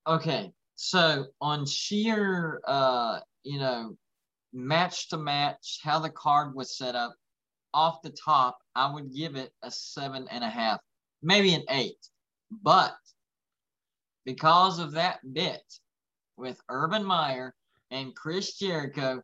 Okay, 0.08 0.52
so 0.76 1.26
on 1.42 1.66
sheer 1.66 2.62
uh 2.66 3.20
you 3.44 3.60
know 3.60 3.96
match 4.54 5.10
to 5.10 5.18
match, 5.18 5.80
how 5.84 6.00
the 6.00 6.10
card 6.10 6.56
was 6.56 6.78
set 6.78 6.96
up, 6.96 7.16
off 7.74 8.02
the 8.02 8.10
top, 8.10 8.60
I 8.76 8.92
would 8.92 9.14
give 9.14 9.36
it 9.36 9.52
a 9.62 9.72
seven 9.72 10.28
and 10.32 10.44
a 10.44 10.50
half, 10.50 10.80
maybe 11.22 11.54
an 11.54 11.64
eight. 11.70 12.08
But 12.64 12.96
because 14.26 14.80
of 14.80 14.94
that 14.94 15.20
bit 15.34 15.62
with 16.38 16.60
Urban 16.70 17.04
Meyer 17.04 17.54
and 17.92 18.16
Chris 18.16 18.58
Jericho, 18.58 19.22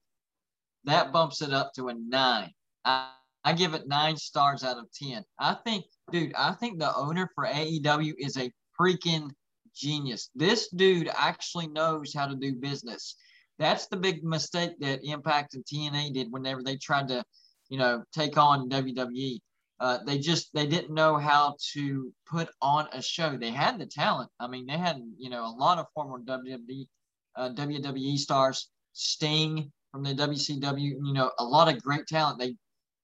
that 0.84 1.12
bumps 1.12 1.42
it 1.42 1.54
up 1.54 1.74
to 1.74 1.90
a 1.90 1.94
nine. 1.94 2.52
I, 2.84 3.10
I 3.44 3.54
give 3.54 3.74
it 3.74 3.88
nine 3.88 4.18
stars 4.18 4.64
out 4.64 4.78
of 4.78 4.92
10. 4.92 5.24
I 5.40 5.56
think, 5.66 5.86
dude, 6.12 6.34
I 6.36 6.52
think 6.54 6.80
the 6.80 6.96
owner 6.96 7.30
for 7.34 7.46
AEW 7.46 8.14
is 8.20 8.38
a 8.38 8.52
freaking 8.80 9.32
genius. 9.76 10.30
This 10.36 10.70
dude 10.70 11.10
actually 11.16 11.68
knows 11.68 12.14
how 12.14 12.28
to 12.28 12.36
do 12.36 12.54
business. 12.54 13.16
That's 13.58 13.88
the 13.88 13.98
big 13.98 14.24
mistake 14.24 14.72
that 14.80 15.04
Impact 15.04 15.54
and 15.54 15.64
TNA 15.66 16.14
did 16.14 16.32
whenever 16.32 16.62
they 16.62 16.76
tried 16.76 17.08
to, 17.10 17.24
you 17.70 17.78
know, 17.78 18.04
take 18.14 18.38
on 18.38 18.70
WWE. 18.70 19.40
Uh, 19.80 20.00
they 20.06 20.18
just 20.18 20.54
they 20.54 20.66
didn't 20.66 20.94
know 20.94 21.18
how 21.18 21.56
to 21.74 22.14
put 22.26 22.50
on 22.62 22.88
a 22.94 23.02
show. 23.02 23.38
They 23.38 23.52
had 23.52 23.78
the 23.78 23.86
talent. 23.86 24.30
I 24.40 24.48
mean, 24.48 24.66
they 24.66 24.78
had 24.78 25.02
you 25.18 25.30
know 25.30 25.46
a 25.46 25.52
lot 25.52 25.80
of 25.80 25.88
former 25.94 26.20
WWE 26.20 26.88
uh, 27.36 27.50
WWE 27.50 28.18
stars, 28.18 28.70
Sting 28.94 29.72
from 29.92 30.04
the 30.04 30.14
WCW. 30.14 30.78
You 30.80 31.14
know, 31.14 31.32
a 31.40 31.44
lot 31.44 31.74
of 31.74 31.82
great 31.82 32.08
talent. 32.08 32.40
They 32.40 32.56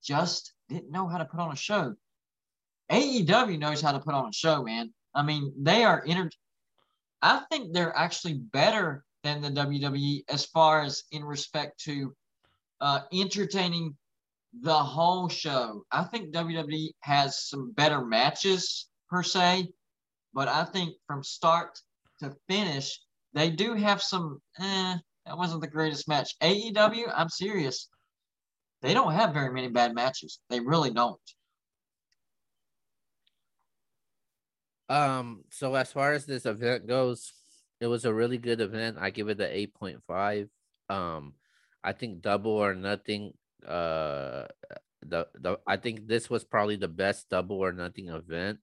just 0.04 0.54
didn't 0.70 0.92
know 0.92 1.08
how 1.08 1.18
to 1.18 1.26
put 1.26 1.42
on 1.42 1.52
a 1.52 1.58
show. 1.58 1.94
AEW 2.92 3.60
knows 3.60 3.82
how 3.82 3.92
to 3.92 4.00
put 4.00 4.14
on 4.14 4.30
a 4.30 4.34
show, 4.34 4.64
man. 4.64 4.94
I 5.14 5.24
mean, 5.24 5.54
they 5.58 5.84
are 5.84 6.00
inter. 6.00 6.30
I 7.22 7.44
think 7.52 7.74
they're 7.74 7.96
actually 7.96 8.34
better 8.34 9.04
than 9.24 9.42
the 9.42 9.50
WWE 9.50 10.24
as 10.30 10.46
far 10.46 10.82
as 10.82 11.04
in 11.12 11.24
respect 11.24 11.80
to 11.84 12.14
uh, 12.80 13.02
entertaining 13.14 13.96
the 14.62 14.74
whole 14.74 15.30
show. 15.30 15.86
I 15.92 16.04
think 16.04 16.34
WWE 16.34 16.90
has 17.02 17.48
some 17.48 17.72
better 17.72 18.04
matches 18.04 18.90
per 19.10 19.24
se, 19.24 19.70
but 20.34 20.48
I 20.48 20.66
think 20.66 20.96
from 21.08 21.24
start 21.24 21.80
to 22.20 22.36
finish, 22.50 23.00
they 23.34 23.50
do 23.50 23.76
have 23.76 24.02
some. 24.02 24.42
Eh, 24.60 24.98
that 25.26 25.38
wasn't 25.38 25.62
the 25.62 25.68
greatest 25.68 26.08
match. 26.08 26.36
AEW, 26.42 27.12
I'm 27.16 27.30
serious. 27.30 27.88
They 28.82 28.94
don't 28.94 29.14
have 29.14 29.34
very 29.34 29.54
many 29.54 29.68
bad 29.68 29.94
matches. 29.94 30.40
They 30.50 30.60
really 30.60 30.92
don't. 30.92 31.20
Um. 34.90 35.44
So 35.52 35.76
as 35.76 35.92
far 35.92 36.12
as 36.12 36.26
this 36.26 36.46
event 36.46 36.88
goes, 36.88 37.32
it 37.82 37.88
was 37.88 38.06
a 38.06 38.14
really 38.14 38.38
good 38.38 38.62
event. 38.62 38.98
I 39.00 39.10
give 39.10 39.28
it 39.28 39.42
an 39.42 39.50
eight 39.52 39.74
point 39.74 40.00
five. 40.08 40.48
Um, 40.88 41.34
I 41.84 41.92
think 41.94 42.22
double 42.22 42.52
or 42.52 42.76
nothing. 42.76 43.34
Uh, 43.68 44.46
the 45.02 45.28
the 45.34 45.60
I 45.66 45.78
think 45.78 46.08
this 46.08 46.30
was 46.30 46.44
probably 46.44 46.76
the 46.76 46.88
best 46.88 47.28
double 47.30 47.58
or 47.58 47.74
nothing 47.74 48.10
event. 48.10 48.60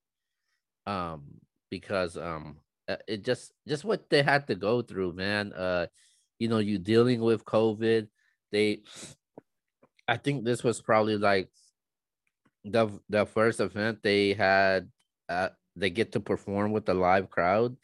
Um, 0.86 1.42
because 1.68 2.16
um, 2.16 2.58
uh, 2.88 2.96
it 3.08 3.24
just 3.24 3.52
just 3.66 3.84
what 3.84 4.08
they 4.08 4.22
had 4.22 4.46
to 4.46 4.54
go 4.54 4.82
through, 4.82 5.12
man. 5.14 5.52
Uh, 5.52 5.88
you 6.38 6.48
know, 6.48 6.58
you 6.58 6.78
dealing 6.78 7.20
with 7.20 7.44
COVID. 7.44 8.06
They, 8.52 8.82
I 10.06 10.16
think 10.16 10.44
this 10.44 10.62
was 10.62 10.80
probably 10.80 11.18
like 11.18 11.50
the 12.64 12.88
the 13.10 13.26
first 13.26 13.58
event 13.58 13.98
they 14.02 14.32
had. 14.32 14.88
Uh, 15.28 15.48
they 15.74 15.90
get 15.90 16.12
to 16.12 16.20
perform 16.20 16.70
with 16.70 16.86
the 16.86 16.94
live 16.94 17.30
crowd 17.30 17.76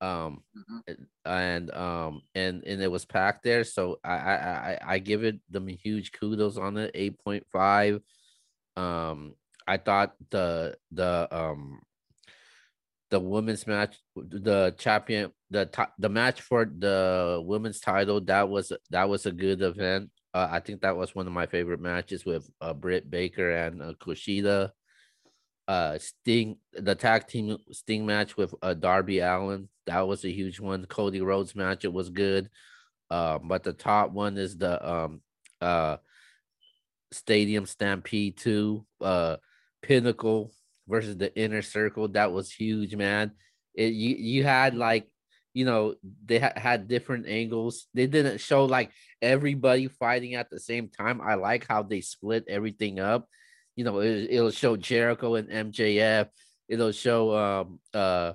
um 0.00 0.42
mm-hmm. 0.56 1.02
and 1.24 1.70
um 1.72 2.22
and 2.34 2.62
and 2.64 2.80
it 2.80 2.90
was 2.90 3.04
packed 3.04 3.42
there 3.42 3.64
so 3.64 3.98
i 4.04 4.12
i 4.12 4.78
i 4.86 4.98
give 4.98 5.24
it 5.24 5.40
them 5.50 5.66
huge 5.66 6.12
kudos 6.12 6.56
on 6.56 6.76
it 6.76 6.94
8.5 6.94 8.00
um 8.76 9.34
i 9.66 9.76
thought 9.76 10.14
the 10.30 10.76
the 10.92 11.28
um 11.30 11.80
the 13.10 13.18
women's 13.18 13.66
match 13.66 13.96
the 14.16 14.74
champion 14.78 15.32
the 15.50 15.68
the 15.98 16.08
match 16.08 16.42
for 16.42 16.64
the 16.64 17.42
women's 17.44 17.80
title 17.80 18.20
that 18.20 18.48
was 18.48 18.72
that 18.90 19.08
was 19.08 19.26
a 19.26 19.32
good 19.32 19.62
event. 19.62 20.10
Uh, 20.34 20.48
i 20.50 20.60
think 20.60 20.82
that 20.82 20.96
was 20.96 21.14
one 21.14 21.26
of 21.26 21.32
my 21.32 21.46
favorite 21.46 21.80
matches 21.80 22.24
with 22.24 22.48
uh, 22.60 22.74
britt 22.74 23.10
baker 23.10 23.50
and 23.50 23.82
uh, 23.82 23.94
kushida 23.94 24.70
uh 25.68 25.98
Sting 25.98 26.56
the 26.72 26.94
tag 26.94 27.28
team 27.28 27.58
Sting 27.70 28.06
match 28.06 28.36
with 28.36 28.54
uh 28.62 28.74
Darby 28.74 29.20
Allin. 29.20 29.68
That 29.86 30.08
was 30.08 30.24
a 30.24 30.32
huge 30.32 30.58
one. 30.58 30.86
Cody 30.86 31.20
Rhodes 31.20 31.54
match, 31.54 31.84
it 31.84 31.92
was 31.92 32.08
good. 32.08 32.48
Um, 33.10 33.48
but 33.48 33.62
the 33.62 33.72
top 33.74 34.10
one 34.10 34.38
is 34.38 34.56
the 34.56 34.90
um 34.90 35.20
uh 35.60 35.98
Stadium 37.12 37.66
Stampede 37.66 38.36
2, 38.38 38.84
uh 39.02 39.36
Pinnacle 39.82 40.50
versus 40.88 41.16
the 41.16 41.34
Inner 41.38 41.62
Circle. 41.62 42.08
That 42.08 42.32
was 42.32 42.50
huge, 42.50 42.96
man. 42.96 43.32
It 43.74 43.92
you 43.92 44.16
you 44.16 44.44
had 44.44 44.74
like 44.74 45.06
you 45.52 45.66
know 45.66 45.96
they 46.24 46.38
ha- 46.38 46.52
had 46.56 46.88
different 46.88 47.26
angles. 47.26 47.86
They 47.92 48.06
didn't 48.06 48.38
show 48.40 48.64
like 48.64 48.90
everybody 49.20 49.88
fighting 49.88 50.34
at 50.34 50.48
the 50.48 50.60
same 50.60 50.88
time. 50.88 51.20
I 51.20 51.34
like 51.34 51.66
how 51.68 51.82
they 51.82 52.00
split 52.00 52.44
everything 52.48 53.00
up 53.00 53.28
you 53.78 53.84
know, 53.84 54.00
it, 54.00 54.28
will 54.32 54.50
show 54.50 54.76
Jericho 54.76 55.36
and 55.36 55.72
MJF. 55.72 56.26
It'll 56.68 56.90
show 56.90 57.36
um 57.36 57.78
uh 57.94 58.32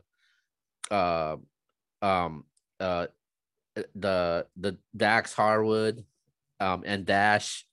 uh 0.90 1.36
um 2.02 2.46
uh 2.80 3.08
the 3.94 4.48
the 4.56 4.78
Dax 4.96 5.34
Harwood 5.34 6.06
um 6.62 6.84
and 6.86 7.06
Dash 7.06 7.66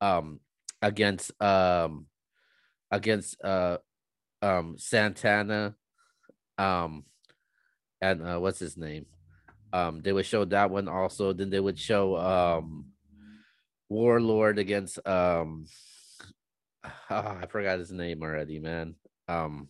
um 0.00 0.38
against 0.80 1.32
um 1.42 2.06
against 2.92 3.42
uh 3.42 3.78
um 4.40 4.76
Santana 4.78 5.74
um 6.56 7.04
and 8.00 8.22
uh 8.22 8.38
what's 8.38 8.60
his 8.60 8.76
name 8.76 9.06
um 9.72 10.02
they 10.02 10.12
would 10.12 10.26
show 10.26 10.44
that 10.44 10.70
one 10.70 10.86
also 10.86 11.32
then 11.32 11.50
they 11.50 11.58
would 11.58 11.80
show 11.80 12.16
um 12.16 12.86
Wardlow 13.90 14.56
against 14.56 15.04
um 15.04 15.66
oh, 16.84 16.90
I 17.10 17.46
forgot 17.48 17.78
his 17.78 17.92
name 17.92 18.22
already, 18.22 18.58
man. 18.58 18.94
Um, 19.28 19.68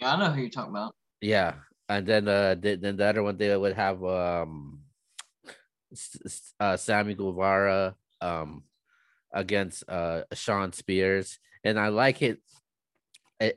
yeah, 0.00 0.14
I 0.14 0.18
know 0.18 0.30
who 0.30 0.40
you're 0.42 0.50
talking 0.50 0.70
about. 0.70 0.94
Yeah, 1.20 1.54
and 1.88 2.06
then 2.06 2.28
uh, 2.28 2.56
then 2.60 2.96
the 2.96 3.06
other 3.06 3.22
one 3.22 3.36
they 3.36 3.56
would 3.56 3.74
have 3.74 4.04
um, 4.04 4.80
uh, 6.60 6.76
Sammy 6.76 7.14
Guevara 7.14 7.94
um 8.20 8.64
against 9.32 9.88
uh 9.88 10.22
Shawn 10.32 10.72
Spears, 10.72 11.38
and 11.64 11.78
I 11.78 11.88
like 11.88 12.22
it. 12.22 12.40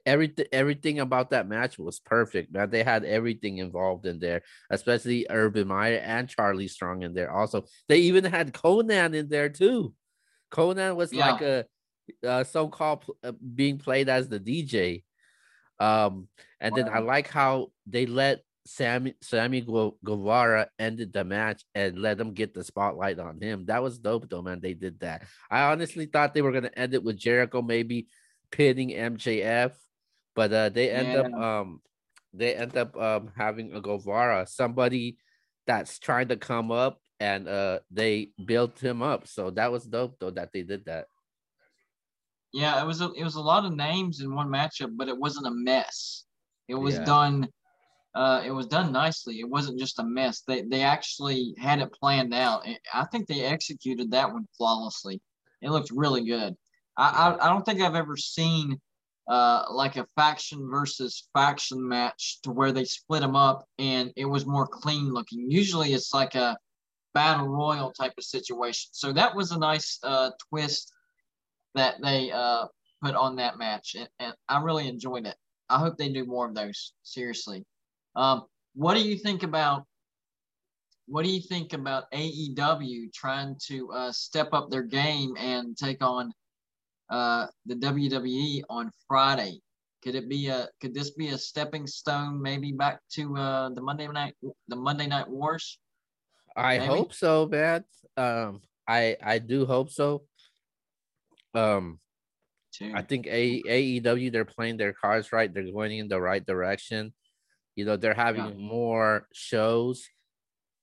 Everything, 0.05 0.45
everything 0.51 0.99
about 0.99 1.29
that 1.29 1.47
match 1.47 1.79
was 1.79 2.01
perfect, 2.01 2.51
man. 2.51 2.69
They 2.69 2.83
had 2.83 3.05
everything 3.05 3.59
involved 3.59 4.05
in 4.05 4.19
there, 4.19 4.41
especially 4.69 5.25
Urban 5.29 5.69
Meyer 5.69 5.99
and 6.03 6.27
Charlie 6.27 6.67
Strong 6.67 7.03
in 7.03 7.13
there. 7.13 7.31
Also, 7.31 7.63
they 7.87 7.99
even 7.99 8.25
had 8.25 8.53
Konnan 8.53 9.15
in 9.15 9.29
there 9.29 9.47
too. 9.47 9.93
Konnan 10.51 10.95
was 10.95 11.13
yeah. 11.13 11.31
like 11.31 11.41
a, 11.41 11.65
a 12.23 12.45
so-called 12.45 13.05
uh, 13.23 13.31
being 13.31 13.77
played 13.77 14.09
as 14.09 14.29
the 14.29 14.39
DJ. 14.39 15.03
Um, 15.79 16.27
and 16.59 16.73
wow. 16.73 16.83
then 16.83 16.93
I 16.93 16.99
like 16.99 17.29
how 17.29 17.71
they 17.87 18.05
let 18.05 18.41
Sammy 18.65 19.15
Sammy 19.21 19.61
Guevara 19.61 20.67
ended 20.77 21.11
the 21.11 21.23
match 21.23 21.63
and 21.73 21.97
let 21.97 22.17
them 22.17 22.33
get 22.33 22.53
the 22.53 22.63
spotlight 22.63 23.17
on 23.17 23.41
him. 23.41 23.65
That 23.65 23.81
was 23.81 23.97
dope, 23.97 24.29
though, 24.29 24.41
man. 24.41 24.59
They 24.61 24.73
did 24.73 24.99
that. 24.99 25.23
I 25.49 25.71
honestly 25.71 26.05
thought 26.05 26.33
they 26.33 26.41
were 26.41 26.51
gonna 26.51 26.71
end 26.75 26.93
it 26.93 27.03
with 27.03 27.17
Jericho 27.17 27.61
maybe 27.61 28.07
pinning 28.51 28.89
MJF, 28.89 29.71
but 30.35 30.53
uh, 30.53 30.69
they 30.69 30.91
end 30.91 31.07
yeah. 31.07 31.19
up 31.19 31.33
um 31.33 31.81
they 32.33 32.53
end 32.53 32.77
up 32.77 32.95
um 32.95 33.31
having 33.35 33.73
a 33.73 33.81
Guevara, 33.81 34.45
somebody 34.47 35.17
that's 35.65 35.97
trying 35.97 36.27
to 36.27 36.37
come 36.37 36.71
up 36.71 36.99
and 37.19 37.47
uh 37.47 37.79
they 37.91 38.31
built 38.45 38.79
him 38.79 39.01
up. 39.01 39.27
So 39.27 39.49
that 39.51 39.71
was 39.71 39.83
dope 39.85 40.17
though 40.19 40.31
that 40.31 40.51
they 40.53 40.63
did 40.63 40.85
that. 40.85 41.07
Yeah, 42.51 42.81
it 42.81 42.85
was 42.85 43.01
a, 43.01 43.11
it 43.13 43.23
was 43.23 43.35
a 43.35 43.41
lot 43.41 43.65
of 43.65 43.75
names 43.75 44.21
in 44.21 44.33
one 44.33 44.47
matchup, 44.47 44.97
but 44.97 45.07
it 45.07 45.17
wasn't 45.17 45.47
a 45.47 45.51
mess. 45.51 46.25
It 46.67 46.75
was 46.75 46.95
yeah. 46.95 47.03
done 47.05 47.47
uh 48.15 48.41
it 48.45 48.51
was 48.51 48.67
done 48.67 48.91
nicely. 48.91 49.39
It 49.39 49.49
wasn't 49.49 49.79
just 49.79 49.99
a 49.99 50.03
mess. 50.03 50.41
They 50.47 50.61
they 50.63 50.81
actually 50.81 51.53
had 51.57 51.79
it 51.79 51.93
planned 51.93 52.33
out. 52.33 52.65
I 52.93 53.05
think 53.05 53.27
they 53.27 53.43
executed 53.43 54.11
that 54.11 54.31
one 54.31 54.47
flawlessly. 54.57 55.21
It 55.61 55.71
looked 55.71 55.91
really 55.91 56.25
good. 56.25 56.55
I 56.97 57.09
I, 57.09 57.45
I 57.45 57.49
don't 57.49 57.65
think 57.65 57.81
I've 57.81 57.95
ever 57.95 58.17
seen 58.17 58.79
uh, 59.29 59.63
like 59.69 59.95
a 59.95 60.07
faction 60.15 60.67
versus 60.71 61.29
faction 61.35 61.87
match 61.87 62.39
to 62.41 62.49
where 62.49 62.71
they 62.71 62.83
split 62.83 63.21
them 63.21 63.35
up 63.35 63.63
and 63.77 64.11
it 64.15 64.25
was 64.25 64.47
more 64.47 64.65
clean 64.65 65.13
looking. 65.13 65.51
Usually 65.51 65.93
it's 65.93 66.15
like 66.15 66.33
a 66.33 66.57
battle 67.13 67.47
royal 67.47 67.91
type 67.91 68.13
of 68.17 68.23
situation. 68.23 68.89
So 68.91 69.11
that 69.13 69.35
was 69.35 69.51
a 69.51 69.59
nice 69.59 69.99
uh, 70.03 70.31
twist 70.49 70.91
that 71.75 71.95
they 72.01 72.31
uh, 72.31 72.65
put 73.03 73.15
on 73.15 73.35
that 73.37 73.57
match, 73.57 73.95
and, 73.97 74.09
and, 74.19 74.33
I 74.47 74.61
really 74.61 74.87
enjoyed 74.87 75.25
it. 75.25 75.35
I 75.69 75.77
hope 75.77 75.97
they 75.97 76.09
do 76.09 76.25
more 76.25 76.47
of 76.47 76.55
those. 76.55 76.93
Seriously, 77.03 77.63
um, 78.15 78.45
what 78.73 78.95
do 78.95 79.07
you 79.07 79.17
think 79.17 79.43
about? 79.43 79.85
What 81.07 81.25
do 81.25 81.31
you 81.31 81.41
think 81.41 81.73
about 81.73 82.11
AEW 82.11 83.11
trying 83.13 83.55
to 83.67 83.91
uh, 83.91 84.11
step 84.11 84.49
up 84.53 84.69
their 84.69 84.83
game 84.83 85.35
and 85.37 85.75
take 85.75 86.03
on 86.03 86.31
uh, 87.09 87.47
the 87.65 87.75
WWE 87.75 88.63
on 88.69 88.91
Friday. 89.07 89.59
Could 90.03 90.15
it 90.15 90.29
be 90.29 90.47
a 90.47 90.69
could 90.79 90.93
this 90.93 91.11
be 91.11 91.29
a 91.29 91.37
stepping 91.37 91.85
stone 91.85 92.41
maybe 92.41 92.71
back 92.71 93.01
to 93.13 93.35
uh, 93.35 93.69
the 93.69 93.81
Monday 93.81 94.07
night 94.07 94.35
the 94.67 94.75
Monday 94.75 95.07
night 95.07 95.27
wars? 95.27 95.77
I 96.59 96.77
maybe? 96.79 96.87
hope 96.87 97.13
so, 97.13 97.47
man. 97.47 97.83
Um 98.17 98.61
I 98.87 99.17
I 99.21 99.39
do 99.39 99.65
hope 99.65 99.91
so. 99.91 100.23
Um 101.53 101.99
Too. 102.73 102.91
I 102.93 103.01
think 103.01 103.27
A- 103.27 103.63
AEW 103.63 104.31
they're 104.31 104.45
playing 104.45 104.77
their 104.77 104.93
cards 104.93 105.33
right. 105.33 105.51
They're 105.51 105.71
going 105.71 105.97
in 105.97 106.07
the 106.07 106.21
right 106.21 106.45
direction. 106.45 107.13
You 107.75 107.85
know, 107.85 107.97
they're 107.97 108.13
having 108.13 108.45
yeah. 108.45 108.53
more 108.57 109.27
shows. 109.33 110.07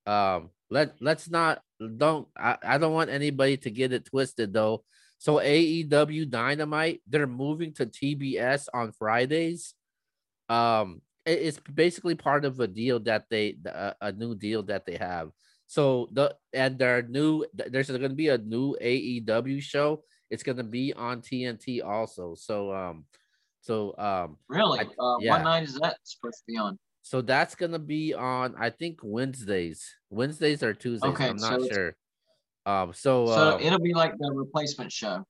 Um 0.07 0.51
let 0.71 0.97
let's 1.01 1.31
not 1.31 1.63
don't 1.79 2.27
I, 2.37 2.59
I 2.63 2.79
don't 2.79 2.95
want 2.95 3.11
anybody 3.11 3.57
to 3.59 3.71
get 3.71 3.93
it 3.93 4.07
twisted 4.07 4.53
though 4.53 4.83
so 5.19 5.37
AEW 5.37 6.29
Dynamite, 6.29 7.01
they're 7.07 7.27
moving 7.27 7.73
to 7.75 7.87
TBS 7.87 8.69
on 8.73 8.93
Fridays. 8.93 9.75
Um, 10.49 11.01
it's 11.25 11.59
basically 11.59 12.15
part 12.15 12.45
of 12.45 12.61
a 12.61 12.69
deal 12.69 13.01
that 13.01 13.25
they 13.31 13.57
a 14.01 14.13
new 14.13 14.35
deal 14.35 14.63
that 14.65 14.87
they 14.87 14.97
have. 14.97 15.31
So 15.67 16.09
the 16.13 16.37
and 16.53 16.79
their 16.79 17.03
new 17.03 17.45
there's 17.55 17.89
going 17.89 18.03
to 18.03 18.09
be 18.11 18.29
a 18.29 18.39
new 18.39 18.77
AEW 18.81 19.61
show. 19.61 20.03
It's 20.31 20.43
going 20.43 20.59
to 20.59 20.65
be 20.65 20.93
on 20.93 21.23
TNT 21.23 21.85
also. 21.85 22.35
So 22.37 22.73
um, 22.73 23.05
so 23.67 23.95
um, 23.99 24.39
really, 24.49 24.79
I, 24.79 24.83
uh, 24.83 25.19
yeah. 25.19 25.33
what 25.33 25.43
night 25.43 25.65
is 25.65 25.75
that 25.75 25.97
supposed 26.05 26.39
to 26.39 26.45
be 26.47 26.57
on? 26.57 26.79
So 27.03 27.21
that's 27.21 27.55
gonna 27.55 27.79
be 27.79 28.15
on 28.15 28.55
I 28.59 28.71
think 28.71 28.99
Wednesdays. 29.03 29.85
Wednesdays 30.11 30.63
or 30.63 30.73
Tuesdays. 30.73 31.11
Okay, 31.13 31.29
I'm 31.29 31.37
not 31.37 31.61
so 31.61 31.69
sure. 31.69 31.97
Um, 32.65 32.93
so 32.93 33.27
so 33.27 33.33
uh, 33.33 33.59
it'll 33.61 33.81
be 33.81 33.95
like 33.95 34.17
the 34.19 34.33
replacement 34.33 34.93
show. 34.93 35.25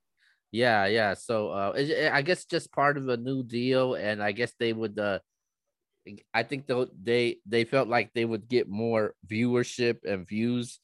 Yeah, 0.52 0.86
yeah. 0.86 1.14
So 1.14 1.48
uh, 1.48 1.72
it, 1.76 2.12
I 2.12 2.22
guess 2.22 2.44
just 2.44 2.72
part 2.72 2.96
of 2.96 3.08
a 3.08 3.16
new 3.16 3.42
deal, 3.42 3.94
and 3.94 4.22
I 4.22 4.32
guess 4.32 4.52
they 4.58 4.72
would. 4.72 4.98
Uh, 4.98 5.18
I 6.32 6.42
think 6.42 6.66
they 6.66 6.86
they 7.02 7.36
they 7.46 7.64
felt 7.64 7.88
like 7.88 8.12
they 8.14 8.24
would 8.24 8.48
get 8.48 8.68
more 8.68 9.14
viewership 9.26 10.04
and 10.04 10.26
views, 10.26 10.80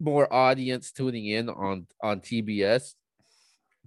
more 0.00 0.32
audience 0.32 0.92
tuning 0.92 1.26
in 1.26 1.48
on 1.48 1.86
on 2.02 2.20
TBS, 2.20 2.94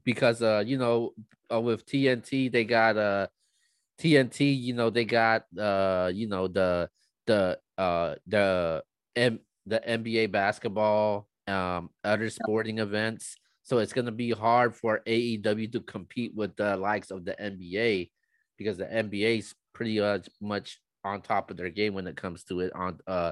because 0.03 0.41
uh 0.41 0.63
you 0.65 0.77
know 0.77 1.13
uh, 1.51 1.59
with 1.61 1.85
TNT 1.85 2.51
they 2.51 2.63
got 2.63 2.97
uh 2.97 3.27
TNT 3.99 4.59
you 4.59 4.73
know 4.73 4.89
they 4.89 5.05
got 5.05 5.45
uh 5.57 6.11
you 6.13 6.27
know 6.27 6.47
the 6.47 6.89
the 7.25 7.57
uh 7.77 8.15
the 8.27 8.83
M 9.15 9.39
the 9.65 9.81
NBA 9.87 10.31
basketball 10.31 11.29
um, 11.49 11.89
other 12.03 12.29
sporting 12.29 12.79
events. 12.79 13.35
So 13.63 13.79
it's 13.79 13.93
going 13.93 14.05
to 14.05 14.11
be 14.11 14.31
hard 14.31 14.75
for 14.75 15.01
AEW 15.05 15.71
to 15.73 15.81
compete 15.81 16.33
with 16.35 16.55
the 16.55 16.75
likes 16.77 17.11
of 17.11 17.25
the 17.25 17.39
NBA 17.39 18.11
because 18.57 18.77
the 18.77 18.91
NBA 18.91 19.39
is 19.39 19.53
pretty 19.73 19.99
uh, 19.99 20.19
much 20.41 20.79
on 21.03 21.21
top 21.21 21.49
of 21.49 21.57
their 21.57 21.69
game 21.69 21.93
when 21.93 22.07
it 22.07 22.17
comes 22.17 22.43
to 22.43 22.59
it 22.59 22.73
on 22.75 22.99
uh 23.07 23.31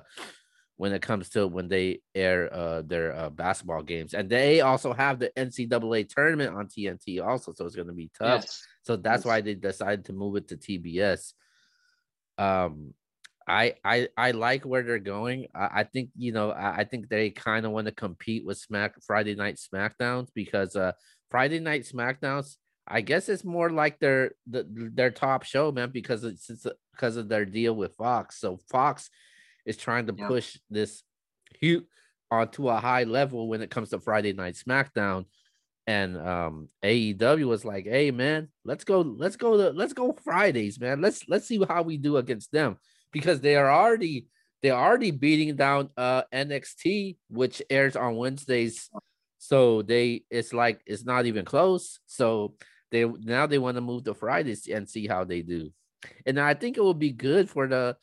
when 0.78 0.94
it 0.94 1.02
comes 1.02 1.30
to 1.30 1.48
when 1.48 1.68
they 1.68 2.00
air 2.16 2.54
uh 2.54 2.82
their 2.84 3.14
uh, 3.16 3.30
basketball 3.30 3.84
games 3.84 4.14
and 4.14 4.30
they 4.30 4.62
also 4.62 4.94
have 4.94 5.20
the 5.20 5.32
NCAA 5.36 6.08
tournament 6.08 6.56
on 6.56 6.68
TNT 6.68 7.26
also 7.26 7.52
so 7.54 7.66
it's 7.66 7.76
going 7.76 7.88
to 7.88 7.94
be 7.94 8.12
tough 8.18 8.44
yes. 8.44 8.64
so 8.84 8.96
that's 8.96 9.22
yes. 9.22 9.26
why 9.26 9.42
they 9.42 9.56
decided 9.56 10.06
to 10.06 10.14
move 10.14 10.36
it 10.38 10.48
to 10.50 10.58
TBS 10.58 11.34
um 12.38 12.94
I 13.48 13.76
I 13.84 14.10
I 14.18 14.32
like 14.32 14.66
where 14.66 14.84
they're 14.84 15.00
going. 15.00 15.48
I, 15.56 15.70
I 15.76 15.84
think 15.84 16.10
you 16.18 16.34
know 16.34 16.52
I, 16.52 16.80
I 16.80 16.84
think 16.84 17.08
they 17.08 17.30
kind 17.30 17.66
of 17.66 17.72
want 17.72 17.86
to 17.86 17.94
compete 17.94 18.46
with 18.46 18.58
Smack 18.58 18.96
Friday 19.06 19.36
Night 19.36 19.56
Smackdowns 19.56 20.28
because 20.34 20.76
uh 20.76 20.92
Friday 21.32 21.60
Night 21.60 21.84
Smackdowns 21.84 22.58
I 22.88 23.02
guess 23.02 23.30
it's 23.30 23.44
more 23.44 23.70
like 23.70 24.00
their 24.00 24.32
the, 24.50 24.66
their 24.68 25.12
top 25.12 25.44
show, 25.44 25.72
man, 25.72 25.92
because 25.92 26.24
it's, 26.24 26.50
because 26.92 27.18
of 27.18 27.30
their 27.30 27.46
deal 27.46 27.76
with 27.76 27.96
Fox. 27.96 28.40
So 28.40 28.60
Fox 28.70 29.10
is 29.66 29.78
trying 29.78 30.08
to 30.08 30.16
yeah. 30.18 30.28
push 30.28 30.58
this 30.70 31.04
huge 31.60 31.84
onto 32.30 32.70
a 32.70 32.78
high 32.78 33.04
level 33.04 33.48
when 33.48 33.62
it 33.62 33.70
comes 33.70 33.90
to 33.90 34.00
Friday 34.00 34.34
Night 34.34 34.56
SmackDown. 34.56 35.26
And 35.86 36.18
um 36.18 36.70
AEW 36.84 37.48
was 37.48 37.64
like, 37.64 37.86
"Hey, 37.86 38.12
man, 38.12 38.50
let's 38.66 38.84
go, 38.84 39.02
let's 39.02 39.38
go 39.38 39.58
to, 39.58 39.70
let's 39.70 39.94
go 39.94 40.14
Fridays, 40.24 40.80
man. 40.80 41.02
Let's 41.02 41.28
let's 41.30 41.48
see 41.48 41.64
how 41.68 41.82
we 41.84 41.98
do 41.98 42.18
against 42.18 42.52
them." 42.52 42.78
because 43.12 43.42
they 43.42 43.56
are 43.56 43.72
already 43.72 44.28
they're 44.62 44.76
already 44.76 45.12
beating 45.12 45.56
down 45.56 45.90
uh 45.98 46.24
NXT, 46.34 47.18
which 47.30 47.62
airs 47.70 47.96
on 47.96 48.16
Wednesdays. 48.16 48.90
So 49.38 49.82
they 49.82 50.24
it's 50.30 50.54
like 50.54 50.82
it's 50.86 51.06
not 51.06 51.26
even 51.26 51.46
close. 51.46 52.00
So 52.06 52.56
they 52.92 53.06
now 53.06 53.48
they 53.48 53.58
want 53.58 53.76
to 53.76 53.82
move 53.82 54.04
to 54.06 54.14
Fridays 54.14 54.68
and 54.68 54.90
see 54.90 55.08
how 55.08 55.24
they 55.24 55.42
do. 55.42 55.72
And 56.26 56.40
I 56.40 56.54
think 56.54 56.78
it 56.78 56.82
will 56.82 56.94
be 56.94 57.12
good 57.12 57.50
for 57.50 57.68
the 57.68 57.98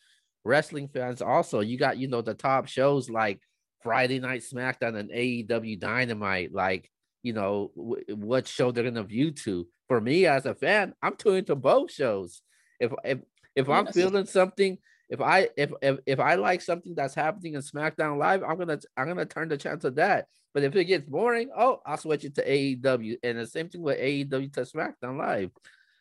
wrestling 0.45 0.89
fans 0.89 1.23
also. 1.23 1.61
You 1.61 1.79
got 1.79 1.99
you 1.99 2.09
know 2.09 2.23
the 2.23 2.35
top 2.35 2.67
shows 2.67 3.09
like 3.09 3.41
Friday 3.83 4.21
Night 4.21 4.43
SmackDown 4.43 4.99
and 4.99 5.11
AEW 5.11 5.79
Dynamite. 5.79 6.53
Like 6.53 6.91
you 7.23 7.33
know 7.33 7.71
w- 7.77 8.05
what 8.15 8.47
show 8.47 8.71
they're 8.71 8.85
gonna 8.85 9.05
view 9.05 9.31
to. 9.31 9.67
For 9.89 10.01
me 10.01 10.27
as 10.27 10.47
a 10.47 10.55
fan, 10.55 10.95
I'm 11.03 11.17
tuning 11.17 11.45
to 11.47 11.57
both 11.57 11.93
shows. 11.93 12.43
If 12.81 12.93
if 13.05 13.19
if 13.55 13.69
I'm 13.69 13.87
feeling 13.87 14.27
something 14.27 14.79
if 15.09 15.21
I 15.21 15.49
if, 15.57 15.71
if 15.83 15.99
if 16.07 16.21
I 16.21 16.35
like 16.35 16.61
something 16.61 16.95
that's 16.95 17.15
happening 17.15 17.55
in 17.55 17.61
SmackDown 17.61 18.19
Live, 18.19 18.43
I'm 18.43 18.59
gonna 18.59 18.81
I'm 18.97 19.07
gonna 19.07 19.27
turn 19.27 19.49
the 19.49 19.57
chance 19.57 19.85
of 19.85 19.97
that. 19.97 20.27
But 20.55 20.63
if 20.63 20.75
it 20.77 20.85
gets 20.85 21.05
boring, 21.05 21.51
oh, 21.55 21.81
I'll 21.85 21.97
switch 21.97 22.25
it 22.25 22.37
to 22.37 22.49
AEW. 22.49 23.17
And 23.25 23.39
the 23.39 23.47
same 23.47 23.69
thing 23.69 23.83
with 23.83 23.99
AEW 23.99 24.53
to 24.55 24.61
SmackDown 24.61 25.19
Live. 25.19 25.51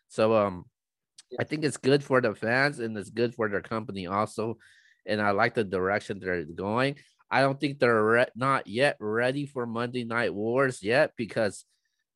So 0.10 0.36
um, 0.36 0.66
I 1.40 1.44
think 1.44 1.64
it's 1.66 1.78
good 1.78 2.04
for 2.04 2.22
the 2.22 2.36
fans 2.36 2.80
and 2.80 2.96
it's 2.96 3.10
good 3.10 3.34
for 3.34 3.50
their 3.50 3.62
company 3.62 4.06
also. 4.06 4.60
And 5.08 5.20
I 5.20 5.32
like 5.32 5.56
the 5.56 5.64
direction 5.64 6.20
they're 6.20 6.44
going. 6.46 6.98
I 7.32 7.42
don't 7.42 7.60
think 7.60 7.80
they're 7.80 8.04
re- 8.04 8.26
not 8.36 8.68
yet 8.68 8.96
ready 9.00 9.48
for 9.48 9.66
Monday 9.66 10.04
Night 10.04 10.34
Wars 10.34 10.84
yet 10.84 11.14
because, 11.18 11.66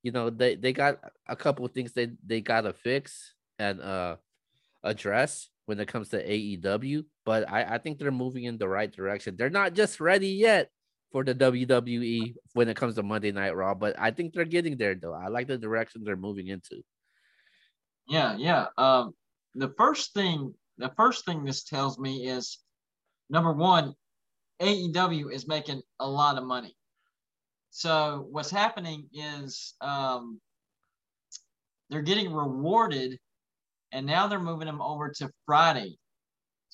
you 0.04 0.12
know, 0.12 0.30
they 0.30 0.56
they 0.56 0.74
got 0.74 1.00
a 1.28 1.36
couple 1.36 1.66
of 1.66 1.72
things 1.72 1.92
they 1.92 2.10
they 2.24 2.40
gotta 2.40 2.72
fix 2.72 3.34
and 3.58 3.82
uh 3.82 4.18
address 4.84 5.50
when 5.66 5.80
it 5.80 5.88
comes 5.88 6.10
to 6.10 6.24
AEW, 6.24 7.04
but 7.26 7.50
I, 7.52 7.76
I 7.76 7.78
think 7.78 7.98
they're 7.98 8.12
moving 8.12 8.46
in 8.46 8.58
the 8.58 8.70
right 8.70 8.92
direction. 8.92 9.36
They're 9.36 9.50
not 9.50 9.74
just 9.74 10.00
ready 10.00 10.30
yet 10.30 10.70
for 11.18 11.24
the 11.24 11.34
WWE 11.34 12.36
when 12.54 12.70
it 12.70 12.78
comes 12.78 12.94
to 12.94 13.02
Monday 13.02 13.32
Night 13.32 13.56
Raw, 13.56 13.74
but 13.74 13.96
I 13.98 14.12
think 14.12 14.34
they're 14.34 14.46
getting 14.46 14.78
there 14.78 14.94
though. 14.94 15.16
I 15.16 15.30
like 15.30 15.48
the 15.48 15.58
direction 15.58 16.04
they're 16.04 16.16
moving 16.16 16.50
into. 16.50 16.84
Yeah, 18.08 18.36
yeah. 18.38 18.68
Um, 18.78 19.16
the 19.56 19.74
first 19.80 20.14
thing, 20.14 20.54
the 20.78 20.92
first 20.96 21.26
thing 21.26 21.44
this 21.44 21.64
tells 21.64 21.98
me 21.98 22.28
is 22.28 22.60
number 23.32 23.52
one, 23.52 23.96
AEW 24.62 25.34
is 25.34 25.48
making 25.48 25.82
a 26.00 26.08
lot 26.08 26.38
of 26.38 26.44
money. 26.44 26.78
So 27.72 28.28
what's 28.30 28.52
happening 28.52 29.10
is 29.12 29.74
um, 29.82 30.40
they're 31.90 32.04
getting 32.04 32.32
rewarded 32.32 33.18
and 33.92 34.06
now 34.06 34.28
they're 34.28 34.40
moving 34.40 34.68
them 34.68 34.84
over 34.84 35.12
to 35.18 35.32
Friday. 35.48 35.98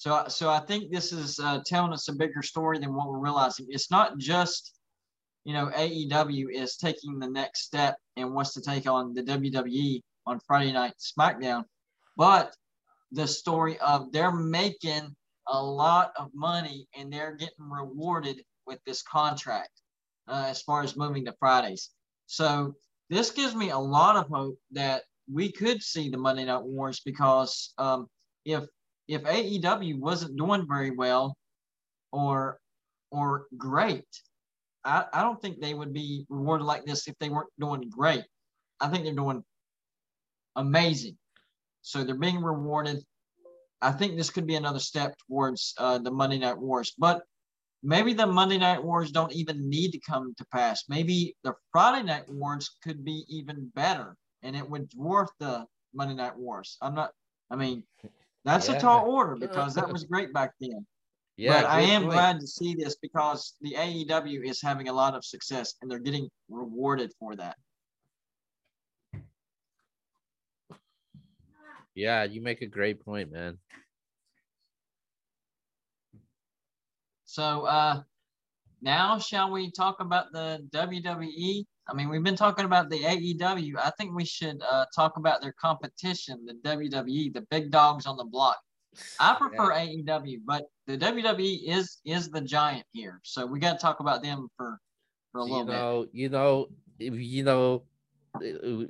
So, 0.03 0.25
so 0.27 0.49
I 0.49 0.59
think 0.59 0.91
this 0.91 1.13
is 1.13 1.39
uh, 1.39 1.61
telling 1.65 1.93
us 1.93 2.09
a 2.09 2.13
bigger 2.13 2.41
story 2.41 2.77
than 2.77 2.93
what 2.93 3.07
we're 3.07 3.19
realizing. 3.19 3.67
It's 3.69 3.89
not 3.89 4.17
just, 4.17 4.73
you 5.45 5.53
know, 5.53 5.67
AEW 5.67 6.47
is 6.53 6.75
taking 6.75 7.19
the 7.19 7.29
next 7.29 7.61
step 7.61 7.95
and 8.17 8.33
wants 8.33 8.53
to 8.55 8.61
take 8.61 8.85
on 8.85 9.13
the 9.13 9.23
WWE 9.23 10.01
on 10.25 10.41
Friday 10.45 10.73
Night 10.73 10.91
SmackDown, 10.99 11.63
but 12.17 12.53
the 13.13 13.25
story 13.25 13.79
of 13.79 14.11
they're 14.11 14.33
making 14.33 15.15
a 15.47 15.63
lot 15.63 16.11
of 16.17 16.31
money 16.33 16.85
and 16.97 17.09
they're 17.09 17.37
getting 17.37 17.69
rewarded 17.69 18.43
with 18.67 18.79
this 18.85 19.03
contract 19.03 19.71
uh, 20.27 20.47
as 20.49 20.61
far 20.63 20.83
as 20.83 20.97
moving 20.97 21.23
to 21.23 21.35
Fridays. 21.39 21.91
So 22.25 22.75
this 23.09 23.31
gives 23.31 23.55
me 23.55 23.69
a 23.69 23.79
lot 23.79 24.17
of 24.17 24.27
hope 24.27 24.57
that 24.73 25.03
we 25.31 25.49
could 25.49 25.81
see 25.81 26.09
the 26.09 26.17
Monday 26.17 26.43
Night 26.43 26.63
Wars 26.63 26.99
because 26.99 27.73
um, 27.77 28.09
if 28.43 28.65
if 29.07 29.23
AEW 29.23 29.99
wasn't 29.99 30.37
doing 30.37 30.65
very 30.67 30.91
well 30.91 31.35
or 32.11 32.59
or 33.11 33.45
great, 33.57 34.05
I, 34.83 35.05
I 35.13 35.21
don't 35.21 35.41
think 35.41 35.59
they 35.59 35.73
would 35.73 35.93
be 35.93 36.25
rewarded 36.29 36.65
like 36.65 36.85
this 36.85 37.07
if 37.07 37.15
they 37.19 37.29
weren't 37.29 37.49
doing 37.59 37.89
great. 37.89 38.23
I 38.79 38.87
think 38.87 39.03
they're 39.03 39.13
doing 39.13 39.43
amazing. 40.55 41.17
So 41.81 42.03
they're 42.03 42.15
being 42.15 42.41
rewarded. 42.41 43.03
I 43.81 43.91
think 43.91 44.15
this 44.15 44.29
could 44.29 44.47
be 44.47 44.55
another 44.55 44.79
step 44.79 45.15
towards 45.27 45.73
uh, 45.77 45.99
the 45.99 46.11
Monday 46.11 46.39
Night 46.39 46.57
Wars, 46.57 46.93
but 46.97 47.23
maybe 47.83 48.13
the 48.13 48.25
Monday 48.25 48.57
Night 48.57 48.83
Wars 48.83 49.11
don't 49.11 49.33
even 49.33 49.69
need 49.69 49.91
to 49.91 49.99
come 49.99 50.33
to 50.37 50.45
pass. 50.51 50.85
Maybe 50.87 51.35
the 51.43 51.53
Friday 51.71 52.03
Night 52.05 52.23
Wars 52.29 52.77
could 52.81 53.03
be 53.03 53.25
even 53.27 53.69
better, 53.75 54.15
and 54.41 54.55
it 54.55 54.67
would 54.67 54.89
dwarf 54.91 55.27
the 55.39 55.65
Monday 55.93 56.15
Night 56.15 56.37
Wars. 56.37 56.77
I'm 56.81 56.95
not. 56.95 57.11
I 57.51 57.57
mean, 57.57 57.83
that's 58.45 58.69
yeah. 58.69 58.75
a 58.75 58.79
tall 58.79 59.09
order 59.09 59.35
because 59.35 59.75
that 59.75 59.91
was 59.91 60.03
great 60.03 60.33
back 60.33 60.51
then. 60.59 60.85
Yeah, 61.37 61.61
but 61.61 61.69
I 61.69 61.81
am 61.81 62.03
point. 62.03 62.13
glad 62.13 62.39
to 62.41 62.47
see 62.47 62.75
this 62.75 62.95
because 63.01 63.55
the 63.61 63.73
AEW 63.73 64.47
is 64.47 64.61
having 64.61 64.89
a 64.89 64.93
lot 64.93 65.15
of 65.15 65.25
success 65.25 65.73
and 65.81 65.89
they're 65.89 65.99
getting 65.99 66.29
rewarded 66.49 67.11
for 67.19 67.35
that. 67.35 67.55
Yeah, 71.95 72.23
you 72.23 72.41
make 72.41 72.61
a 72.61 72.67
great 72.67 73.03
point, 73.03 73.31
man. 73.31 73.57
So 77.25 77.65
uh 77.65 78.03
now 78.81 79.17
shall 79.17 79.49
we 79.51 79.71
talk 79.71 80.01
about 80.01 80.31
the 80.33 80.67
WWE? 80.71 81.65
I 81.87 81.93
mean, 81.93 82.09
we've 82.09 82.23
been 82.23 82.35
talking 82.35 82.65
about 82.65 82.89
the 82.89 82.99
AEW. 82.99 83.75
I 83.77 83.91
think 83.97 84.15
we 84.15 84.25
should 84.25 84.61
uh, 84.69 84.85
talk 84.95 85.17
about 85.17 85.41
their 85.41 85.53
competition, 85.53 86.45
the 86.45 86.53
WWE, 86.69 87.33
the 87.33 87.45
big 87.49 87.71
dogs 87.71 88.05
on 88.05 88.15
the 88.15 88.23
block. 88.23 88.57
I 89.19 89.35
prefer 89.35 89.73
yeah. 89.73 90.19
AEW, 90.19 90.39
but 90.45 90.65
the 90.87 90.97
WWE 90.97 91.67
is 91.67 91.97
is 92.05 92.29
the 92.29 92.41
giant 92.41 92.85
here, 92.91 93.19
so 93.23 93.45
we 93.45 93.59
got 93.59 93.73
to 93.73 93.79
talk 93.79 93.99
about 93.99 94.21
them 94.21 94.47
for 94.55 94.79
for 95.31 95.39
a 95.39 95.43
little 95.43 95.59
you 95.59 95.65
know, 95.65 96.01
bit. 96.03 96.09
You 96.13 96.29
know, 96.29 96.67
you 96.99 97.43
know, 97.43 97.83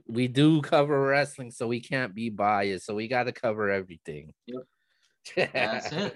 we 0.08 0.28
do 0.28 0.62
cover 0.62 1.02
wrestling, 1.02 1.52
so 1.52 1.68
we 1.68 1.80
can't 1.80 2.14
be 2.14 2.30
biased. 2.30 2.86
So 2.86 2.96
we 2.96 3.08
got 3.08 3.24
to 3.24 3.32
cover 3.32 3.70
everything. 3.70 4.34
Yep. 4.48 5.52
That's 5.54 5.92
it. 5.92 6.16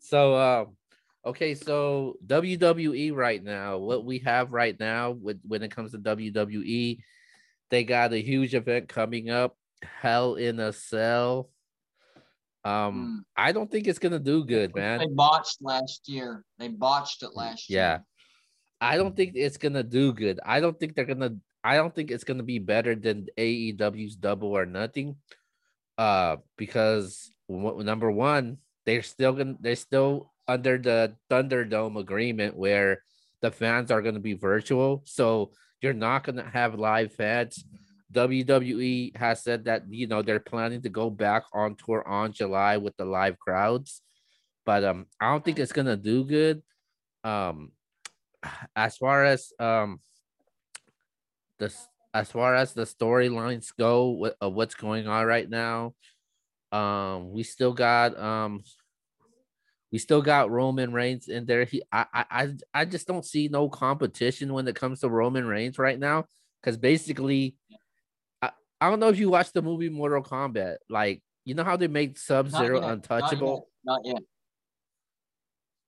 So, 0.00 0.36
um, 0.36 0.76
okay, 1.24 1.54
so 1.54 2.16
WWE 2.26 3.14
right 3.14 3.42
now, 3.42 3.78
what 3.78 4.04
we 4.04 4.18
have 4.20 4.52
right 4.52 4.78
now 4.78 5.12
with 5.12 5.40
when 5.46 5.62
it 5.62 5.74
comes 5.74 5.92
to 5.92 5.98
WWE, 5.98 6.98
they 7.70 7.84
got 7.84 8.12
a 8.12 8.22
huge 8.22 8.54
event 8.54 8.88
coming 8.88 9.30
up, 9.30 9.56
Hell 9.82 10.34
in 10.34 10.60
a 10.60 10.72
Cell. 10.72 11.50
Um, 12.64 13.24
mm. 13.24 13.24
I 13.36 13.52
don't 13.52 13.70
think 13.70 13.86
it's 13.86 13.98
gonna 13.98 14.18
do 14.18 14.44
good, 14.44 14.74
man. 14.74 15.00
They 15.00 15.08
botched 15.08 15.58
last 15.60 16.08
year. 16.08 16.44
They 16.58 16.68
botched 16.68 17.22
it 17.22 17.30
last 17.34 17.68
year. 17.68 17.78
Yeah. 17.78 17.98
I 18.80 18.96
don't 18.96 19.16
think 19.16 19.32
it's 19.34 19.56
gonna 19.56 19.82
do 19.82 20.12
good. 20.12 20.40
I 20.44 20.60
don't 20.60 20.78
think 20.78 20.94
they're 20.94 21.04
gonna 21.04 21.36
I 21.62 21.76
don't 21.76 21.94
think 21.94 22.10
it's 22.10 22.24
gonna 22.24 22.42
be 22.42 22.58
better 22.58 22.94
than 22.94 23.26
AEW's 23.38 24.16
double 24.16 24.48
or 24.48 24.66
nothing. 24.66 25.16
Uh 25.96 26.36
because 26.56 27.30
number 27.48 28.10
one, 28.10 28.58
they're 28.86 29.02
still 29.02 29.32
gonna 29.32 29.56
they're 29.60 29.76
still 29.76 30.32
under 30.46 30.78
the 30.78 31.16
Thunderdome 31.30 31.98
agreement 31.98 32.56
where 32.56 33.02
the 33.40 33.50
fans 33.50 33.90
are 33.90 34.02
gonna 34.02 34.20
be 34.20 34.34
virtual. 34.34 35.02
So 35.04 35.52
you're 35.80 35.92
not 35.92 36.24
gonna 36.24 36.48
have 36.52 36.78
live 36.78 37.12
fans. 37.12 37.64
WWE 38.12 39.16
has 39.16 39.42
said 39.42 39.64
that 39.64 39.82
you 39.88 40.06
know 40.06 40.22
they're 40.22 40.40
planning 40.40 40.82
to 40.82 40.88
go 40.88 41.10
back 41.10 41.44
on 41.52 41.74
tour 41.76 42.06
on 42.06 42.32
July 42.32 42.76
with 42.76 42.96
the 42.96 43.04
live 43.04 43.38
crowds, 43.38 44.02
but 44.64 44.84
um, 44.84 45.06
I 45.20 45.30
don't 45.30 45.44
think 45.44 45.58
it's 45.58 45.72
gonna 45.72 45.96
do 45.96 46.24
good. 46.24 46.62
Um, 47.24 47.72
as 48.76 48.96
far 48.96 49.24
as 49.24 49.52
um, 49.58 50.00
the 51.58 51.72
as 52.12 52.30
far 52.30 52.54
as 52.54 52.72
the 52.72 52.84
storylines 52.84 53.72
go, 53.76 54.10
what 54.10 54.36
uh, 54.42 54.50
what's 54.50 54.74
going 54.74 55.08
on 55.08 55.26
right 55.26 55.48
now, 55.48 55.94
um, 56.70 57.32
we 57.32 57.42
still 57.42 57.72
got 57.72 58.16
um, 58.18 58.62
we 59.94 60.00
still 60.00 60.22
got 60.22 60.50
Roman 60.50 60.92
Reigns 60.92 61.28
in 61.28 61.46
there. 61.46 61.62
He, 61.62 61.80
I, 61.92 62.06
I, 62.12 62.48
I 62.74 62.84
just 62.84 63.06
don't 63.06 63.24
see 63.24 63.46
no 63.46 63.68
competition 63.68 64.52
when 64.52 64.66
it 64.66 64.74
comes 64.74 64.98
to 64.98 65.08
Roman 65.08 65.46
Reigns 65.46 65.78
right 65.78 65.96
now, 65.96 66.24
because 66.60 66.76
basically 66.76 67.54
I 68.42 68.50
I 68.80 68.90
don't 68.90 68.98
know 68.98 69.10
if 69.10 69.20
you 69.20 69.30
watched 69.30 69.54
the 69.54 69.62
movie 69.62 69.90
Mortal 69.90 70.20
Kombat. 70.20 70.78
Like, 70.90 71.22
you 71.44 71.54
know 71.54 71.62
how 71.62 71.76
they 71.76 71.86
make 71.86 72.18
Sub 72.18 72.50
Zero 72.50 72.82
untouchable? 72.82 73.68
Not 73.84 74.00
yet. 74.04 74.14
Not 74.14 74.16
yet. 74.16 74.22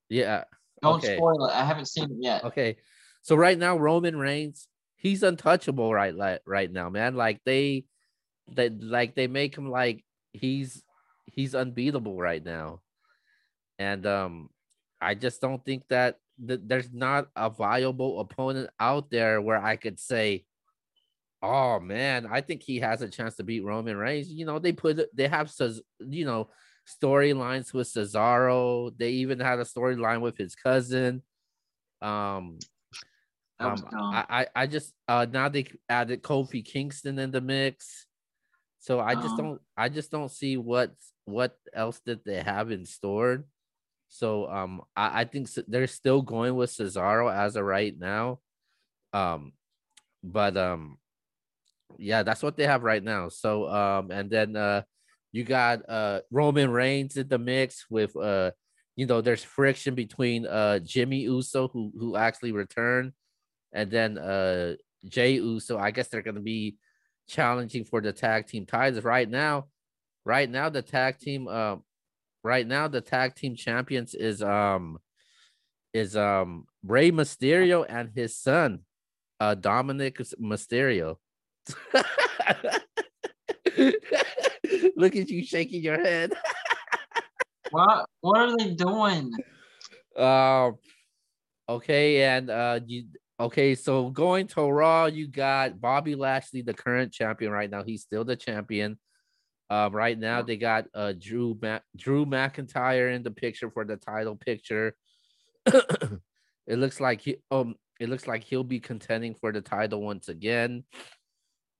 Yeah. 0.09 0.45
Don't 0.83 1.05
okay. 1.05 1.17
spoil 1.17 1.47
it. 1.47 1.53
I 1.53 1.65
haven't 1.65 1.89
seen 1.89 2.05
it 2.05 2.19
yet. 2.21 2.45
Okay. 2.45 2.77
So 3.23 3.35
right 3.35 3.59
now, 3.59 3.77
Roman 3.77 4.17
Reigns, 4.17 4.69
he's 4.95 5.25
untouchable 5.25 5.93
right 5.93 6.15
like 6.15 6.43
right 6.47 6.71
now, 6.71 6.91
man. 6.91 7.17
Like 7.17 7.41
they 7.45 7.87
they 8.55 8.69
like 8.69 9.17
they 9.17 9.27
make 9.27 9.59
him 9.59 9.69
like 9.69 10.05
he's 10.33 10.85
he's 11.25 11.57
unbeatable 11.57 12.17
right 12.17 12.45
now. 12.45 12.83
And 13.79 14.07
um 14.07 14.51
I 15.01 15.15
just 15.15 15.41
don't 15.41 15.65
think 15.65 15.85
that 15.89 16.19
th- 16.47 16.61
there's 16.65 16.93
not 16.93 17.29
a 17.37 17.51
viable 17.51 18.21
opponent 18.21 18.71
out 18.81 19.11
there 19.11 19.41
where 19.41 19.63
I 19.63 19.77
could 19.77 20.01
say, 20.01 20.45
Oh 21.43 21.79
man, 21.81 22.27
I 22.27 22.41
think 22.41 22.63
he 22.63 22.81
has 22.81 23.03
a 23.03 23.09
chance 23.09 23.37
to 23.37 23.45
beat 23.45 23.65
Roman 23.65 23.97
Reigns. 23.97 24.31
You 24.31 24.47
know, 24.47 24.59
they 24.59 24.73
put 24.73 25.01
they 25.15 25.29
have 25.29 25.53
you 26.01 26.25
know 26.25 26.49
storylines 26.87 27.73
with 27.73 27.89
Cesaro. 27.89 28.97
They 28.97 29.11
even 29.11 29.39
had 29.41 29.59
a 29.59 29.65
storyline 29.65 30.21
with 30.21 30.37
his 30.39 30.55
cousin. 30.55 31.23
Um, 32.01 32.59
um 33.61 33.89
I, 33.93 34.25
I 34.29 34.47
I 34.63 34.67
just 34.67 34.93
uh 35.09 35.27
now 35.31 35.49
they 35.49 35.67
added 35.89 36.23
Kofi 36.23 36.65
Kingston 36.65 37.19
in 37.19 37.31
the 37.31 37.41
mix. 37.41 38.07
So 38.79 39.01
I 39.01 39.15
just 39.15 39.39
um, 39.39 39.47
don't 39.47 39.61
I 39.77 39.89
just 39.89 40.11
don't 40.11 40.31
see 40.31 40.57
what 40.57 40.95
what 41.25 41.57
else 41.73 42.01
that 42.07 42.25
they 42.25 42.43
have 42.43 42.71
in 42.71 42.87
store. 42.87 43.45
So 44.09 44.49
um 44.51 44.83
I, 44.97 45.23
I 45.23 45.25
think 45.25 45.49
they're 45.69 45.87
still 45.87 46.23
going 46.23 46.55
with 46.55 46.71
Cesaro 46.71 47.35
as 47.35 47.57
of 47.57 47.65
right 47.65 47.97
now. 47.99 48.41
Um 49.13 49.53
but 50.23 50.57
um 50.57 50.99
yeah, 51.99 52.23
that's 52.23 52.43
what 52.43 52.57
they 52.57 52.67
have 52.67 52.83
right 52.83 53.03
now. 53.03 53.29
So 53.29 53.69
um, 53.69 54.11
and 54.11 54.31
then 54.31 54.57
uh, 54.57 54.83
you 55.33 55.45
got 55.45 55.89
uh 55.89 56.21
Roman 56.31 56.71
Reigns 56.71 57.17
in 57.17 57.29
the 57.29 57.39
mix 57.39 57.87
with 57.91 58.17
uh, 58.17 58.51
you 58.97 59.07
know, 59.07 59.21
there's 59.21 59.45
friction 59.45 59.95
between 59.95 60.47
uh 60.47 60.79
Jimmy 60.81 61.21
Uso 61.21 61.69
who 61.69 61.93
who 61.99 62.17
actually 62.17 62.53
returned, 62.53 63.13
and 63.73 63.91
then 63.91 64.19
uh 64.19 64.75
Jey 65.09 65.35
Uso. 65.35 65.79
I 65.79 65.91
guess 65.91 66.09
they're 66.09 66.23
gonna 66.23 66.41
be 66.41 66.77
challenging 67.29 67.85
for 67.85 68.01
the 68.01 68.13
tag 68.13 68.47
team 68.47 68.67
titles 68.67 69.05
right 69.05 69.29
now. 69.29 69.67
Right 70.25 70.51
now, 70.51 70.69
the 70.71 70.83
tag 70.83 71.19
team 71.19 71.47
um, 71.47 71.85
right 72.47 72.67
now 72.67 72.87
the 72.87 73.01
tag 73.01 73.35
team 73.35 73.57
champions 73.57 74.15
is 74.15 74.41
um 74.41 74.99
is 75.93 76.17
um 76.17 76.67
Rey 76.85 77.11
Mysterio 77.11 77.85
and 77.89 78.11
his 78.15 78.37
son, 78.39 78.81
uh 79.41 79.55
Dominic 79.55 80.19
Mysterio. 80.41 81.17
Look 84.97 85.17
at 85.17 85.29
you 85.29 85.45
shaking 85.45 85.83
your 85.83 86.01
head. 86.01 86.33
what 87.71 88.09
what 88.21 88.41
are 88.41 88.57
they 88.57 88.71
doing? 88.75 89.33
Um 90.17 90.77
okay, 91.69 92.23
and 92.23 92.49
uh 92.49 92.81
you 92.87 93.07
okay, 93.41 93.75
so 93.75 94.11
going 94.11 94.47
to 94.49 94.63
Raw, 94.63 95.07
you 95.07 95.27
got 95.27 95.81
Bobby 95.81 96.15
Lashley, 96.15 96.63
the 96.63 96.75
current 96.75 97.13
champion 97.13 97.51
right 97.51 97.69
now. 97.69 97.83
He's 97.83 98.03
still 98.03 98.25
the 98.25 98.37
champion. 98.37 98.99
Um, 99.69 99.93
right 99.95 100.19
now 100.19 100.43
they 100.43 100.57
got 100.57 100.87
uh 100.95 101.13
Drew 101.19 101.59
Ma- 101.61 101.81
Drew 101.97 102.25
McIntyre 102.25 103.15
in 103.15 103.23
the 103.23 103.31
picture 103.31 103.71
for 103.71 103.85
the 103.85 103.97
title 103.97 104.37
picture. 104.37 104.95
it 105.67 106.79
looks 106.79 107.01
like 107.01 107.21
he 107.21 107.39
um 107.51 107.75
it 107.99 108.09
looks 108.09 108.27
like 108.27 108.45
he'll 108.45 108.65
be 108.65 108.79
contending 108.79 109.35
for 109.35 109.53
the 109.53 109.61
title 109.61 110.03
once 110.03 110.29
again. 110.29 110.85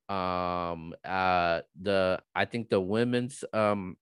Um 0.09 0.95
uh 1.05 1.63
the 1.81 2.21
i 2.35 2.45
think 2.45 2.71
the 2.71 2.81
women's 2.81 3.45
um 3.53 3.97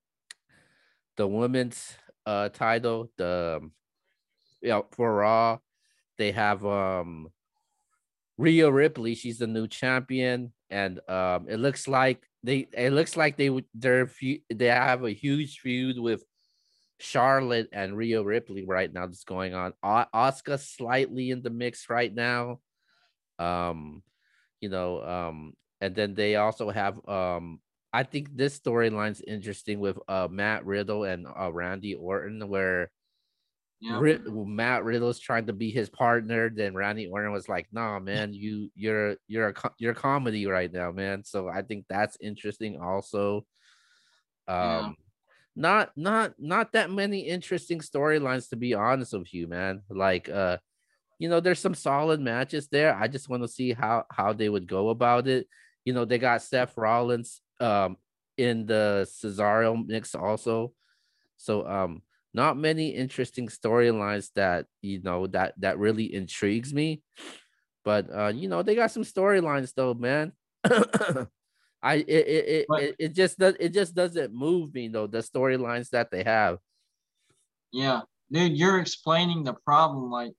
the 1.16 1.26
women's 1.26 1.95
uh 2.26 2.51
title 2.51 3.11
the 3.16 3.61
you 4.61 4.68
know 4.68 4.87
for 4.93 5.14
raw 5.14 5.59
they 6.18 6.32
have 6.32 6.64
um 6.64 7.28
Rhea 8.37 8.70
Ripley. 8.70 9.14
She's 9.14 9.39
the 9.39 9.47
new 9.47 9.68
champion. 9.68 10.53
And 10.70 10.99
um 11.09 11.47
it 11.49 11.59
looks 11.59 11.87
like 11.87 12.26
they 12.45 12.68
it 12.76 12.92
looks 12.92 13.16
like 13.16 13.36
they 13.36 13.49
would 13.49 13.64
they're 13.74 14.09
they 14.55 14.66
have 14.66 15.03
a 15.03 15.11
huge 15.11 15.61
feud 15.61 15.99
with 15.99 16.22
Charlotte 17.01 17.70
and 17.72 17.97
Rhea 17.97 18.22
Ripley 18.22 18.64
right 18.66 18.92
now 18.92 19.07
that's 19.07 19.24
going 19.24 19.55
on. 19.55 19.72
Asuka 19.82 20.61
slightly 20.61 21.30
in 21.30 21.42
the 21.42 21.51
mix 21.51 21.88
right 21.88 22.14
now. 22.14 22.61
Um, 23.38 24.03
you 24.61 24.68
know, 24.68 25.03
um, 25.03 25.55
and 25.80 25.95
then 25.95 26.14
they 26.14 26.36
also 26.36 26.70
have 26.70 27.01
um 27.09 27.61
I 27.92 28.03
think 28.03 28.36
this 28.36 28.61
storyline's 28.61 29.22
interesting 29.26 29.80
with 29.80 29.99
uh 30.07 30.28
Matt 30.30 30.66
Riddle 30.66 31.05
and 31.05 31.26
uh 31.26 31.51
Randy 31.51 31.95
Orton 31.95 32.47
where 32.47 32.90
Yeah. 33.85 34.01
Matt 34.47 34.85
Riddle's 34.85 35.18
trying 35.20 35.47
to 35.47 35.53
be 35.53 35.70
his 35.70 35.91
partner. 35.91 36.51
Then 36.51 36.74
Randy 36.74 37.07
Orton 37.07 37.32
was 37.32 37.49
like, 37.49 37.68
"Nah, 37.72 37.99
man, 38.01 38.32
you 38.32 38.70
you're 38.74 39.16
you're 39.28 39.49
a 39.49 39.53
co- 39.55 39.74
you're 39.78 39.95
comedy 39.95 40.47
right 40.47 40.72
now, 40.72 40.91
man." 40.93 41.24
So 41.24 41.49
I 41.49 41.62
think 41.62 41.87
that's 41.89 42.16
interesting. 42.20 42.80
Also, 42.80 43.47
Yeah. 44.47 44.78
um, 44.80 44.97
not 45.57 45.93
not 45.97 46.35
not 46.39 46.72
that 46.72 46.91
many 46.91 47.20
interesting 47.20 47.80
storylines 47.80 48.49
to 48.51 48.57
be 48.57 48.74
honest 48.74 49.12
with 49.12 49.32
you, 49.35 49.47
man. 49.49 49.82
Like, 49.91 50.28
uh, 50.28 50.59
you 51.18 51.28
know, 51.28 51.41
there's 51.41 51.61
some 51.61 51.74
solid 51.74 52.20
matches 52.20 52.68
there. 52.68 52.95
I 52.95 53.09
just 53.09 53.28
want 53.28 53.43
to 53.45 53.49
see 53.49 53.72
how 53.72 54.05
how 54.11 54.32
they 54.32 54.49
would 54.49 54.66
go 54.68 54.91
about 54.91 55.28
it. 55.28 55.49
You 55.85 55.95
know, 55.95 56.05
they 56.05 56.18
got 56.18 56.43
Seth 56.43 56.76
Rollins 56.76 57.41
um 57.61 57.97
in 58.37 58.66
the 58.66 59.07
Cesaro 59.09 59.87
mix 59.87 60.14
also. 60.14 60.72
So 61.37 61.66
um 61.68 62.03
not 62.35 62.59
many 62.59 62.89
interesting 62.89 63.49
storylines 63.49 64.30
that 64.35 64.66
you 64.82 65.01
know 65.01 65.28
that 65.28 65.55
that 65.59 65.78
really 65.78 66.12
intrigues 66.12 66.74
me. 66.74 67.01
But 67.85 68.09
uh, 68.12 68.32
you 68.35 68.49
know, 68.49 68.62
they 68.62 68.74
got 68.74 68.91
some 68.91 69.05
storylines 69.05 69.72
though, 69.74 69.95
man. 69.95 70.32
I 71.82 71.97
it 71.97 72.09
it, 72.09 72.49
it, 72.49 72.66
But- 72.68 72.82
it 72.82 72.97
it 72.99 73.14
just 73.14 73.39
does 73.39 73.55
it 73.61 73.72
just 73.72 73.95
doesn't 73.95 74.35
move 74.35 74.74
me 74.74 74.89
though, 74.89 75.07
the 75.07 75.18
storylines 75.18 75.91
that 75.91 76.11
they 76.11 76.24
have. 76.24 76.59
Yeah, 77.72 78.03
dude, 78.30 78.57
you're 78.57 78.80
explaining 78.80 79.45
the 79.45 79.55
problem. 79.55 80.11
Like, 80.11 80.32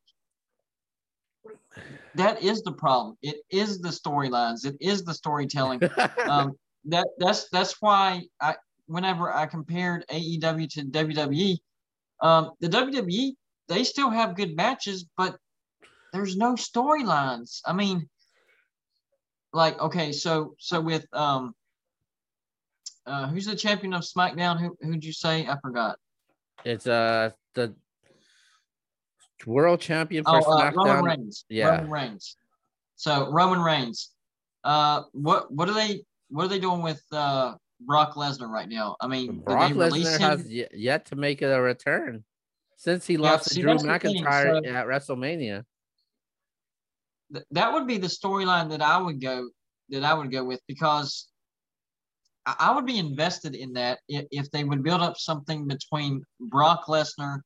that 2.16 2.42
is 2.42 2.62
the 2.64 2.72
problem. 2.72 3.18
It 3.22 3.38
is 3.50 3.80
the 3.80 3.90
storylines. 3.90 4.66
It 4.66 4.78
is 4.80 5.04
the 5.04 5.14
storytelling. 5.14 5.82
um, 6.28 6.58
that 6.86 7.08
that's 7.20 7.50
that's 7.50 7.82
why 7.82 8.24
I 8.42 8.56
whenever 8.88 9.34
I 9.34 9.46
compared 9.46 10.06
AEW 10.08 10.70
to 10.74 10.86
WWE, 10.86 11.58
um, 12.22 12.52
the 12.60 12.68
WWE 12.70 13.34
they 13.68 13.84
still 13.84 14.10
have 14.10 14.36
good 14.36 14.56
matches, 14.56 15.06
but 15.18 15.38
there's 16.14 16.38
no 16.38 16.54
storylines. 16.54 17.62
I 17.66 17.74
mean, 17.74 18.08
like 19.54 19.80
okay, 19.80 20.12
so 20.12 20.56
so 20.60 20.80
with 20.82 21.06
um, 21.14 21.54
uh, 23.06 23.28
who's 23.28 23.46
the 23.46 23.56
champion 23.56 23.94
of 23.94 24.04
SmackDown? 24.04 24.60
Who 24.60 24.78
who'd 24.82 25.04
you 25.04 25.14
say? 25.14 25.48
I 25.48 25.58
forgot. 25.62 25.98
it's 26.64 26.88
uh 26.88 27.32
the 27.54 27.74
world 29.46 29.80
champion 29.82 30.24
for 30.24 30.42
Oh, 30.46 30.60
uh, 30.60 30.72
Roman 30.76 31.04
Reigns. 31.04 31.46
Yeah. 31.50 31.70
Roman 31.70 31.90
Reigns. 31.90 32.38
So 32.96 33.30
Roman 33.32 33.62
Reigns. 33.62 34.12
Uh, 34.64 35.04
what 35.12 35.52
what 35.52 35.70
are 35.70 35.74
they 35.74 36.04
what 36.30 36.46
are 36.46 36.50
they 36.50 36.60
doing 36.60 36.82
with 36.82 37.04
uh 37.12 37.56
Brock 37.80 38.16
Lesnar 38.16 38.50
right 38.50 38.70
now? 38.70 38.96
I 39.02 39.08
mean, 39.08 39.40
Brock 39.40 39.72
Lesnar 39.72 40.20
has 40.20 40.50
yet 40.50 41.06
to 41.08 41.16
make 41.16 41.42
a 41.42 41.62
return 41.62 42.24
since 42.78 43.06
he 43.06 43.18
lost 43.18 43.50
to 43.50 43.62
Drew 43.62 43.78
thing, 43.78 43.88
McIntyre 43.88 44.64
so- 44.64 44.70
at 44.70 44.88
WrestleMania. 44.88 45.66
Th- 47.34 47.46
that 47.52 47.74
would 47.74 47.88
be 47.88 47.98
the 47.98 48.08
storyline 48.08 48.70
that 48.70 48.82
I 48.82 48.98
would 48.98 49.20
go 49.20 49.50
that 49.90 50.04
I 50.04 50.14
would 50.14 50.32
go 50.32 50.44
with 50.44 50.62
because 50.68 51.28
I, 52.46 52.56
I 52.60 52.76
would 52.76 52.86
be 52.86 53.00
invested 53.00 53.56
in 53.56 53.74
that 53.74 54.00
if, 54.08 54.26
if 54.32 54.52
they 54.52 54.64
would 54.64 54.84
build 54.84 55.02
up 55.02 55.18
something 55.18 55.68
between 55.68 56.24
Brock 56.40 56.86
Lesnar 56.86 57.42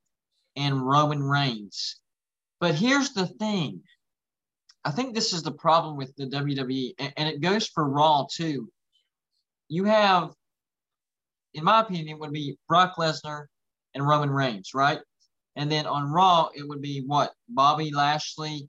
and 0.55 0.85
Roman 0.85 1.23
Reigns. 1.23 1.99
But 2.59 2.75
here's 2.75 3.13
the 3.13 3.27
thing. 3.27 3.81
I 4.85 4.91
think 4.91 5.13
this 5.13 5.33
is 5.33 5.43
the 5.43 5.51
problem 5.51 5.97
with 5.97 6.15
the 6.15 6.25
WWE, 6.25 6.93
and 7.17 7.29
it 7.29 7.41
goes 7.41 7.67
for 7.67 7.87
Raw 7.87 8.25
too. 8.31 8.69
You 9.69 9.85
have, 9.85 10.33
in 11.53 11.63
my 11.63 11.81
opinion, 11.81 12.19
would 12.19 12.33
be 12.33 12.57
Brock 12.67 12.95
Lesnar 12.97 13.45
and 13.93 14.05
Roman 14.07 14.29
Reigns, 14.29 14.71
right? 14.73 14.99
And 15.55 15.71
then 15.71 15.85
on 15.85 16.11
Raw, 16.11 16.49
it 16.55 16.67
would 16.67 16.81
be 16.81 17.03
what? 17.05 17.31
Bobby 17.47 17.91
Lashley, 17.91 18.67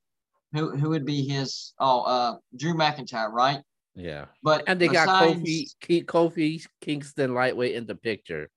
who 0.52 0.76
who 0.76 0.90
would 0.90 1.06
be 1.06 1.26
his 1.26 1.72
oh 1.78 2.02
uh 2.02 2.36
Drew 2.56 2.74
McIntyre, 2.74 3.30
right? 3.32 3.60
Yeah. 3.94 4.26
But 4.42 4.64
And 4.66 4.80
they 4.80 4.88
got 4.88 5.08
Kofi 5.08 5.72
Ke- 5.80 6.06
Kofi 6.06 6.66
Kingston 6.80 7.34
lightweight 7.34 7.74
in 7.74 7.86
the 7.86 7.94
picture. 7.94 8.50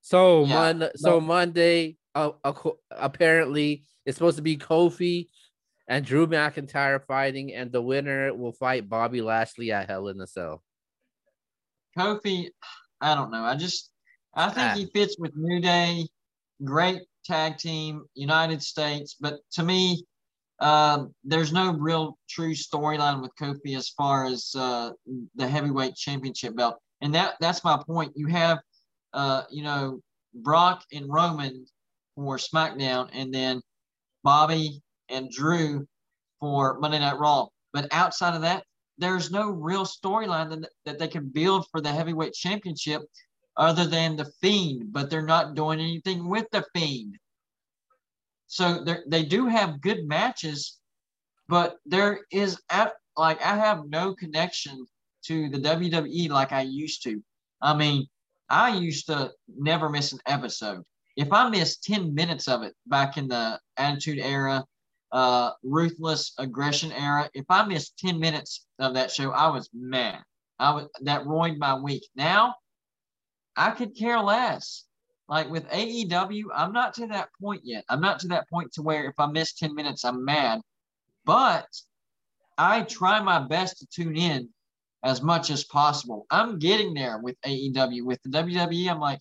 So 0.00 0.44
Yeah, 0.44 0.72
Mon- 0.72 0.90
so 0.96 1.20
Monday, 1.20 1.96
uh, 2.14 2.32
uh, 2.44 2.52
apparently 2.90 3.84
it's 4.06 4.16
supposed 4.16 4.36
to 4.36 4.42
be 4.42 4.56
Kofi 4.56 5.28
and 5.86 6.04
Drew 6.04 6.26
McIntyre 6.26 7.04
fighting, 7.04 7.52
and 7.54 7.72
the 7.72 7.82
winner 7.82 8.34
will 8.34 8.52
fight 8.52 8.88
Bobby 8.88 9.22
Lashley 9.22 9.72
at 9.72 9.88
Hell 9.88 10.08
in 10.08 10.20
a 10.20 10.26
Cell. 10.26 10.62
Kofi, 11.98 12.50
I 13.00 13.14
don't 13.14 13.30
know. 13.30 13.44
I 13.44 13.56
just 13.56 13.90
I 14.34 14.50
think 14.50 14.68
Ah. 14.70 14.74
he 14.74 14.86
fits 14.94 15.16
with 15.18 15.34
New 15.34 15.60
Day, 15.60 16.06
great 16.64 17.02
tag 17.24 17.58
team, 17.58 18.04
United 18.14 18.62
States. 18.62 19.16
But 19.18 19.40
to 19.52 19.62
me, 19.64 20.04
um, 20.60 21.14
there's 21.24 21.52
no 21.52 21.72
real 21.72 22.16
true 22.28 22.52
storyline 22.54 23.20
with 23.20 23.32
Kofi 23.40 23.76
as 23.76 23.88
far 23.90 24.26
as 24.26 24.54
uh, 24.56 24.90
the 25.34 25.48
heavyweight 25.48 25.94
championship 25.96 26.54
belt, 26.56 26.78
and 27.00 27.14
that 27.14 27.34
that's 27.40 27.64
my 27.64 27.82
point. 27.86 28.12
You 28.16 28.26
have, 28.28 28.58
uh, 29.12 29.42
you 29.50 29.62
know, 29.62 30.00
Brock 30.34 30.84
and 30.92 31.06
Roman 31.12 31.66
for 32.14 32.36
SmackDown, 32.36 33.08
and 33.12 33.32
then 33.32 33.60
Bobby 34.22 34.80
and 35.08 35.30
Drew 35.30 35.86
for 36.40 36.78
Monday 36.80 36.98
Night 36.98 37.18
Raw. 37.18 37.46
But 37.72 37.88
outside 37.92 38.34
of 38.34 38.42
that, 38.42 38.64
there's 38.98 39.30
no 39.30 39.50
real 39.50 39.84
storyline 39.84 40.50
that, 40.50 40.70
that 40.84 40.98
they 40.98 41.08
can 41.08 41.28
build 41.28 41.66
for 41.70 41.80
the 41.80 41.92
heavyweight 41.92 42.34
championship 42.34 43.02
other 43.56 43.86
than 43.86 44.16
the 44.16 44.30
Fiend, 44.40 44.92
but 44.92 45.10
they're 45.10 45.22
not 45.22 45.54
doing 45.54 45.80
anything 45.80 46.28
with 46.28 46.46
the 46.52 46.64
Fiend. 46.74 47.16
So 48.46 48.84
they 49.06 49.24
do 49.24 49.46
have 49.46 49.80
good 49.80 50.06
matches, 50.06 50.78
but 51.48 51.76
there 51.84 52.20
is 52.32 52.60
at, 52.70 52.94
like 53.16 53.44
I 53.44 53.56
have 53.56 53.88
no 53.88 54.14
connection 54.14 54.86
to 55.24 55.48
the 55.50 55.58
WWE 55.58 56.30
like 56.30 56.52
I 56.52 56.62
used 56.62 57.02
to. 57.02 57.22
I 57.60 57.74
mean, 57.74 58.06
I 58.48 58.74
used 58.76 59.06
to 59.08 59.32
never 59.48 59.90
miss 59.90 60.12
an 60.12 60.20
episode. 60.26 60.82
If 61.16 61.32
I 61.32 61.48
missed 61.50 61.84
10 61.84 62.14
minutes 62.14 62.48
of 62.48 62.62
it 62.62 62.74
back 62.86 63.18
in 63.18 63.28
the 63.28 63.60
Attitude 63.76 64.20
Era, 64.20 64.64
uh, 65.12 65.52
Ruthless 65.62 66.32
Aggression 66.38 66.92
Era, 66.92 67.30
if 67.34 67.46
I 67.48 67.64
missed 67.64 67.98
10 67.98 68.18
minutes 68.18 68.66
of 68.78 68.94
that 68.94 69.10
show, 69.10 69.30
I 69.30 69.48
was 69.48 69.70
mad. 69.72 70.22
I 70.58 70.72
was 70.74 70.88
that 71.02 71.26
ruined 71.26 71.58
my 71.58 71.78
week. 71.78 72.06
Now, 72.16 72.54
I 73.56 73.70
could 73.70 73.96
care 73.96 74.20
less. 74.20 74.84
Like 75.28 75.50
with 75.50 75.68
AEW, 75.68 76.44
I'm 76.54 76.72
not 76.72 76.94
to 76.94 77.06
that 77.08 77.28
point 77.40 77.60
yet. 77.64 77.84
I'm 77.88 78.00
not 78.00 78.18
to 78.20 78.28
that 78.28 78.48
point 78.48 78.72
to 78.72 78.82
where 78.82 79.04
if 79.08 79.14
I 79.18 79.26
miss 79.26 79.52
10 79.54 79.74
minutes, 79.74 80.04
I'm 80.04 80.24
mad. 80.24 80.60
But 81.24 81.66
I 82.56 82.82
try 82.82 83.20
my 83.20 83.38
best 83.38 83.78
to 83.78 83.86
tune 83.86 84.16
in 84.16 84.48
as 85.04 85.22
much 85.22 85.50
as 85.50 85.64
possible. 85.64 86.26
I'm 86.30 86.58
getting 86.58 86.94
there 86.94 87.18
with 87.18 87.36
AEW. 87.42 88.04
With 88.04 88.22
the 88.22 88.30
WWE, 88.30 88.90
I'm 88.90 89.00
like, 89.00 89.20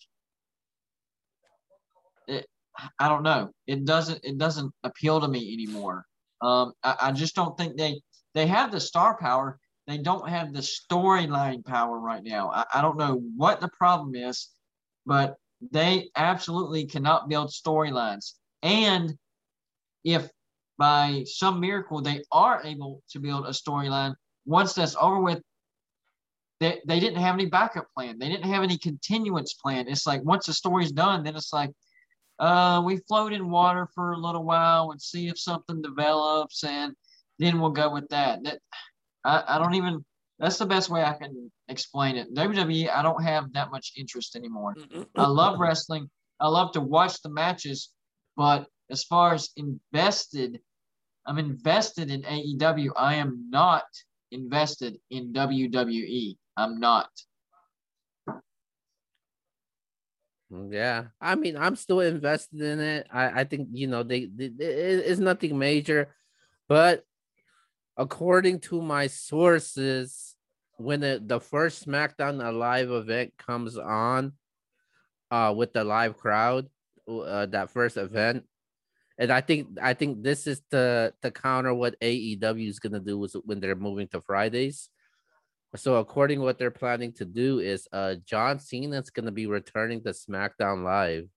I 2.99 3.09
don't 3.09 3.23
know. 3.23 3.51
It 3.65 3.86
doesn't 3.86 4.19
it 4.23 4.38
doesn't 4.38 4.71
appeal 4.84 5.19
to 5.21 5.28
me 5.28 5.53
anymore. 5.53 6.05
Um, 6.41 6.73
I, 6.84 6.95
I 7.01 7.11
just 7.11 7.36
don't 7.36 7.57
think 7.57 7.78
they 7.78 8.01
they 8.34 8.47
have 8.47 8.71
the 8.71 8.80
star 8.80 9.17
power. 9.17 9.59
They 9.88 9.97
don't 9.97 10.28
have 10.28 10.53
the 10.53 10.59
storyline 10.59 11.63
power 11.65 11.99
right 11.99 12.23
now. 12.23 12.51
I, 12.51 12.65
I 12.75 12.82
don't 12.82 12.97
know 12.97 13.21
what 13.36 13.61
the 13.61 13.69
problem 13.69 14.15
is, 14.15 14.49
but 15.05 15.36
they 15.71 16.09
absolutely 16.15 16.86
cannot 16.86 17.30
build 17.30 17.49
storylines. 17.49 18.34
And 18.61 19.15
if 20.03 20.30
by 20.78 21.23
some 21.25 21.59
miracle 21.59 22.01
they 22.01 22.21
are 22.32 22.61
able 22.63 23.01
to 23.11 23.19
build 23.19 23.45
a 23.45 23.51
storyline, 23.51 24.13
once 24.45 24.73
that's 24.73 24.95
over 24.99 25.19
with, 25.19 25.41
they, 26.59 26.82
they 26.86 26.99
didn't 26.99 27.19
have 27.19 27.34
any 27.34 27.45
backup 27.45 27.88
plan. 27.95 28.19
They 28.19 28.30
didn't 28.30 28.51
have 28.51 28.63
any 28.63 28.78
continuance 28.78 29.53
plan. 29.53 29.88
It's 29.88 30.05
like 30.05 30.23
once 30.23 30.45
the 30.45 30.53
story's 30.53 30.91
done, 30.91 31.23
then 31.23 31.36
it's 31.36 31.53
like, 31.53 31.71
uh, 32.39 32.81
we 32.85 32.97
float 33.07 33.33
in 33.33 33.49
water 33.49 33.88
for 33.95 34.11
a 34.11 34.17
little 34.17 34.43
while 34.43 34.91
and 34.91 35.01
see 35.01 35.27
if 35.27 35.39
something 35.39 35.81
develops, 35.81 36.63
and 36.63 36.93
then 37.39 37.59
we'll 37.59 37.71
go 37.71 37.91
with 37.91 38.07
that. 38.09 38.43
That 38.43 38.59
I, 39.23 39.43
I 39.47 39.57
don't 39.57 39.75
even. 39.75 40.03
That's 40.39 40.59
the 40.59 40.67
best 40.67 40.91
way 40.91 41.03
I 41.03 41.13
can 41.13 41.51
explain 41.67 42.15
it. 42.15 42.31
WWE, 42.35 42.91
I 42.93 43.01
don't 43.01 43.23
have 43.23 43.51
that 43.53 43.71
much 43.71 43.93
interest 43.97 44.35
anymore. 44.35 44.75
I 45.15 45.25
love 45.25 45.59
wrestling. 45.59 46.09
I 46.39 46.47
love 46.47 46.73
to 46.73 46.81
watch 46.81 47.21
the 47.23 47.29
matches, 47.29 47.89
but 48.35 48.67
as 48.91 49.03
far 49.03 49.33
as 49.33 49.49
invested, 49.57 50.59
I'm 51.25 51.39
invested 51.39 52.11
in 52.11 52.21
AEW. 52.21 52.91
I 52.95 53.15
am 53.15 53.47
not 53.49 53.85
invested 54.31 54.97
in 55.09 55.33
WWE. 55.33 56.38
I'm 56.55 56.79
not. 56.79 57.09
Yeah, 60.49 61.07
I 61.19 61.35
mean, 61.35 61.57
I'm 61.57 61.75
still 61.75 61.99
invested 61.99 62.61
in 62.61 62.79
it. 62.79 63.07
I, 63.11 63.41
I 63.41 63.43
think 63.43 63.67
you 63.73 63.87
know 63.87 64.03
they, 64.03 64.25
they 64.27 64.45
it- 64.45 65.03
it's 65.05 65.19
nothing 65.19 65.57
major, 65.59 66.15
but 66.69 67.03
according 67.97 68.59
to 68.61 68.81
my 68.81 69.07
sources, 69.07 70.35
when 70.77 71.01
the, 71.01 71.21
the 71.25 71.39
first 71.39 71.85
SmackDown 71.87 72.45
Alive 72.45 72.91
event 72.91 73.33
comes 73.37 73.77
on, 73.77 74.33
uh, 75.31 75.53
with 75.55 75.73
the 75.73 75.83
live 75.83 76.17
crowd, 76.17 76.67
uh, 77.09 77.45
that 77.47 77.71
first 77.71 77.97
event, 77.97 78.45
and 79.19 79.31
I 79.31 79.41
think 79.41 79.69
I 79.81 79.93
think 79.93 80.23
this 80.23 80.47
is 80.47 80.61
to 80.71 81.13
to 81.23 81.31
counter 81.31 81.73
what 81.73 81.95
AEW 82.01 82.69
is 82.69 82.79
gonna 82.79 82.99
do 83.01 83.23
is 83.25 83.35
when 83.45 83.59
they're 83.59 83.75
moving 83.75 84.07
to 84.09 84.21
Fridays. 84.21 84.89
So 85.76 85.95
according 85.97 86.39
to 86.39 86.45
what 86.45 86.57
they're 86.57 86.72
planning 86.72 87.11
to 87.13 87.26
do 87.26 87.59
is 87.59 87.88
uh 87.91 88.15
John 88.26 88.59
Cena's 88.59 89.09
gonna 89.09 89.32
be 89.32 89.47
returning 89.47 90.01
to 90.03 90.09
SmackDown 90.09 90.84
Live. 90.84 91.28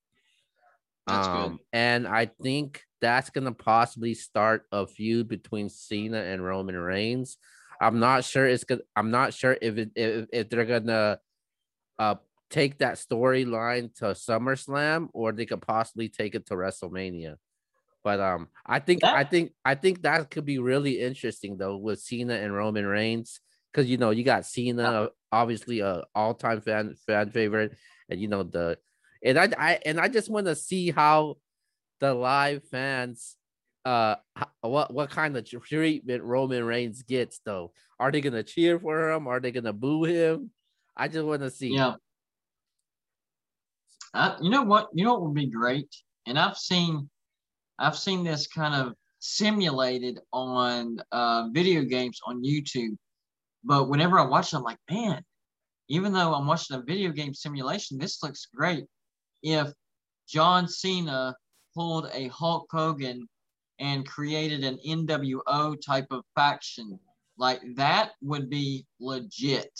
That's 1.06 1.26
um, 1.26 1.50
good. 1.52 1.58
and 1.72 2.08
I 2.08 2.26
think 2.26 2.82
that's 3.00 3.30
gonna 3.30 3.52
possibly 3.52 4.14
start 4.14 4.66
a 4.70 4.86
feud 4.86 5.28
between 5.28 5.68
Cena 5.68 6.18
and 6.18 6.44
Roman 6.44 6.76
Reigns. 6.76 7.38
I'm 7.80 7.98
not 7.98 8.24
sure 8.24 8.46
it's 8.46 8.64
gonna. 8.64 8.82
I'm 8.94 9.10
not 9.10 9.34
sure 9.34 9.56
if 9.60 9.78
it 9.78 9.90
if, 9.96 10.26
if 10.32 10.48
they're 10.48 10.64
gonna 10.64 11.18
uh 11.98 12.16
take 12.50 12.78
that 12.78 12.96
storyline 12.96 13.94
to 13.94 14.06
SummerSlam 14.06 15.08
or 15.12 15.32
they 15.32 15.46
could 15.46 15.62
possibly 15.62 16.08
take 16.08 16.34
it 16.34 16.46
to 16.46 16.54
WrestleMania. 16.54 17.36
But 18.02 18.20
um, 18.20 18.48
I 18.66 18.80
think 18.80 19.04
I 19.04 19.24
think 19.24 19.52
I 19.64 19.74
think 19.74 20.02
that 20.02 20.30
could 20.30 20.44
be 20.44 20.58
really 20.58 21.00
interesting 21.00 21.56
though 21.56 21.76
with 21.76 22.00
Cena 22.00 22.34
and 22.34 22.54
Roman 22.54 22.86
Reigns 22.86 23.40
because 23.72 23.88
you 23.88 23.96
know 23.96 24.10
you 24.10 24.24
got 24.24 24.46
Cena 24.46 25.08
obviously 25.32 25.80
a 25.80 26.04
all 26.14 26.34
time 26.34 26.60
fan 26.60 26.94
fan 27.06 27.30
favorite 27.30 27.76
and 28.08 28.20
you 28.20 28.28
know 28.28 28.42
the 28.42 28.78
and 29.24 29.38
I, 29.38 29.48
I 29.58 29.78
and 29.84 30.00
I 30.00 30.08
just 30.08 30.30
want 30.30 30.46
to 30.46 30.54
see 30.54 30.90
how 30.90 31.36
the 32.00 32.14
live 32.14 32.64
fans 32.64 33.36
uh 33.84 34.16
what 34.60 34.92
what 34.92 35.10
kind 35.10 35.36
of 35.36 35.48
treatment 35.48 36.22
Roman 36.22 36.64
Reigns 36.64 37.02
gets 37.02 37.40
though. 37.44 37.72
Are 37.98 38.10
they 38.10 38.20
gonna 38.20 38.42
cheer 38.42 38.78
for 38.78 39.10
him? 39.10 39.26
Are 39.26 39.40
they 39.40 39.50
gonna 39.50 39.72
boo 39.72 40.04
him? 40.04 40.50
I 40.96 41.08
just 41.08 41.24
want 41.24 41.42
to 41.42 41.50
see. 41.50 41.74
Yeah. 41.74 41.94
I, 44.12 44.36
you 44.40 44.50
know 44.50 44.62
what? 44.62 44.88
You 44.92 45.04
know 45.04 45.14
what 45.14 45.22
would 45.22 45.34
be 45.34 45.46
great, 45.46 45.94
and 46.26 46.38
I've 46.38 46.56
seen, 46.56 47.08
I've 47.78 47.96
seen 47.96 48.24
this 48.24 48.46
kind 48.46 48.74
of 48.74 48.94
simulated 49.20 50.18
on 50.32 50.98
uh, 51.12 51.48
video 51.52 51.82
games 51.82 52.20
on 52.26 52.42
YouTube. 52.42 52.96
But 53.64 53.88
whenever 53.88 54.18
I 54.18 54.24
watch 54.24 54.52
it, 54.52 54.56
I'm 54.56 54.62
like, 54.62 54.78
man, 54.90 55.22
even 55.88 56.12
though 56.12 56.34
I'm 56.34 56.46
watching 56.46 56.76
a 56.76 56.82
video 56.82 57.10
game 57.10 57.34
simulation, 57.34 57.98
this 57.98 58.22
looks 58.22 58.46
great. 58.54 58.84
If 59.42 59.72
John 60.28 60.68
Cena 60.68 61.34
pulled 61.74 62.08
a 62.12 62.28
Hulk 62.28 62.68
Hogan 62.70 63.28
and 63.78 64.06
created 64.06 64.64
an 64.64 64.78
NWO 64.86 65.76
type 65.84 66.06
of 66.10 66.24
faction, 66.34 66.98
like 67.36 67.60
that 67.76 68.12
would 68.22 68.48
be 68.48 68.86
legit. 69.00 69.72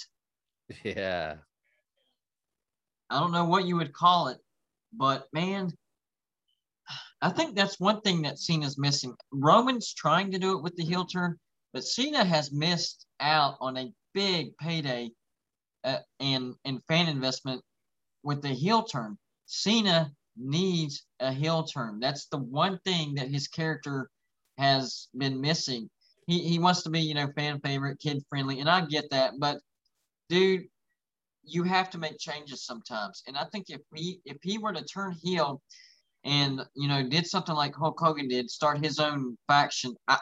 Yeah. 0.84 1.34
I 3.10 3.18
don't 3.18 3.32
know 3.32 3.44
what 3.44 3.64
you 3.64 3.76
would 3.76 3.92
call 3.92 4.28
it, 4.28 4.38
but 4.92 5.26
man, 5.32 5.72
I 7.20 7.30
think 7.30 7.56
that's 7.56 7.80
one 7.80 8.00
thing 8.02 8.22
that 8.22 8.38
Cena's 8.38 8.78
missing. 8.78 9.16
Roman's 9.32 9.92
trying 9.92 10.30
to 10.30 10.38
do 10.38 10.56
it 10.56 10.62
with 10.62 10.76
the 10.76 10.84
heel 10.84 11.04
turn, 11.04 11.36
but 11.72 11.84
Cena 11.84 12.24
has 12.24 12.52
missed 12.52 13.06
out 13.20 13.56
on 13.60 13.76
a 13.76 13.92
big 14.14 14.56
payday 14.58 15.10
uh, 15.84 15.98
and 16.18 16.54
and 16.64 16.82
fan 16.88 17.08
investment 17.08 17.62
with 18.22 18.42
the 18.42 18.48
heel 18.48 18.82
turn. 18.82 19.16
Cena 19.46 20.10
needs 20.36 21.06
a 21.20 21.32
heel 21.32 21.64
turn. 21.64 22.00
That's 22.00 22.26
the 22.26 22.38
one 22.38 22.78
thing 22.84 23.14
that 23.14 23.28
his 23.28 23.48
character 23.48 24.10
has 24.58 25.08
been 25.16 25.40
missing. 25.40 25.88
He 26.26 26.40
he 26.40 26.58
wants 26.58 26.82
to 26.82 26.90
be, 26.90 27.00
you 27.00 27.14
know, 27.14 27.28
fan 27.36 27.60
favorite, 27.60 27.98
kid 27.98 28.22
friendly, 28.28 28.60
and 28.60 28.68
I 28.68 28.84
get 28.86 29.10
that, 29.10 29.34
but 29.38 29.58
dude, 30.28 30.64
you 31.42 31.64
have 31.64 31.90
to 31.90 31.98
make 31.98 32.18
changes 32.18 32.64
sometimes. 32.64 33.22
And 33.26 33.36
I 33.36 33.44
think 33.52 33.66
if 33.68 33.80
he 33.94 34.20
if 34.24 34.36
he 34.42 34.58
were 34.58 34.72
to 34.72 34.84
turn 34.84 35.16
heel 35.22 35.60
and 36.24 36.60
you 36.74 36.88
know 36.88 37.02
did 37.08 37.26
something 37.26 37.54
like 37.54 37.74
Hulk 37.74 37.98
Hogan 37.98 38.28
did, 38.28 38.50
start 38.50 38.84
his 38.84 38.98
own 38.98 39.36
faction, 39.48 39.94
I, 40.06 40.18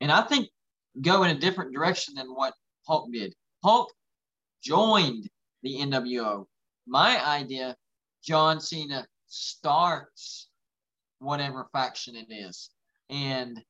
and 0.00 0.12
I 0.12 0.22
think 0.22 0.48
go 1.00 1.22
in 1.22 1.30
a 1.30 1.38
different 1.38 1.72
direction 1.72 2.14
than 2.14 2.28
what 2.28 2.54
Hulk 2.86 3.12
did. 3.12 3.34
Hulk 3.62 3.92
joined 4.62 5.28
the 5.62 5.78
NWO. 5.78 6.46
My 6.86 7.24
idea, 7.24 7.76
John 8.22 8.60
Cena 8.60 9.06
starts 9.26 10.48
whatever 11.18 11.68
faction 11.72 12.16
it 12.16 12.26
is. 12.30 12.70
And 13.08 13.62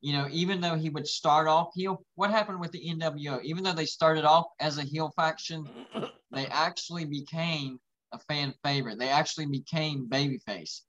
you 0.00 0.12
know, 0.12 0.28
even 0.30 0.60
though 0.60 0.76
he 0.76 0.90
would 0.90 1.08
start 1.08 1.48
off 1.48 1.70
heel, 1.74 2.04
what 2.14 2.30
happened 2.30 2.60
with 2.60 2.70
the 2.70 2.88
NWO? 2.88 3.42
Even 3.42 3.64
though 3.64 3.72
they 3.72 3.84
started 3.84 4.24
off 4.24 4.46
as 4.60 4.78
a 4.78 4.84
heel 4.84 5.12
faction, 5.16 5.68
they 6.30 6.46
actually 6.46 7.04
became 7.04 7.80
a 8.12 8.18
fan 8.20 8.54
favorite. 8.64 8.98
They 8.98 9.08
actually 9.08 9.46
became 9.46 10.08
babyface. 10.08 10.82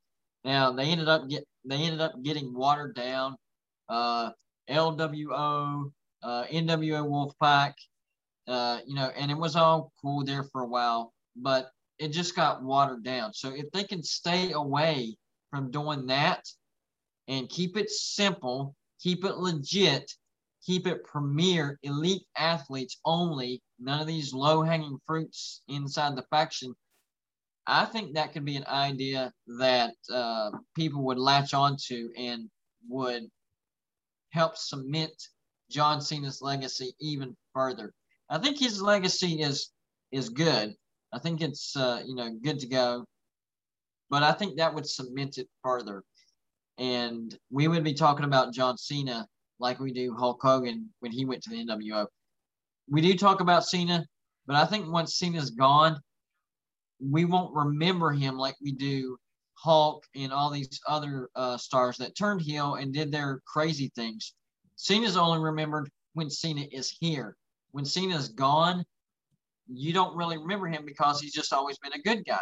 Now 0.43 0.71
they 0.71 0.85
ended 0.85 1.09
up 1.09 1.27
get 1.27 1.43
they 1.65 1.77
ended 1.77 2.01
up 2.01 2.13
getting 2.23 2.53
watered 2.53 2.95
down. 2.95 3.35
Uh, 3.87 4.29
LWO, 4.69 5.91
uh, 6.23 6.43
NWO 6.45 7.07
Wolfpack, 7.07 7.73
uh, 8.47 8.79
you 8.85 8.95
know, 8.95 9.11
and 9.15 9.29
it 9.31 9.37
was 9.37 9.55
all 9.55 9.91
cool 10.01 10.23
there 10.23 10.43
for 10.43 10.61
a 10.61 10.67
while, 10.67 11.13
but 11.35 11.71
it 11.99 12.09
just 12.09 12.35
got 12.35 12.63
watered 12.63 13.03
down. 13.03 13.33
So 13.33 13.53
if 13.53 13.69
they 13.71 13.83
can 13.83 14.01
stay 14.01 14.53
away 14.53 15.17
from 15.51 15.71
doing 15.71 16.07
that 16.07 16.45
and 17.27 17.49
keep 17.49 17.77
it 17.77 17.89
simple, 17.89 18.75
keep 18.99 19.25
it 19.25 19.37
legit, 19.37 20.11
keep 20.65 20.87
it 20.87 21.03
premier, 21.03 21.77
elite 21.83 22.23
athletes 22.37 22.99
only, 23.05 23.61
none 23.79 24.01
of 24.01 24.07
these 24.07 24.33
low 24.33 24.61
hanging 24.61 24.97
fruits 25.05 25.61
inside 25.67 26.15
the 26.15 26.25
faction. 26.29 26.73
I 27.67 27.85
think 27.85 28.15
that 28.15 28.33
could 28.33 28.45
be 28.45 28.55
an 28.55 28.65
idea 28.67 29.31
that 29.59 29.93
uh, 30.11 30.51
people 30.75 31.03
would 31.03 31.19
latch 31.19 31.53
onto 31.53 32.09
and 32.17 32.49
would 32.87 33.29
help 34.31 34.57
cement 34.57 35.13
John 35.69 36.01
Cena's 36.01 36.41
legacy 36.41 36.93
even 36.99 37.35
further. 37.53 37.93
I 38.29 38.37
think 38.37 38.59
his 38.59 38.81
legacy 38.81 39.41
is 39.41 39.71
is 40.11 40.29
good. 40.29 40.75
I 41.13 41.19
think 41.19 41.41
it's 41.41 41.75
uh, 41.75 42.01
you 42.05 42.15
know 42.15 42.29
good 42.43 42.59
to 42.59 42.67
go, 42.67 43.05
but 44.09 44.23
I 44.23 44.31
think 44.31 44.57
that 44.57 44.73
would 44.73 44.87
cement 44.87 45.37
it 45.37 45.47
further, 45.63 46.03
and 46.77 47.37
we 47.51 47.67
would 47.67 47.83
be 47.83 47.93
talking 47.93 48.25
about 48.25 48.53
John 48.53 48.77
Cena 48.77 49.27
like 49.59 49.79
we 49.79 49.91
do 49.91 50.15
Hulk 50.15 50.39
Hogan 50.41 50.89
when 50.99 51.11
he 51.11 51.25
went 51.25 51.43
to 51.43 51.49
the 51.49 51.65
NWO. 51.65 52.07
We 52.89 53.01
do 53.01 53.15
talk 53.15 53.41
about 53.41 53.65
Cena, 53.65 54.05
but 54.47 54.55
I 54.55 54.65
think 54.65 54.91
once 54.91 55.17
Cena's 55.17 55.51
gone, 55.51 55.99
we 56.99 57.25
won't 57.25 57.53
remember 57.53 58.11
him 58.11 58.37
like 58.37 58.55
we 58.61 58.71
do 58.71 59.17
Hulk 59.61 60.05
and 60.15 60.31
all 60.31 60.49
these 60.49 60.79
other 60.87 61.29
uh, 61.35 61.57
stars 61.57 61.97
that 61.97 62.15
turned 62.15 62.41
heel 62.41 62.75
and 62.75 62.93
did 62.93 63.11
their 63.11 63.41
crazy 63.45 63.91
things. 63.95 64.33
Cena's 64.75 65.17
only 65.17 65.39
remembered 65.39 65.89
when 66.13 66.29
Cena 66.29 66.65
is 66.71 66.95
here. 66.99 67.35
When 67.71 67.85
Cena's 67.85 68.29
gone, 68.29 68.85
you 69.67 69.93
don't 69.93 70.15
really 70.15 70.37
remember 70.37 70.67
him 70.67 70.85
because 70.85 71.19
he's 71.19 71.33
just 71.33 71.53
always 71.53 71.77
been 71.79 71.93
a 71.93 72.01
good 72.01 72.25
guy. 72.25 72.39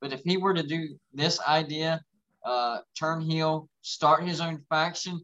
But 0.00 0.12
if 0.12 0.20
he 0.24 0.36
were 0.36 0.54
to 0.54 0.62
do 0.62 0.98
this 1.12 1.40
idea, 1.40 2.00
uh, 2.44 2.78
turn 2.98 3.20
heel, 3.20 3.68
start 3.82 4.24
his 4.24 4.40
own 4.40 4.62
faction, 4.68 5.20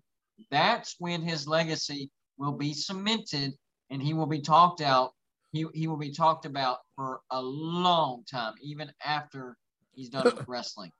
that's 0.50 0.96
when 0.98 1.22
his 1.22 1.46
legacy 1.46 2.10
will 2.38 2.52
be 2.52 2.72
cemented 2.72 3.52
and 3.90 4.02
he 4.02 4.14
will 4.14 4.26
be 4.26 4.40
talked 4.40 4.80
out. 4.80 5.12
He, 5.52 5.66
he 5.74 5.86
will 5.86 5.96
be 5.96 6.12
talked 6.12 6.44
about 6.44 6.78
for 6.94 7.20
a 7.30 7.40
long 7.40 8.24
time, 8.30 8.54
even 8.60 8.90
after 9.04 9.56
he's 9.92 10.08
done 10.08 10.24
with 10.36 10.48
wrestling. 10.48 10.90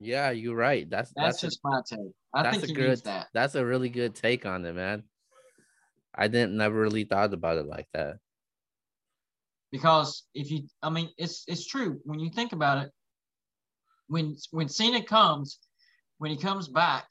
Yeah, 0.00 0.30
you're 0.30 0.56
right. 0.56 0.88
That's 0.88 1.12
That's, 1.16 1.40
that's, 1.40 1.42
a, 1.42 1.46
just 1.46 1.60
my 1.64 1.80
take. 1.88 2.12
I 2.34 2.42
that's 2.42 2.58
think 2.58 2.70
a 2.70 2.74
good 2.74 3.04
that. 3.04 3.28
that's 3.34 3.54
a 3.54 3.64
really 3.64 3.88
good 3.88 4.14
take 4.14 4.46
on 4.46 4.64
it, 4.64 4.74
man. 4.74 5.02
I 6.14 6.28
didn't 6.28 6.56
never 6.56 6.80
really 6.80 7.04
thought 7.04 7.32
about 7.32 7.58
it 7.58 7.66
like 7.66 7.88
that. 7.94 8.18
because 9.70 10.24
if 10.34 10.50
you 10.50 10.62
i 10.82 10.90
mean 10.90 11.10
it's 11.18 11.44
it's 11.46 11.66
true 11.66 12.00
when 12.04 12.18
you 12.18 12.30
think 12.30 12.52
about 12.52 12.84
it 12.84 12.90
when 14.08 14.36
when 14.50 14.68
cena 14.68 15.02
comes 15.02 15.58
when 16.18 16.30
he 16.30 16.36
comes 16.36 16.68
back 16.68 17.06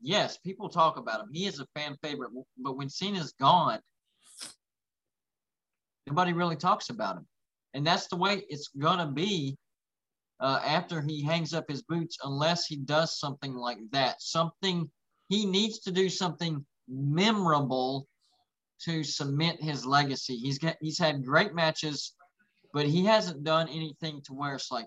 yes 0.00 0.36
people 0.38 0.68
talk 0.68 0.96
about 0.96 1.20
him 1.20 1.28
he 1.32 1.46
is 1.46 1.60
a 1.60 1.66
fan 1.74 1.96
favorite 2.02 2.30
but 2.58 2.76
when 2.76 2.88
cena's 2.88 3.32
gone 3.40 3.80
nobody 6.06 6.32
really 6.32 6.56
talks 6.56 6.90
about 6.90 7.16
him 7.16 7.26
and 7.74 7.86
that's 7.86 8.08
the 8.08 8.16
way 8.16 8.42
it's 8.48 8.68
gonna 8.78 9.10
be 9.10 9.56
uh, 10.42 10.60
after 10.64 11.00
he 11.00 11.22
hangs 11.22 11.54
up 11.54 11.64
his 11.68 11.82
boots 11.82 12.18
unless 12.24 12.66
he 12.66 12.76
does 12.76 13.18
something 13.18 13.54
like 13.54 13.78
that 13.92 14.20
something 14.20 14.90
he 15.28 15.46
needs 15.46 15.78
to 15.78 15.90
do 15.90 16.10
something 16.10 16.64
memorable 16.88 18.06
to 18.84 19.04
cement 19.04 19.62
his 19.62 19.86
legacy. 19.86 20.36
He's 20.36 20.58
got 20.58 20.76
he's 20.80 20.98
had 20.98 21.24
great 21.24 21.54
matches, 21.54 22.14
but 22.72 22.86
he 22.86 23.04
hasn't 23.04 23.44
done 23.44 23.68
anything 23.68 24.20
to 24.26 24.34
where 24.34 24.54
it's 24.54 24.70
like, 24.70 24.86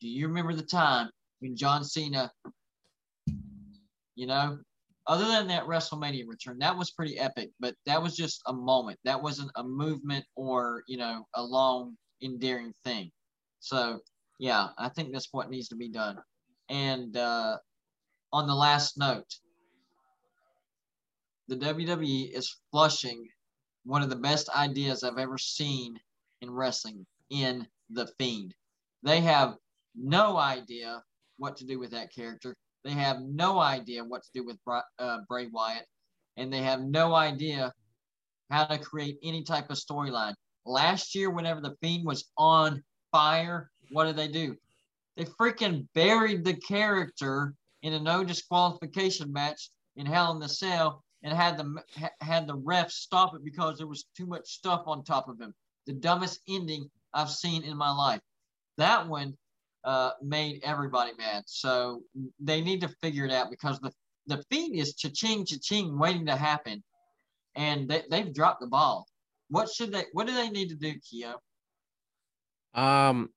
do 0.00 0.08
you 0.08 0.26
remember 0.28 0.52
the 0.52 0.62
time 0.62 1.10
when 1.38 1.56
John 1.56 1.84
Cena, 1.84 2.30
you 4.14 4.26
know, 4.26 4.58
other 5.06 5.26
than 5.26 5.46
that 5.48 5.64
WrestleMania 5.64 6.24
return, 6.26 6.58
that 6.58 6.76
was 6.76 6.90
pretty 6.90 7.18
epic, 7.18 7.50
but 7.60 7.74
that 7.86 8.02
was 8.02 8.16
just 8.16 8.42
a 8.46 8.52
moment. 8.52 8.98
That 9.04 9.22
wasn't 9.22 9.52
a 9.54 9.62
movement 9.62 10.24
or, 10.34 10.82
you 10.88 10.96
know, 10.96 11.24
a 11.34 11.42
long 11.42 11.96
endearing 12.22 12.72
thing. 12.84 13.12
So 13.60 14.00
Yeah, 14.38 14.68
I 14.78 14.88
think 14.90 15.12
that's 15.12 15.28
what 15.32 15.50
needs 15.50 15.68
to 15.68 15.76
be 15.76 15.88
done. 15.88 16.18
And 16.68 17.16
uh, 17.16 17.56
on 18.32 18.46
the 18.46 18.54
last 18.54 18.98
note, 18.98 19.26
the 21.48 21.56
WWE 21.56 22.36
is 22.36 22.56
flushing 22.70 23.26
one 23.84 24.02
of 24.02 24.10
the 24.10 24.16
best 24.16 24.48
ideas 24.50 25.04
I've 25.04 25.18
ever 25.18 25.38
seen 25.38 25.98
in 26.42 26.50
wrestling 26.50 27.06
in 27.30 27.66
The 27.90 28.08
Fiend. 28.18 28.54
They 29.02 29.20
have 29.20 29.54
no 29.94 30.36
idea 30.36 31.02
what 31.38 31.56
to 31.56 31.64
do 31.64 31.78
with 31.78 31.92
that 31.92 32.12
character. 32.12 32.54
They 32.84 32.90
have 32.92 33.20
no 33.20 33.58
idea 33.58 34.04
what 34.04 34.22
to 34.24 34.30
do 34.34 34.44
with 34.44 34.58
uh, 34.98 35.18
Bray 35.28 35.46
Wyatt, 35.52 35.86
and 36.36 36.52
they 36.52 36.62
have 36.62 36.80
no 36.80 37.14
idea 37.14 37.72
how 38.50 38.66
to 38.66 38.78
create 38.78 39.18
any 39.22 39.42
type 39.42 39.70
of 39.70 39.76
storyline. 39.76 40.34
Last 40.64 41.14
year, 41.14 41.30
whenever 41.30 41.60
The 41.60 41.76
Fiend 41.80 42.04
was 42.04 42.30
on 42.36 42.82
fire, 43.12 43.70
what 43.90 44.04
did 44.04 44.16
they 44.16 44.28
do? 44.28 44.56
They 45.16 45.24
freaking 45.24 45.86
buried 45.94 46.44
the 46.44 46.54
character 46.54 47.54
in 47.82 47.94
a 47.94 48.00
no 48.00 48.24
disqualification 48.24 49.32
match 49.32 49.70
in 49.96 50.06
Hell 50.06 50.32
in 50.32 50.40
the 50.40 50.48
Cell 50.48 51.02
and 51.22 51.36
had 51.36 51.56
the 51.56 51.82
had 52.20 52.46
the 52.46 52.56
refs 52.58 52.92
stop 52.92 53.34
it 53.34 53.44
because 53.44 53.78
there 53.78 53.86
was 53.86 54.06
too 54.16 54.26
much 54.26 54.46
stuff 54.46 54.82
on 54.86 55.02
top 55.02 55.28
of 55.28 55.40
him. 55.40 55.54
The 55.86 55.94
dumbest 55.94 56.40
ending 56.48 56.90
I've 57.14 57.30
seen 57.30 57.64
in 57.64 57.76
my 57.76 57.90
life. 57.90 58.20
That 58.76 59.08
one 59.08 59.36
uh, 59.84 60.10
made 60.22 60.60
everybody 60.64 61.12
mad. 61.16 61.44
So 61.46 62.02
they 62.40 62.60
need 62.60 62.80
to 62.82 62.88
figure 63.00 63.24
it 63.24 63.32
out 63.32 63.50
because 63.50 63.78
the 63.80 63.92
the 64.26 64.42
fiend 64.50 64.74
is 64.74 64.94
cha-ching, 64.94 65.46
cha-ching, 65.46 65.96
waiting 65.96 66.26
to 66.26 66.34
happen, 66.34 66.82
and 67.54 67.88
they, 67.88 68.02
they've 68.10 68.34
dropped 68.34 68.60
the 68.60 68.66
ball. 68.66 69.06
What 69.48 69.70
should 69.70 69.92
they? 69.92 70.04
What 70.12 70.26
do 70.26 70.34
they 70.34 70.50
need 70.50 70.68
to 70.70 70.74
do, 70.74 70.94
Keo? 71.08 71.36
Um. 72.74 73.30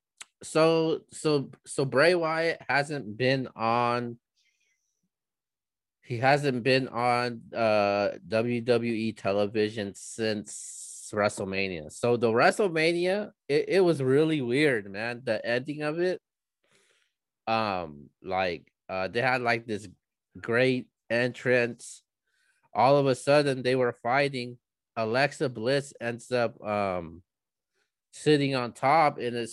So 0.43 1.01
so 1.11 1.51
so 1.65 1.85
Bray 1.85 2.15
Wyatt 2.15 2.61
hasn't 2.67 3.17
been 3.17 3.47
on. 3.55 4.17
He 6.01 6.17
hasn't 6.17 6.63
been 6.63 6.87
on 6.87 7.41
uh 7.53 8.17
WWE 8.27 9.15
television 9.17 9.93
since 9.95 11.11
WrestleMania. 11.13 11.91
So 11.91 12.17
the 12.17 12.29
WrestleMania, 12.29 13.31
it, 13.47 13.65
it 13.67 13.79
was 13.81 14.01
really 14.01 14.41
weird, 14.41 14.91
man. 14.91 15.21
The 15.23 15.45
ending 15.45 15.81
of 15.81 15.99
it 15.99 16.21
um 17.49 18.09
like 18.21 18.71
uh 18.89 19.07
they 19.07 19.21
had 19.21 19.41
like 19.41 19.65
this 19.65 19.87
great 20.39 20.85
entrance 21.09 22.03
all 22.75 22.97
of 22.97 23.07
a 23.07 23.15
sudden 23.15 23.63
they 23.63 23.75
were 23.75 23.97
fighting 24.03 24.55
alexa 24.95 25.49
bliss 25.49 25.91
ends 25.99 26.31
up 26.31 26.61
um 26.63 27.23
sitting 28.23 28.55
on 28.55 28.73
top 28.73 29.17
and 29.17 29.35
it 29.35 29.49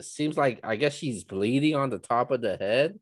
seems 0.00 0.36
like 0.36 0.60
i 0.64 0.76
guess 0.76 0.94
she's 0.94 1.24
bleeding 1.24 1.74
on 1.74 1.90
the 1.90 1.98
top 1.98 2.30
of 2.30 2.40
the 2.40 2.56
head. 2.56 2.98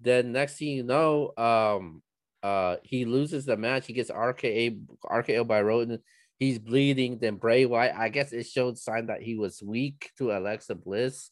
Then 0.00 0.32
next 0.32 0.58
thing 0.58 0.68
you 0.68 0.82
know 0.82 1.32
um 1.36 2.02
uh 2.42 2.76
he 2.82 3.04
loses 3.04 3.44
the 3.44 3.56
match. 3.56 3.86
He 3.86 3.92
gets 3.92 4.10
rka 4.10 4.80
rko 5.04 5.46
by 5.46 5.62
Orton 5.62 5.98
he's 6.38 6.58
bleeding. 6.58 7.18
Then 7.18 7.36
bray 7.36 7.66
wyatt 7.66 7.96
i 7.96 8.08
guess 8.08 8.32
it 8.32 8.46
showed 8.46 8.78
sign 8.78 9.06
that 9.06 9.22
he 9.22 9.36
was 9.36 9.62
weak 9.62 10.10
to 10.18 10.32
alexa 10.32 10.74
bliss. 10.74 11.30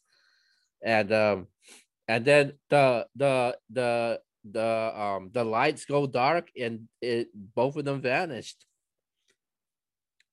And 0.83 1.11
um 1.11 1.47
and 2.07 2.25
then 2.25 2.53
the 2.69 3.07
the 3.15 3.57
the 3.69 4.19
the 4.51 5.01
um 5.01 5.29
the 5.33 5.43
lights 5.43 5.85
go 5.85 6.05
dark 6.05 6.49
and 6.59 6.87
it 7.01 7.29
both 7.33 7.75
of 7.77 7.85
them 7.85 8.01
vanished 8.01 8.65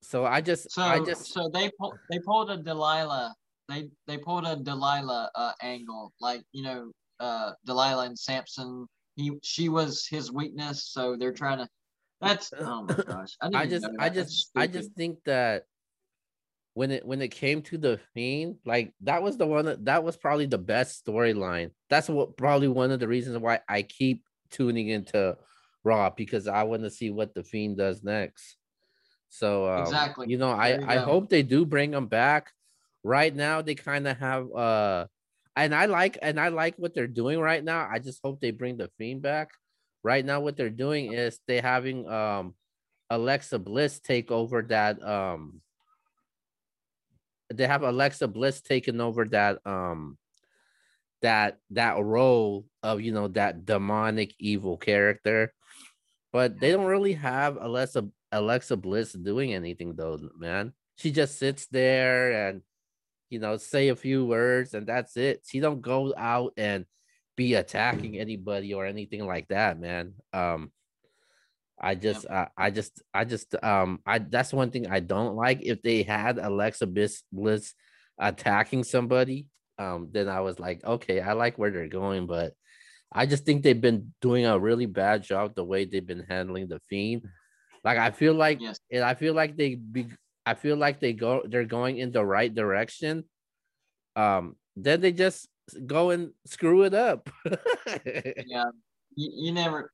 so 0.03 0.25
i 0.25 0.41
just 0.41 0.71
so 0.73 0.83
i 0.83 0.99
just 0.99 1.33
so 1.33 1.49
they 1.53 1.71
pull, 1.79 1.95
they 2.11 2.19
pulled 2.19 2.51
a 2.51 2.57
delilah 2.57 3.35
they 3.69 3.89
they 4.07 4.17
pulled 4.19 4.47
a 4.47 4.57
delilah 4.57 5.31
uh, 5.35 5.53
angle 5.63 6.13
like 6.21 6.43
you 6.53 6.63
know 6.63 6.91
uh 7.21 7.53
delilah 7.65 8.07
and 8.07 8.19
samson 8.19 8.87
he 9.17 9.33
she 9.43 9.69
was 9.69 10.07
his 10.07 10.33
weakness 10.33 10.91
so 10.91 11.17
they're 11.17 11.33
trying 11.33 11.59
to 11.59 11.69
that's 12.21 12.53
oh 12.61 12.83
my 12.83 12.95
gosh 13.07 13.37
i, 13.41 13.51
I 13.55 13.67
just 13.67 13.89
i 13.99 14.09
just 14.09 14.51
i 14.57 14.67
just 14.67 14.93
think 14.95 15.19
that 15.25 15.65
when 16.75 16.91
it 16.91 17.05
when 17.05 17.21
it 17.21 17.29
came 17.29 17.63
to 17.63 17.79
the 17.79 18.01
fiend, 18.15 18.57
like 18.65 18.93
that 19.03 19.23
was 19.23 19.37
the 19.37 19.47
one 19.47 19.65
that, 19.65 19.85
that 19.85 20.05
was 20.05 20.17
probably 20.17 20.47
the 20.47 20.59
best 20.59 21.05
storyline. 21.05 21.71
That's 21.89 22.09
what 22.09 22.37
probably 22.37 22.69
one 22.69 22.91
of 22.91 23.01
the 23.01 23.09
reasons 23.09 23.39
why 23.39 23.61
I 23.69 23.83
keep 23.83 24.23
tuning 24.51 24.89
into 24.89 25.37
Raw 25.85 26.11
because 26.11 26.47
I 26.47 26.63
want 26.63 26.83
to 26.83 26.91
see 26.91 27.11
what 27.11 27.35
the 27.35 27.43
fiend 27.43 27.79
does 27.79 28.03
next. 28.03 28.57
So 29.31 29.73
um, 29.73 29.83
exactly, 29.83 30.27
you 30.29 30.37
know, 30.37 30.51
I 30.51 30.79
I 30.87 30.99
hope 30.99 31.31
they 31.31 31.43
do 31.43 31.65
bring 31.65 31.95
him 31.95 32.07
back. 32.07 32.53
Right 33.03 33.35
now, 33.35 33.63
they 33.63 33.75
kind 33.75 34.07
of 34.07 34.19
have 34.19 34.53
uh, 34.53 35.07
and 35.57 35.75
I 35.75 35.87
like 35.87 36.19
and 36.21 36.39
I 36.39 36.49
like 36.49 36.75
what 36.77 36.95
they're 36.95 37.07
doing 37.07 37.41
right 37.41 37.63
now. 37.63 37.89
I 37.91 37.99
just 38.01 38.21
hope 38.23 38.41
they 38.41 38.51
bring 38.51 38.77
the 38.77 38.91
fiend 38.99 39.23
back. 39.23 39.51
Right 40.03 40.25
now, 40.25 40.41
what 40.41 40.57
they're 40.57 40.69
doing 40.69 41.13
is 41.13 41.39
they 41.47 41.61
having 41.61 42.09
um 42.09 42.55
Alexa 43.09 43.59
Bliss 43.59 44.01
take 44.01 44.31
over 44.31 44.63
that 44.63 45.03
um 45.03 45.63
they 47.53 47.67
have 47.67 47.83
Alexa 47.83 48.29
Bliss 48.29 48.61
taking 48.61 49.01
over 49.01 49.25
that 49.27 49.65
um 49.67 50.19
that 51.23 51.59
that 51.71 51.99
role 52.03 52.67
of 52.83 53.01
you 53.01 53.13
know 53.13 53.29
that 53.29 53.65
demonic 53.65 54.35
evil 54.39 54.77
character, 54.77 55.53
but 56.33 56.59
they 56.59 56.73
don't 56.73 56.87
really 56.87 57.15
have 57.15 57.59
Alexa 57.61 58.09
Alexa 58.33 58.77
Bliss 58.77 59.13
doing 59.13 59.55
anything 59.55 59.95
though, 59.95 60.19
man. 60.39 60.73
She 60.97 61.11
just 61.11 61.39
sits 61.39 61.67
there 61.67 62.49
and 62.49 62.63
you 63.31 63.39
know 63.39 63.57
say 63.57 63.89
a 63.89 63.97
few 63.97 64.25
words 64.25 64.75
and 64.75 64.87
that's 64.87 65.17
it. 65.17 65.43
She 65.47 65.61
don't 65.61 65.81
go 65.81 66.15
out 66.17 66.53
and 66.57 66.85
be 67.37 67.55
attacking 67.55 68.19
anybody 68.19 68.75
or 68.75 68.87
anything 68.87 69.27
like 69.27 69.49
that, 69.49 69.81
man. 69.81 70.15
Um 70.33 70.73
I 71.81 71.95
just, 71.95 72.27
uh, 72.29 72.47
I 72.59 72.71
just, 72.71 73.01
I 73.15 73.25
just, 73.25 73.55
um, 73.65 74.01
I 74.05 74.19
that's 74.19 74.53
one 74.53 74.71
thing 74.71 74.89
I 74.89 75.01
don't 75.01 75.35
like. 75.35 75.61
If 75.63 75.81
they 75.81 76.03
had 76.03 76.39
Alexa 76.39 76.87
Bliss 76.87 77.75
attacking 78.19 78.85
somebody, 78.85 79.47
um, 79.79 80.09
then 80.13 80.29
I 80.29 80.41
was 80.41 80.59
like, 80.61 80.85
okay, 80.85 81.21
I 81.23 81.33
like 81.33 81.57
where 81.57 81.71
they're 81.71 81.89
going, 81.89 82.27
but 82.27 82.53
I 83.11 83.25
just 83.25 83.47
think 83.47 83.63
they've 83.63 83.81
been 83.81 84.13
doing 84.21 84.45
a 84.45 84.59
really 84.59 84.85
bad 84.85 85.23
job 85.23 85.55
the 85.55 85.65
way 85.65 85.87
they've 85.87 86.07
been 86.07 86.27
handling 86.29 86.69
the 86.69 86.81
fiend. 86.91 87.23
Like 87.85 87.99
I 87.99 88.11
feel 88.11 88.35
like, 88.35 88.61
yes. 88.61 88.79
and 88.91 89.03
I 89.03 89.15
feel 89.15 89.35
like 89.35 89.57
they 89.57 89.75
be, 89.75 90.07
I 90.45 90.55
feel 90.55 90.77
like 90.77 91.01
they 91.01 91.13
go, 91.13 91.43
they're 91.47 91.65
going 91.65 91.99
in 91.99 92.13
the 92.13 92.25
right 92.25 92.55
direction. 92.55 93.25
Um, 94.17 94.57
then 94.77 95.01
they 95.01 95.13
just 95.13 95.49
go 95.87 96.11
and 96.11 96.33
screw 96.47 96.83
it 96.83 96.95
up. 96.95 97.31
yeah, 98.05 98.65
you, 99.17 99.31
you 99.35 99.53
never. 99.53 99.93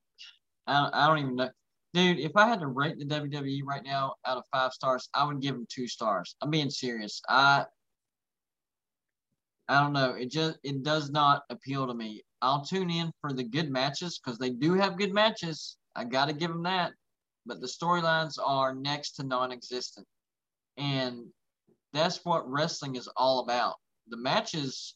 I 0.65 0.81
don't, 0.81 0.95
I 0.95 1.07
don't 1.07 1.17
even 1.19 1.35
know 1.35 1.49
dude, 1.97 2.19
if 2.19 2.31
I 2.35 2.47
had 2.47 2.59
to 2.59 2.67
rate 2.67 2.99
the 2.99 3.05
WWE 3.05 3.61
right 3.63 3.83
now 3.83 4.15
out 4.25 4.37
of 4.37 4.43
five 4.51 4.71
stars, 4.71 5.09
I 5.13 5.23
would 5.25 5.41
give 5.41 5.55
them 5.55 5.65
two 5.69 5.87
stars. 5.87 6.35
I'm 6.41 6.51
being 6.51 6.69
serious. 6.69 7.21
I 7.27 7.65
I 9.69 9.81
don't 9.81 9.93
know. 9.93 10.11
It 10.11 10.31
just 10.31 10.59
it 10.63 10.83
does 10.83 11.09
not 11.09 11.43
appeal 11.49 11.87
to 11.87 11.93
me. 11.93 12.23
I'll 12.41 12.63
tune 12.63 12.89
in 12.89 13.11
for 13.19 13.33
the 13.33 13.43
good 13.43 13.69
matches 13.69 14.19
because 14.19 14.37
they 14.37 14.51
do 14.51 14.75
have 14.75 14.97
good 14.97 15.13
matches. 15.13 15.77
I 15.95 16.03
got 16.05 16.27
to 16.27 16.33
give 16.33 16.51
them 16.51 16.63
that. 16.63 16.93
But 17.47 17.61
the 17.61 17.67
storylines 17.67 18.37
are 18.43 18.75
next 18.75 19.13
to 19.13 19.23
non-existent, 19.23 20.05
and 20.77 21.25
that's 21.93 22.23
what 22.25 22.49
wrestling 22.49 22.95
is 22.95 23.09
all 23.15 23.39
about. 23.39 23.75
The 24.09 24.17
matches 24.17 24.95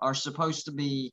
are 0.00 0.14
supposed 0.14 0.64
to 0.66 0.72
be 0.72 1.12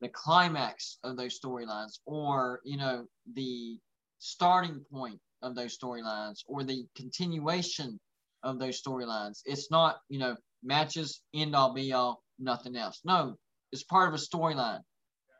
the 0.00 0.08
climax 0.08 0.98
of 1.04 1.16
those 1.16 1.38
storylines, 1.38 1.98
or 2.06 2.60
you 2.64 2.76
know 2.76 3.06
the 3.34 3.78
starting 4.18 4.80
point 4.90 5.20
of 5.42 5.54
those 5.54 5.76
storylines 5.78 6.40
or 6.46 6.64
the 6.64 6.86
continuation 6.96 8.00
of 8.42 8.58
those 8.58 8.82
storylines. 8.82 9.40
It's 9.44 9.70
not, 9.70 9.98
you 10.08 10.18
know, 10.18 10.36
matches, 10.62 11.22
end 11.34 11.54
all 11.54 11.74
be 11.74 11.92
all, 11.92 12.22
nothing 12.38 12.76
else. 12.76 13.00
No, 13.04 13.36
it's 13.72 13.84
part 13.84 14.08
of 14.08 14.14
a 14.14 14.22
storyline. 14.22 14.80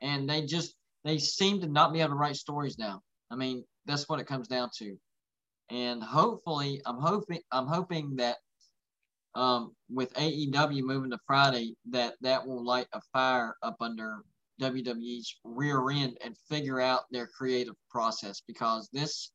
And 0.02 0.28
they 0.28 0.42
just, 0.42 0.74
they 1.04 1.18
seem 1.18 1.60
to 1.60 1.66
not 1.66 1.92
be 1.92 2.00
able 2.00 2.10
to 2.10 2.16
write 2.16 2.36
stories 2.36 2.78
now. 2.78 3.00
I 3.30 3.36
mean, 3.36 3.64
that's 3.86 4.08
what 4.08 4.20
it 4.20 4.26
comes 4.26 4.48
down 4.48 4.70
to. 4.78 4.96
And 5.70 6.02
hopefully, 6.02 6.80
I'm 6.86 6.98
hoping, 6.98 7.40
I'm 7.50 7.66
hoping 7.66 8.16
that 8.16 8.36
um, 9.34 9.74
with 9.90 10.12
AEW 10.14 10.82
moving 10.82 11.10
to 11.10 11.18
Friday, 11.26 11.76
that 11.90 12.14
that 12.20 12.46
will 12.46 12.64
light 12.64 12.86
a 12.92 13.00
fire 13.12 13.56
up 13.62 13.76
under 13.80 14.24
WWE's 14.60 15.36
rear 15.44 15.90
end 15.90 16.16
and 16.24 16.36
figure 16.48 16.80
out 16.80 17.02
their 17.10 17.26
creative 17.26 17.74
process 17.90 18.42
because 18.46 18.88
this 18.92 19.30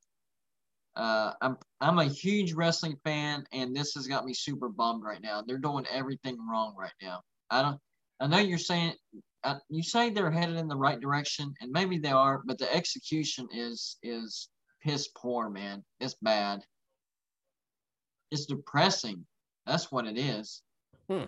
uh, 0.95 1.33
I'm 1.41 1.57
I'm 1.81 1.99
a 1.99 2.05
huge 2.05 2.53
wrestling 2.53 2.97
fan 3.03 3.45
and 3.51 3.75
this 3.75 3.93
has 3.93 4.07
got 4.07 4.25
me 4.25 4.33
super 4.33 4.69
bummed 4.69 5.03
right 5.03 5.21
now. 5.21 5.41
They're 5.41 5.57
doing 5.57 5.85
everything 5.91 6.37
wrong 6.49 6.75
right 6.77 6.93
now. 7.01 7.21
I 7.49 7.61
don't 7.61 7.79
I 8.19 8.27
know 8.27 8.39
you're 8.39 8.57
saying 8.57 8.93
uh, 9.43 9.55
you 9.69 9.83
say 9.83 10.09
they're 10.09 10.31
headed 10.31 10.57
in 10.57 10.67
the 10.67 10.75
right 10.75 10.99
direction 10.99 11.53
and 11.61 11.71
maybe 11.71 11.97
they 11.97 12.11
are, 12.11 12.41
but 12.45 12.57
the 12.57 12.73
execution 12.75 13.47
is 13.53 13.97
is 14.03 14.49
piss 14.81 15.09
poor, 15.15 15.49
man. 15.49 15.83
It's 15.99 16.15
bad. 16.21 16.61
It's 18.31 18.45
depressing. 18.45 19.25
That's 19.65 19.91
what 19.91 20.05
it 20.07 20.17
is. 20.17 20.61
Hmm. 21.09 21.25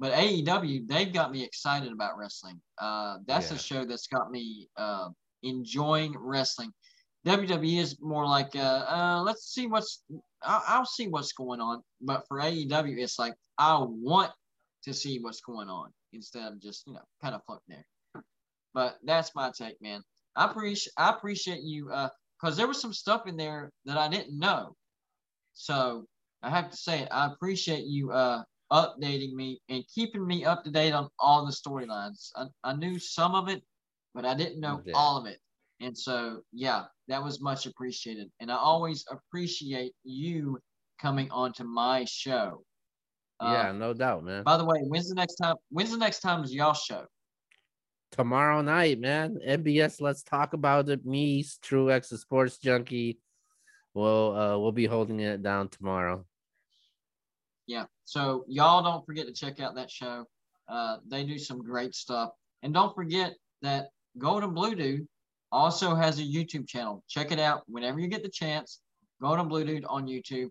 but 0.00 0.12
AEW, 0.12 0.86
they've 0.88 1.12
got 1.12 1.32
me 1.32 1.42
excited 1.44 1.92
about 1.92 2.16
wrestling. 2.16 2.60
Uh, 2.80 3.18
that's 3.26 3.50
Yeah. 3.50 3.56
a 3.56 3.58
show 3.58 3.84
that's 3.84 4.06
got 4.06 4.30
me 4.30 4.68
uh, 4.76 5.08
enjoying 5.42 6.14
wrestling. 6.16 6.72
WWE 7.26 7.78
is 7.80 8.00
more 8.00 8.24
like, 8.24 8.54
uh, 8.54 8.84
uh, 8.88 9.22
let's 9.24 9.52
see 9.52 9.66
what's, 9.66 10.04
I'll, 10.42 10.62
I'll 10.68 10.86
see 10.86 11.08
what's 11.08 11.32
going 11.32 11.60
on. 11.60 11.82
But 12.00 12.24
for 12.28 12.38
AEW, 12.38 12.96
it's 12.98 13.18
like, 13.18 13.34
I 13.58 13.76
want 13.80 14.30
to 14.88 14.94
see 14.94 15.20
what's 15.20 15.42
going 15.42 15.68
on 15.68 15.92
instead 16.12 16.52
of 16.52 16.60
just, 16.60 16.86
you 16.88 16.94
know, 16.94 17.04
kind 17.22 17.34
of 17.36 17.42
floating 17.46 17.64
there. 17.68 17.86
But 18.74 18.98
that's 19.04 19.34
my 19.34 19.50
take, 19.56 19.80
man. 19.82 20.02
I 20.36 20.50
appreciate, 20.50 20.92
I 20.96 21.10
appreciate 21.10 21.62
you, 21.62 21.90
uh, 21.90 22.10
cause 22.40 22.56
there 22.56 22.68
was 22.68 22.80
some 22.80 22.92
stuff 22.94 23.26
in 23.26 23.36
there 23.36 23.70
that 23.84 23.98
I 23.98 24.08
didn't 24.08 24.38
know. 24.38 24.76
So 25.54 26.06
I 26.42 26.50
have 26.50 26.70
to 26.70 26.76
say, 26.76 27.00
it, 27.02 27.08
I 27.10 27.26
appreciate 27.32 27.84
you, 27.86 28.12
uh, 28.12 28.44
updating 28.72 29.32
me 29.34 29.60
and 29.68 29.84
keeping 29.94 30.26
me 30.26 30.44
up 30.44 30.64
to 30.64 30.70
date 30.70 30.92
on 30.92 31.08
all 31.18 31.46
the 31.46 31.52
storylines. 31.52 32.30
I, 32.36 32.46
I 32.64 32.74
knew 32.74 32.98
some 32.98 33.34
of 33.34 33.48
it, 33.48 33.64
but 34.14 34.24
I 34.26 34.34
didn't 34.34 34.60
know 34.60 34.84
Yeah. 34.84 34.94
all 34.94 35.16
of 35.18 35.26
it. 35.26 35.40
And 35.80 35.96
so, 35.96 36.42
yeah, 36.52 36.86
that 37.08 37.22
was 37.22 37.40
much 37.40 37.66
appreciated. 37.66 38.30
And 38.40 38.50
I 38.52 38.56
always 38.56 39.04
appreciate 39.10 39.94
you 40.04 40.60
coming 41.00 41.30
onto 41.30 41.64
my 41.64 42.04
show. 42.04 42.64
Yeah, 43.40 43.72
no 43.72 43.92
doubt, 43.94 44.24
man. 44.24 44.42
By 44.42 44.56
the 44.56 44.64
way, 44.64 44.80
when's 44.80 45.08
the 45.08 45.14
next 45.14 45.36
time? 45.36 45.56
When's 45.70 45.90
the 45.90 45.96
next 45.96 46.20
time 46.20 46.42
is 46.42 46.52
y'all 46.52 46.74
show? 46.74 47.04
Tomorrow 48.10 48.62
night, 48.62 48.98
man. 48.98 49.38
NBS, 49.46 50.00
let's 50.00 50.22
talk 50.22 50.54
about 50.54 50.88
it. 50.88 51.04
Me, 51.04 51.44
True 51.62 51.90
X, 51.90 52.08
the 52.08 52.18
sports 52.18 52.58
junkie. 52.58 53.18
We'll 53.94 54.36
uh 54.36 54.58
we'll 54.58 54.72
be 54.72 54.86
holding 54.86 55.20
it 55.20 55.42
down 55.42 55.68
tomorrow. 55.68 56.24
Yeah. 57.66 57.84
So 58.04 58.44
y'all 58.48 58.82
don't 58.82 59.04
forget 59.04 59.26
to 59.26 59.32
check 59.32 59.60
out 59.60 59.74
that 59.76 59.90
show. 59.90 60.24
Uh, 60.68 60.96
they 61.06 61.24
do 61.24 61.38
some 61.38 61.62
great 61.62 61.94
stuff. 61.94 62.30
And 62.62 62.74
don't 62.74 62.94
forget 62.94 63.34
that 63.62 63.88
Golden 64.18 64.54
Blue 64.54 64.74
Dude 64.74 65.06
also 65.52 65.94
has 65.94 66.18
a 66.18 66.22
YouTube 66.22 66.66
channel. 66.66 67.04
Check 67.08 67.30
it 67.30 67.38
out 67.38 67.62
whenever 67.66 68.00
you 68.00 68.08
get 68.08 68.22
the 68.22 68.30
chance. 68.30 68.80
Golden 69.20 69.48
Blue 69.48 69.64
Dude 69.64 69.84
on 69.84 70.06
YouTube. 70.06 70.48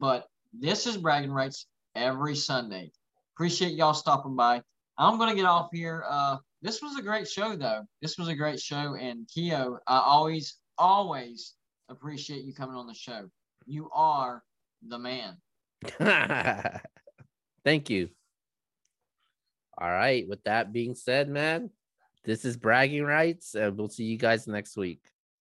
But 0.00 0.26
this 0.52 0.86
is 0.86 0.96
Bragging 0.96 1.32
Rights 1.32 1.66
every 1.94 2.34
Sunday. 2.36 2.90
Appreciate 3.36 3.72
y'all 3.72 3.94
stopping 3.94 4.36
by. 4.36 4.62
I'm 4.98 5.18
gonna 5.18 5.34
get 5.34 5.44
off 5.44 5.70
here. 5.72 6.04
Uh, 6.08 6.38
this 6.62 6.80
was 6.80 6.96
a 6.96 7.02
great 7.02 7.28
show 7.28 7.56
though. 7.56 7.82
This 8.00 8.16
was 8.18 8.28
a 8.28 8.34
great 8.34 8.60
show. 8.60 8.94
And 8.94 9.28
Keo, 9.28 9.78
I 9.86 9.98
always, 9.98 10.56
always 10.78 11.54
appreciate 11.88 12.44
you 12.44 12.54
coming 12.54 12.76
on 12.76 12.86
the 12.86 12.94
show. 12.94 13.28
You 13.66 13.90
are 13.92 14.42
the 14.86 14.98
man. 14.98 15.36
Thank 17.64 17.90
you. 17.90 18.08
All 19.76 19.90
right. 19.90 20.28
With 20.28 20.44
that 20.44 20.72
being 20.72 20.94
said, 20.94 21.28
man, 21.28 21.70
this 22.24 22.44
is 22.44 22.56
bragging 22.56 23.04
rights, 23.04 23.54
and 23.54 23.76
we'll 23.76 23.88
see 23.88 24.04
you 24.04 24.16
guys 24.16 24.46
next 24.46 24.76
week. 24.76 25.00